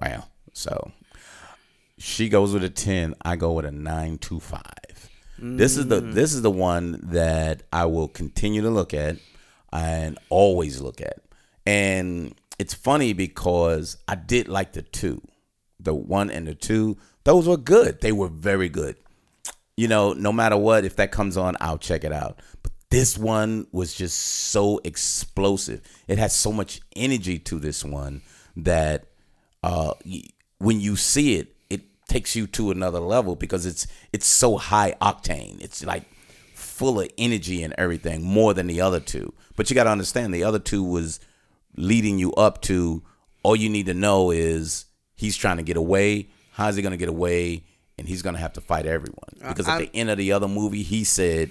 Wow. 0.00 0.24
So 0.52 0.92
she 1.98 2.28
goes 2.28 2.52
with 2.52 2.64
a 2.64 2.70
10, 2.70 3.14
I 3.22 3.36
go 3.36 3.52
with 3.52 3.64
a 3.64 3.70
925. 5.42 5.58
This 5.58 5.76
is 5.76 5.86
the 5.88 6.00
this 6.00 6.34
is 6.34 6.42
the 6.42 6.50
one 6.50 7.00
that 7.10 7.64
I 7.72 7.86
will 7.86 8.08
continue 8.08 8.62
to 8.62 8.70
look 8.70 8.94
at 8.94 9.16
and 9.72 10.18
always 10.28 10.80
look 10.80 11.00
at. 11.00 11.20
And 11.66 12.34
it's 12.58 12.74
funny 12.74 13.12
because 13.12 13.96
I 14.06 14.14
did 14.14 14.48
like 14.48 14.72
the 14.72 14.82
two. 14.82 15.20
The 15.80 15.94
one 15.94 16.30
and 16.30 16.46
the 16.46 16.54
two, 16.54 16.96
those 17.24 17.48
were 17.48 17.56
good. 17.56 18.00
They 18.00 18.12
were 18.12 18.28
very 18.28 18.68
good. 18.68 18.96
You 19.76 19.88
know, 19.88 20.12
no 20.12 20.32
matter 20.32 20.56
what, 20.56 20.84
if 20.84 20.96
that 20.96 21.10
comes 21.10 21.36
on, 21.36 21.56
I'll 21.60 21.78
check 21.78 22.04
it 22.04 22.12
out. 22.12 22.38
But 22.62 22.72
this 22.90 23.18
one 23.18 23.66
was 23.72 23.94
just 23.94 24.16
so 24.16 24.80
explosive. 24.84 25.80
It 26.06 26.18
had 26.18 26.30
so 26.30 26.52
much 26.52 26.80
energy 26.94 27.38
to 27.40 27.58
this 27.58 27.84
one 27.84 28.22
that 28.56 29.06
uh, 29.64 29.94
when 30.58 30.80
you 30.80 30.94
see 30.94 31.36
it 31.36 31.51
takes 32.12 32.36
you 32.36 32.46
to 32.46 32.70
another 32.70 33.00
level 33.00 33.34
because 33.36 33.64
it's 33.66 33.86
it's 34.12 34.26
so 34.26 34.56
high 34.58 34.94
octane. 35.00 35.60
It's 35.62 35.84
like 35.84 36.04
full 36.54 37.00
of 37.00 37.08
energy 37.18 37.62
and 37.62 37.74
everything 37.78 38.22
more 38.22 38.52
than 38.54 38.66
the 38.66 38.80
other 38.80 39.00
two. 39.00 39.32
But 39.56 39.68
you 39.70 39.74
got 39.74 39.84
to 39.84 39.90
understand 39.90 40.34
the 40.34 40.44
other 40.44 40.58
two 40.58 40.82
was 40.84 41.20
leading 41.76 42.18
you 42.18 42.32
up 42.34 42.60
to 42.62 43.02
all 43.42 43.56
you 43.56 43.68
need 43.68 43.86
to 43.86 43.94
know 43.94 44.30
is 44.30 44.86
he's 45.16 45.36
trying 45.36 45.56
to 45.56 45.62
get 45.62 45.76
away. 45.76 46.28
How's 46.52 46.76
he 46.76 46.82
going 46.82 46.92
to 46.92 46.96
get 46.98 47.08
away? 47.08 47.64
And 47.98 48.08
he's 48.08 48.22
going 48.22 48.34
to 48.34 48.40
have 48.40 48.52
to 48.54 48.60
fight 48.60 48.86
everyone. 48.86 49.34
Because 49.38 49.68
at 49.68 49.74
I- 49.76 49.84
the 49.84 49.96
end 49.96 50.10
of 50.10 50.18
the 50.18 50.32
other 50.32 50.48
movie, 50.48 50.82
he 50.82 51.04
said, 51.04 51.50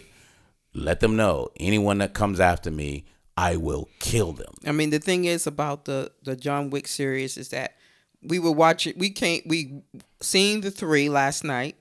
let 0.74 1.00
them 1.00 1.16
know 1.16 1.50
anyone 1.60 1.98
that 2.00 2.14
comes 2.14 2.40
after 2.40 2.72
me, 2.72 3.06
I 3.38 3.56
will 3.58 3.90
kill 4.00 4.34
them. 4.34 4.54
I 4.66 4.72
mean, 4.72 4.90
the 4.90 5.00
thing 5.00 5.26
is 5.26 5.48
about 5.48 5.86
the 5.86 6.12
the 6.24 6.36
John 6.36 6.70
Wick 6.70 6.88
series 6.88 7.38
is 7.38 7.50
that 7.50 7.76
we 8.24 8.40
were 8.40 8.52
watching. 8.52 8.94
We 8.98 9.10
came. 9.10 9.42
We 9.46 9.82
seen 10.22 10.62
the 10.62 10.72
three 10.72 11.10
last 11.10 11.44
night. 11.44 11.76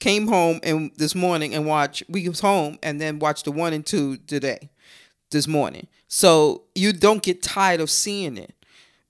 Came 0.00 0.26
home 0.26 0.60
and 0.62 0.90
this 0.96 1.14
morning 1.14 1.54
and 1.54 1.66
watched. 1.66 2.02
We 2.08 2.28
was 2.28 2.40
home 2.40 2.78
and 2.82 3.00
then 3.00 3.18
watched 3.18 3.44
the 3.44 3.52
one 3.52 3.72
and 3.72 3.86
two 3.86 4.16
today, 4.16 4.70
this 5.30 5.46
morning. 5.46 5.86
So 6.08 6.64
you 6.74 6.92
don't 6.92 7.22
get 7.22 7.42
tired 7.42 7.80
of 7.80 7.90
seeing 7.90 8.36
it. 8.36 8.54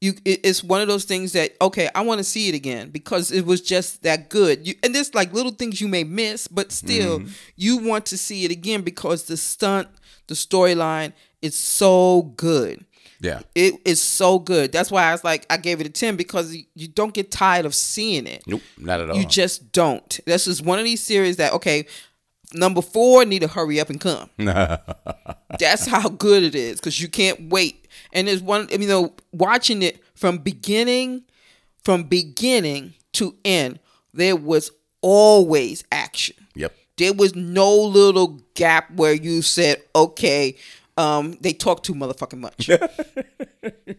You, 0.01 0.13
it, 0.27 0.41
it's 0.45 0.63
one 0.63 0.83
of 0.83 0.89
those 0.89 1.05
things 1.05 1.33
that 1.33 1.53
okay, 1.61 1.89
I 1.95 2.03
want 2.03 2.19
to 2.19 2.25
see 2.25 2.49
it 2.51 2.55
again 2.55 2.91
because 2.91 3.33
it 3.33 3.47
was 3.47 3.63
just 3.63 4.03
that 4.03 4.29
good. 4.29 4.67
You, 4.67 4.75
and 4.83 4.95
there's 4.95 5.15
like 5.15 5.33
little 5.33 5.53
things 5.53 5.81
you 5.81 5.89
may 5.89 6.05
miss, 6.05 6.47
but 6.47 6.71
still, 6.71 7.21
mm-hmm. 7.21 7.33
you 7.57 7.79
want 7.79 8.07
to 8.07 8.19
see 8.19 8.45
it 8.45 8.51
again 8.51 8.83
because 8.83 9.25
the 9.25 9.39
stunt, 9.39 9.89
the 10.27 10.35
storyline, 10.35 11.15
is 11.41 11.55
so 11.57 12.35
good. 12.37 12.85
Yeah. 13.25 13.41
It 13.55 13.81
is 13.87 14.03
so 14.03 14.39
good. 14.39 14.71
That's 14.71 14.91
why 14.91 15.05
I 15.05 15.13
was 15.13 15.25
like, 15.25 15.47
I 15.49 15.57
gave 15.57 15.81
it 15.81 15.87
a 15.87 15.91
10 15.91 16.17
because 16.17 16.55
you, 16.75 16.89
don't 16.89 17.15
get 17.15 17.31
tired 17.31 17.65
of 17.65 17.75
seeing 17.75 18.27
it. 18.27 18.43
Nope, 18.47 18.61
not 18.77 19.01
at 19.01 19.09
all. 19.09 19.17
You 19.17 19.25
just 19.25 19.73
don't. 19.73 20.21
This 20.27 20.47
is 20.47 20.61
one 20.61 20.79
of 20.79 20.85
these 20.85 21.01
series 21.01 21.37
that, 21.37 21.55
okay, 21.55 21.87
number 22.53 22.83
four 22.83 23.25
need 23.25 23.41
to 23.41 23.49
hurry 23.49 23.81
up 23.81 23.89
and 23.89 23.99
come. 23.99 24.29
That's 25.59 25.87
how 25.87 26.11
good 26.11 26.43
it 26.43 26.55
is 26.55 26.79
because 26.79 27.01
you 27.01 27.09
can't 27.09 27.49
wait. 27.49 27.89
And 28.13 28.29
there's 28.29 28.43
one, 28.43 28.69
you 28.71 28.87
know, 28.87 29.15
watching 29.33 29.83
it 29.83 30.03
from 30.15 30.39
beginning, 30.39 31.23
from 31.83 32.05
beginning 32.05 32.93
to 33.15 33.35
end, 33.43 33.79
there 34.13 34.37
was 34.37 34.71
always 35.01 35.83
action. 35.91 36.37
Yep. 36.57 36.75
There 36.99 37.15
was 37.15 37.35
no 37.35 37.75
little 37.75 38.41
gap 38.55 38.91
where 38.93 39.15
you 39.15 39.41
said, 39.41 39.83
okay, 39.97 40.57
um, 40.97 41.37
they 41.41 41.53
talk 41.53 41.83
too 41.83 41.95
motherfucking 41.95 42.39
much. 42.39 42.67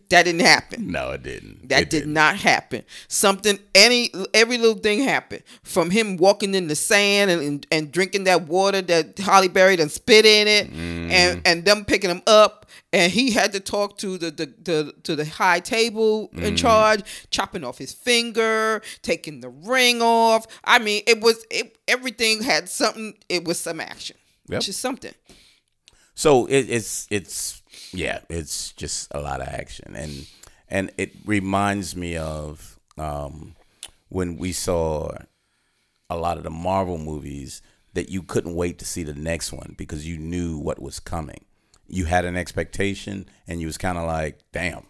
that 0.09 0.23
didn't 0.23 0.39
happen. 0.41 0.91
No, 0.91 1.11
it 1.11 1.23
didn't. 1.23 1.67
That 1.69 1.83
It 1.83 1.89
did 1.89 1.99
didn't. 2.01 2.13
not 2.13 2.37
happen. 2.37 2.83
Something, 3.07 3.59
any, 3.73 4.11
every 4.33 4.57
little 4.57 4.77
thing 4.81 5.03
happened. 5.03 5.43
From 5.63 5.89
him 5.89 6.17
walking 6.17 6.53
in 6.55 6.67
the 6.67 6.75
sand 6.75 7.31
and, 7.31 7.41
and, 7.41 7.67
and 7.71 7.91
drinking 7.91 8.25
that 8.25 8.47
water 8.47 8.81
that 8.83 9.17
Halle 9.17 9.47
Berry 9.49 9.75
and 9.79 9.91
spit 9.91 10.25
in 10.25 10.47
it, 10.47 10.65
Mm-hmm. 10.71 11.11
and 11.11 11.41
and 11.45 11.65
them 11.65 11.85
picking 11.85 12.09
him 12.09 12.21
up, 12.27 12.65
and 12.93 13.11
he 13.11 13.31
had 13.31 13.51
to 13.53 13.59
talk 13.59 13.97
to 13.99 14.17
the 14.17 14.31
the, 14.31 14.45
the 14.63 14.93
to 15.03 15.15
the 15.15 15.25
high 15.25 15.59
table 15.59 16.29
Mm-hmm. 16.29 16.43
in 16.43 16.55
charge, 16.55 17.01
chopping 17.29 17.63
off 17.63 17.77
his 17.77 17.91
finger, 17.93 18.81
taking 19.01 19.41
the 19.41 19.49
ring 19.49 20.01
off. 20.01 20.45
I 20.63 20.79
mean, 20.79 21.03
it 21.07 21.21
was 21.21 21.45
it 21.51 21.77
everything 21.87 22.41
had 22.43 22.69
something. 22.69 23.13
It 23.29 23.45
was 23.45 23.59
some 23.59 23.79
action, 23.79 24.15
Yep. 24.47 24.59
which 24.59 24.69
is 24.69 24.77
something. 24.77 25.13
So 26.15 26.45
it, 26.45 26.69
it's 26.69 27.07
it's 27.11 27.61
yeah, 27.91 28.19
it's 28.29 28.71
just 28.71 29.09
a 29.11 29.19
lot 29.19 29.41
of 29.41 29.47
action, 29.47 29.95
and 29.95 30.27
and 30.69 30.91
it 30.97 31.11
reminds 31.25 31.95
me 31.95 32.15
of 32.17 32.79
um, 32.97 33.55
when 34.09 34.37
we 34.37 34.53
saw 34.53 35.11
a 36.09 36.17
lot 36.17 36.37
of 36.37 36.43
the 36.43 36.49
Marvel 36.49 36.97
movies 36.97 37.61
that 37.93 38.09
you 38.09 38.23
couldn't 38.23 38.55
wait 38.55 38.79
to 38.79 38.85
see 38.85 39.03
the 39.03 39.13
next 39.13 39.51
one 39.51 39.75
because 39.77 40.07
you 40.07 40.17
knew 40.17 40.57
what 40.57 40.81
was 40.81 40.99
coming. 40.99 41.45
You 41.87 42.05
had 42.05 42.25
an 42.25 42.35
expectation, 42.35 43.25
and 43.47 43.59
you 43.59 43.67
was 43.67 43.77
kind 43.77 43.97
of 43.97 44.05
like, 44.05 44.39
damn. 44.51 44.85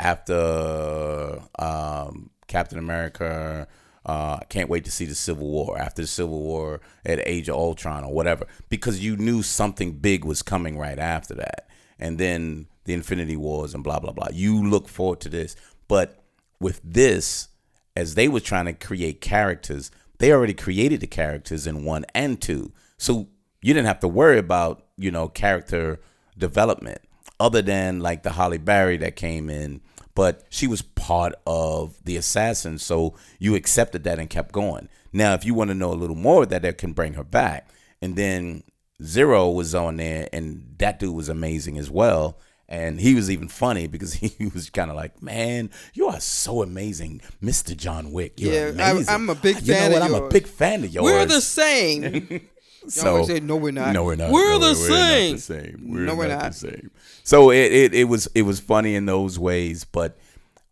After 0.00 1.40
um, 1.58 2.30
Captain 2.46 2.78
America, 2.78 3.66
uh, 4.06 4.38
can't 4.48 4.68
wait 4.68 4.84
to 4.84 4.90
see 4.90 5.04
the 5.04 5.14
Civil 5.14 5.46
War. 5.46 5.78
After 5.78 6.02
the 6.02 6.08
Civil 6.08 6.40
War, 6.40 6.80
at 7.04 7.20
Age 7.26 7.48
of 7.48 7.56
Ultron 7.56 8.04
or 8.04 8.12
whatever, 8.12 8.46
because 8.68 9.04
you 9.04 9.16
knew 9.16 9.42
something 9.42 9.92
big 9.92 10.24
was 10.24 10.42
coming 10.42 10.78
right 10.78 10.98
after 10.98 11.34
that, 11.34 11.68
and 11.98 12.18
then 12.18 12.66
the 12.84 12.94
Infinity 12.94 13.36
Wars 13.36 13.74
and 13.74 13.84
blah 13.84 13.98
blah 13.98 14.12
blah. 14.12 14.28
You 14.32 14.62
look 14.68 14.88
forward 14.88 15.20
to 15.20 15.28
this, 15.28 15.56
but 15.88 16.22
with 16.60 16.80
this, 16.82 17.48
as 17.94 18.14
they 18.14 18.28
were 18.28 18.40
trying 18.40 18.66
to 18.66 18.72
create 18.72 19.20
characters, 19.20 19.90
they 20.18 20.32
already 20.32 20.54
created 20.54 21.00
the 21.00 21.06
characters 21.06 21.66
in 21.66 21.84
one 21.84 22.04
and 22.14 22.40
two, 22.40 22.72
so 22.96 23.28
you 23.60 23.74
didn't 23.74 23.86
have 23.86 24.00
to 24.00 24.08
worry 24.08 24.38
about 24.38 24.86
you 24.96 25.10
know 25.10 25.28
character 25.28 26.00
development 26.36 27.00
other 27.40 27.62
than 27.62 28.00
like 28.00 28.22
the 28.22 28.32
Halle 28.32 28.58
Berry 28.58 28.96
that 28.98 29.16
came 29.16 29.48
in, 29.48 29.80
but 30.18 30.42
she 30.50 30.66
was 30.66 30.82
part 30.82 31.32
of 31.46 31.94
the 32.04 32.16
assassin, 32.16 32.76
so 32.76 33.14
you 33.38 33.54
accepted 33.54 34.02
that 34.02 34.18
and 34.18 34.28
kept 34.28 34.50
going. 34.50 34.88
Now, 35.12 35.34
if 35.34 35.44
you 35.44 35.54
want 35.54 35.68
to 35.70 35.74
know 35.76 35.92
a 35.92 36.00
little 36.02 36.16
more 36.16 36.44
that 36.44 36.62
that 36.62 36.76
can 36.76 36.92
bring 36.92 37.14
her 37.14 37.22
back, 37.22 37.70
and 38.02 38.16
then 38.16 38.64
Zero 39.00 39.48
was 39.50 39.76
on 39.76 39.98
there, 39.98 40.28
and 40.32 40.74
that 40.78 40.98
dude 40.98 41.14
was 41.14 41.28
amazing 41.28 41.78
as 41.78 41.88
well. 41.88 42.36
And 42.68 43.00
he 43.00 43.14
was 43.14 43.30
even 43.30 43.46
funny 43.48 43.86
because 43.86 44.12
he 44.24 44.46
was 44.52 44.70
kind 44.70 44.90
of 44.90 44.96
like, 44.96 45.22
"Man, 45.22 45.70
you 45.94 46.08
are 46.08 46.18
so 46.20 46.62
amazing, 46.62 47.20
Mister 47.40 47.76
John 47.76 48.10
Wick. 48.10 48.40
You're 48.40 48.52
Yeah, 48.74 48.84
I- 48.84 48.90
amazing. 48.90 49.14
I'm 49.14 49.30
a 49.30 49.36
big 49.36 49.60
you 49.64 49.72
fan 49.72 49.92
know 49.92 49.96
of 49.98 50.02
what? 50.02 50.20
I'm 50.20 50.24
a 50.24 50.28
big 50.28 50.48
fan 50.48 50.82
of 50.82 50.90
yours. 50.92 51.04
We're 51.04 51.26
the 51.26 51.40
same. 51.40 52.40
So 52.86 53.10
always 53.10 53.26
say, 53.26 53.40
"No, 53.40 53.56
we're 53.56 53.72
not." 53.72 53.92
No, 53.92 54.04
we're 54.04 54.16
not. 54.16 54.30
We're 54.30 54.52
No, 54.52 54.58
the 54.60 54.66
we're 54.80 54.88
same. 54.88 55.30
Not 55.32 55.36
the 55.36 55.42
same. 55.42 55.84
We're 55.88 56.00
No, 56.06 56.14
we're 56.14 56.28
not, 56.28 56.42
not. 56.42 56.52
the 56.52 56.58
same. 56.58 56.90
So 57.24 57.50
it, 57.50 57.72
it 57.72 57.94
it 57.94 58.04
was 58.04 58.28
it 58.34 58.42
was 58.42 58.60
funny 58.60 58.94
in 58.94 59.06
those 59.06 59.38
ways, 59.38 59.84
but 59.84 60.16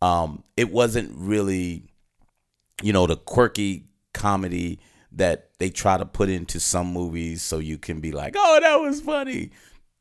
um, 0.03 0.45
it 0.57 0.71
wasn't 0.71 1.11
really, 1.15 1.85
you 2.83 2.93
know, 2.93 3.07
the 3.07 3.17
quirky 3.17 3.87
comedy 4.15 4.79
that 5.13 5.51
they 5.59 5.71
try 5.71 5.97
to 5.97 6.05
put 6.07 6.29
into 6.29 6.61
some 6.61 6.87
movies, 6.93 7.43
so 7.43 7.59
you 7.59 7.79
can 7.79 8.01
be 8.01 8.13
like, 8.13 8.35
oh, 8.37 8.59
that 8.61 8.77
was 8.77 9.01
funny. 9.01 9.51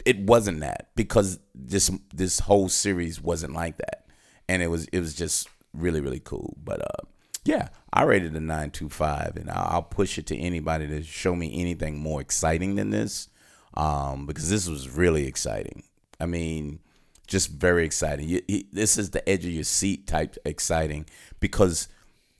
It 0.05 0.19
wasn't 0.19 0.59
that 0.59 0.89
because 0.95 1.39
this 1.55 1.89
this 2.13 2.39
whole 2.39 2.69
series 2.69 3.21
wasn't 3.21 3.53
like 3.53 3.77
that, 3.77 4.05
and 4.47 4.61
it 4.61 4.67
was 4.67 4.85
it 4.91 4.99
was 4.99 5.15
just 5.15 5.49
really 5.73 6.01
really 6.01 6.19
cool. 6.19 6.55
But 6.63 6.81
uh, 6.81 7.05
yeah, 7.45 7.69
I 7.93 8.03
rated 8.03 8.35
a 8.35 8.39
nine 8.39 8.71
two 8.71 8.89
five, 8.89 9.37
and 9.37 9.49
I'll, 9.49 9.83
push 9.83 10.17
it 10.17 10.25
to 10.27 10.37
anybody 10.37 10.87
to 10.87 11.03
show 11.03 11.35
me 11.35 11.61
anything 11.61 11.97
more 11.97 12.19
exciting 12.19 12.75
than 12.75 12.89
this, 12.89 13.29
um, 13.75 14.25
because 14.25 14.49
this 14.49 14.67
was 14.67 14.89
really 14.89 15.27
exciting. 15.27 15.83
I 16.19 16.25
mean, 16.25 16.79
just 17.27 17.51
very 17.51 17.85
exciting. 17.85 18.27
You, 18.27 18.41
you- 18.47 18.65
this 18.73 18.97
is 18.97 19.11
the 19.11 19.27
edge 19.29 19.45
of 19.45 19.51
your 19.51 19.63
seat 19.63 20.07
type 20.07 20.35
exciting 20.43 21.05
because 21.39 21.87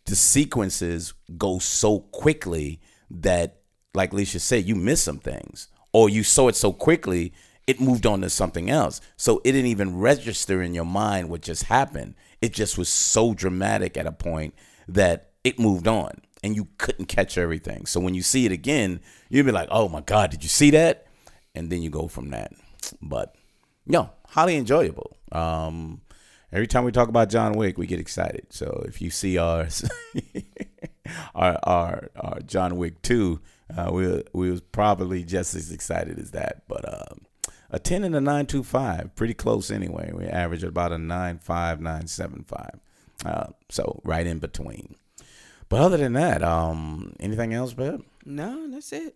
the 0.06 0.16
sequences 0.16 1.14
go 1.38 1.60
so 1.60 2.00
quickly 2.00 2.82
that, 3.10 3.62
like 3.94 4.12
Leisha 4.12 4.40
said, 4.40 4.66
you 4.66 4.76
miss 4.76 5.04
some 5.04 5.20
things, 5.20 5.68
or 5.94 6.10
you 6.10 6.24
saw 6.24 6.48
it 6.48 6.56
so 6.56 6.74
quickly 6.74 7.32
it 7.68 7.82
moved 7.82 8.06
on 8.06 8.22
to 8.22 8.30
something 8.30 8.70
else. 8.70 9.02
So 9.18 9.38
it 9.44 9.54
didn't 9.54 9.66
even 9.72 9.98
register 9.98 10.62
in 10.62 10.74
your 10.76 10.86
mind 10.86 11.30
what 11.30 11.42
just 11.42 11.64
happened. 11.64 12.16
It 12.42 12.54
just 12.54 12.78
was 12.78 12.90
so 12.90 13.34
dramatic 13.34 13.98
at 13.98 14.06
a 14.06 14.12
point 14.12 14.54
that 14.88 15.32
it 15.44 15.60
moved 15.60 15.88
on 15.88 16.22
and 16.44 16.56
you 16.56 16.68
couldn't 16.78 17.06
catch 17.06 17.38
everything. 17.38 17.86
So 17.86 18.00
when 18.00 18.14
you 18.14 18.22
see 18.22 18.46
it 18.46 18.52
again, 18.52 19.00
you'll 19.30 19.46
be 19.46 19.52
like, 19.52 19.68
oh 19.72 19.90
my 19.90 20.02
God, 20.02 20.32
did 20.32 20.44
you 20.44 20.50
see 20.50 20.72
that? 20.72 21.08
And 21.54 21.70
then 21.70 21.82
you 21.82 21.90
go 21.90 22.08
from 22.08 22.30
that. 22.32 22.54
But 23.02 23.36
no, 23.86 24.12
highly 24.28 24.56
enjoyable. 24.56 25.18
Um, 25.32 26.02
every 26.52 26.68
time 26.68 26.84
we 26.84 26.92
talk 26.92 27.10
about 27.10 27.30
John 27.30 27.54
Wick, 27.54 27.78
we 27.78 27.88
get 27.88 28.00
excited. 28.00 28.48
So 28.52 28.84
if 28.88 29.02
you 29.02 29.10
see 29.10 29.38
our 29.38 29.68
our, 31.36 31.60
our, 31.64 32.10
our 32.16 32.40
John 32.42 32.78
Wick 32.78 33.02
two, 33.02 33.42
uh, 33.76 33.90
we 33.92 34.24
we 34.34 34.52
was 34.52 34.62
probably 34.62 35.24
just 35.24 35.56
as 35.56 35.72
excited 35.72 36.20
as 36.20 36.32
that. 36.32 36.64
But 36.68 36.88
um, 36.94 37.26
a 37.70 37.80
ten 37.80 38.04
and 38.04 38.16
a 38.16 38.22
nine 38.22 38.46
two 38.46 38.64
five, 38.64 39.16
pretty 39.16 39.34
close 39.34 39.72
anyway. 39.72 40.12
We 40.14 40.26
average 40.26 40.64
about 40.64 40.92
a 40.92 40.98
nine 40.98 41.40
five 41.40 41.82
nine 41.82 42.08
seven 42.08 42.44
five. 42.44 42.80
Uh, 43.24 43.48
so 43.70 44.02
right 44.04 44.26
in 44.26 44.40
between. 44.40 44.96
But 45.70 45.82
other 45.82 45.98
than 45.98 46.14
that, 46.14 46.44
um, 46.44 47.16
anything 47.20 47.54
else, 47.54 47.74
Beb? 47.74 48.04
no, 48.26 48.70
that's 48.70 48.92
it. 48.92 49.16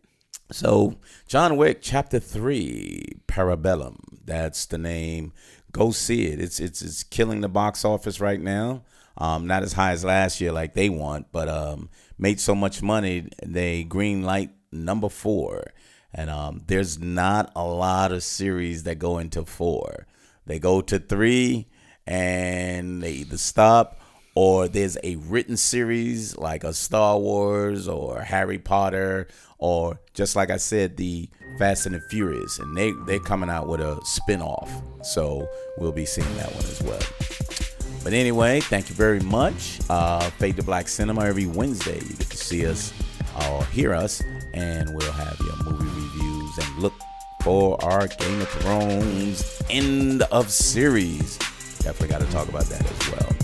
So, 0.52 0.98
John 1.28 1.58
Wick, 1.58 1.80
Chapter 1.82 2.20
Three, 2.20 3.20
Parabellum. 3.28 3.98
That's 4.26 4.66
the 4.66 4.80
name. 4.80 5.32
Go 5.72 5.92
see 5.92 6.26
it. 6.28 6.40
It's 6.40 6.60
it's 6.60 6.82
it's 6.82 7.04
killing 7.04 7.42
the 7.42 7.50
box 7.50 7.86
office 7.86 8.20
right 8.20 8.42
now. 8.42 8.84
Um, 9.18 9.46
not 9.46 9.64
as 9.64 9.74
high 9.74 9.92
as 9.92 10.04
last 10.04 10.42
year, 10.42 10.52
like 10.52 10.74
they 10.74 10.90
want, 10.90 11.28
but 11.32 11.50
um, 11.50 11.90
made 12.18 12.40
so 12.40 12.56
much 12.56 12.82
money 12.82 13.30
they 13.44 13.84
green 13.84 14.24
light 14.24 14.52
number 14.72 15.10
four. 15.10 15.66
And 16.14 16.30
um, 16.30 16.64
there's 16.66 17.00
not 17.00 17.52
a 17.56 17.66
lot 17.66 18.12
of 18.12 18.24
series 18.24 18.84
that 18.84 18.98
go 18.98 19.20
into 19.20 19.46
four. 19.46 20.08
They 20.46 20.58
go 20.58 20.82
to 20.82 20.98
three, 20.98 21.68
and 22.10 23.04
they 23.04 23.12
either 23.12 23.38
stop 23.38 24.02
or 24.34 24.68
there's 24.68 24.98
a 25.04 25.16
written 25.18 25.56
series 25.56 26.36
like 26.38 26.64
a 26.64 26.74
Star 26.74 27.20
Wars 27.20 27.88
or 27.88 28.20
Harry 28.22 28.58
Potter 28.58 29.28
or 29.60 30.00
just 30.16 30.36
like 30.36 30.50
I 30.50 30.58
said 30.58 30.98
the 30.98 31.30
Fast 31.60 31.86
and 31.86 31.94
the 31.94 32.02
Furious 32.10 32.58
and 32.58 32.76
they 32.76 32.92
they're 33.06 33.20
coming 33.20 33.50
out 33.50 33.68
with 33.68 33.80
a 33.80 34.00
spin-off. 34.04 34.70
So 35.04 35.48
we'll 35.78 35.92
be 35.92 36.06
seeing 36.06 36.36
that 36.38 36.52
one 36.54 36.66
as 36.66 36.82
well. 36.82 37.00
But 38.04 38.14
anyway, 38.14 38.62
thank 38.62 38.90
you 38.90 38.96
very 38.96 39.20
much. 39.20 39.80
Uh, 39.90 40.22
Fade 40.32 40.56
to 40.56 40.64
Black 40.64 40.88
Cinema 40.88 41.26
every 41.26 41.46
Wednesday. 41.46 42.00
You 42.00 42.16
get 42.16 42.30
to 42.32 42.38
see 42.38 42.66
us 42.66 42.94
or 43.46 43.66
hear 43.66 43.94
us, 43.94 44.24
and 44.54 44.96
we'll 44.96 45.12
have 45.12 45.38
your 45.42 45.56
movie 45.64 45.86
reviews 45.86 46.58
and 46.58 46.80
look 46.80 46.94
for 47.44 47.82
our 47.84 48.08
Game 48.08 48.42
of 48.42 48.50
Thrones 48.50 49.62
end 49.70 50.24
of 50.24 50.50
series. 50.50 51.38
Definitely 51.82 52.10
got 52.10 52.22
to 52.22 52.32
talk 52.32 52.48
about 52.50 52.66
that 52.66 52.86
as 52.86 53.12
well. 53.12 53.36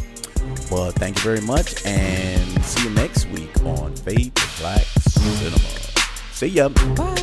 Well, 0.71 0.91
thank 0.91 1.17
you 1.17 1.23
very 1.23 1.41
much, 1.41 1.85
and 1.85 2.63
see 2.63 2.87
you 2.87 2.93
next 2.95 3.27
week 3.29 3.49
on 3.63 3.95
Fade 3.95 4.35
to 4.35 4.47
Black 4.59 4.83
Cinema. 4.83 5.57
See 6.31 6.47
ya. 6.47 6.69
Bye. 6.69 7.15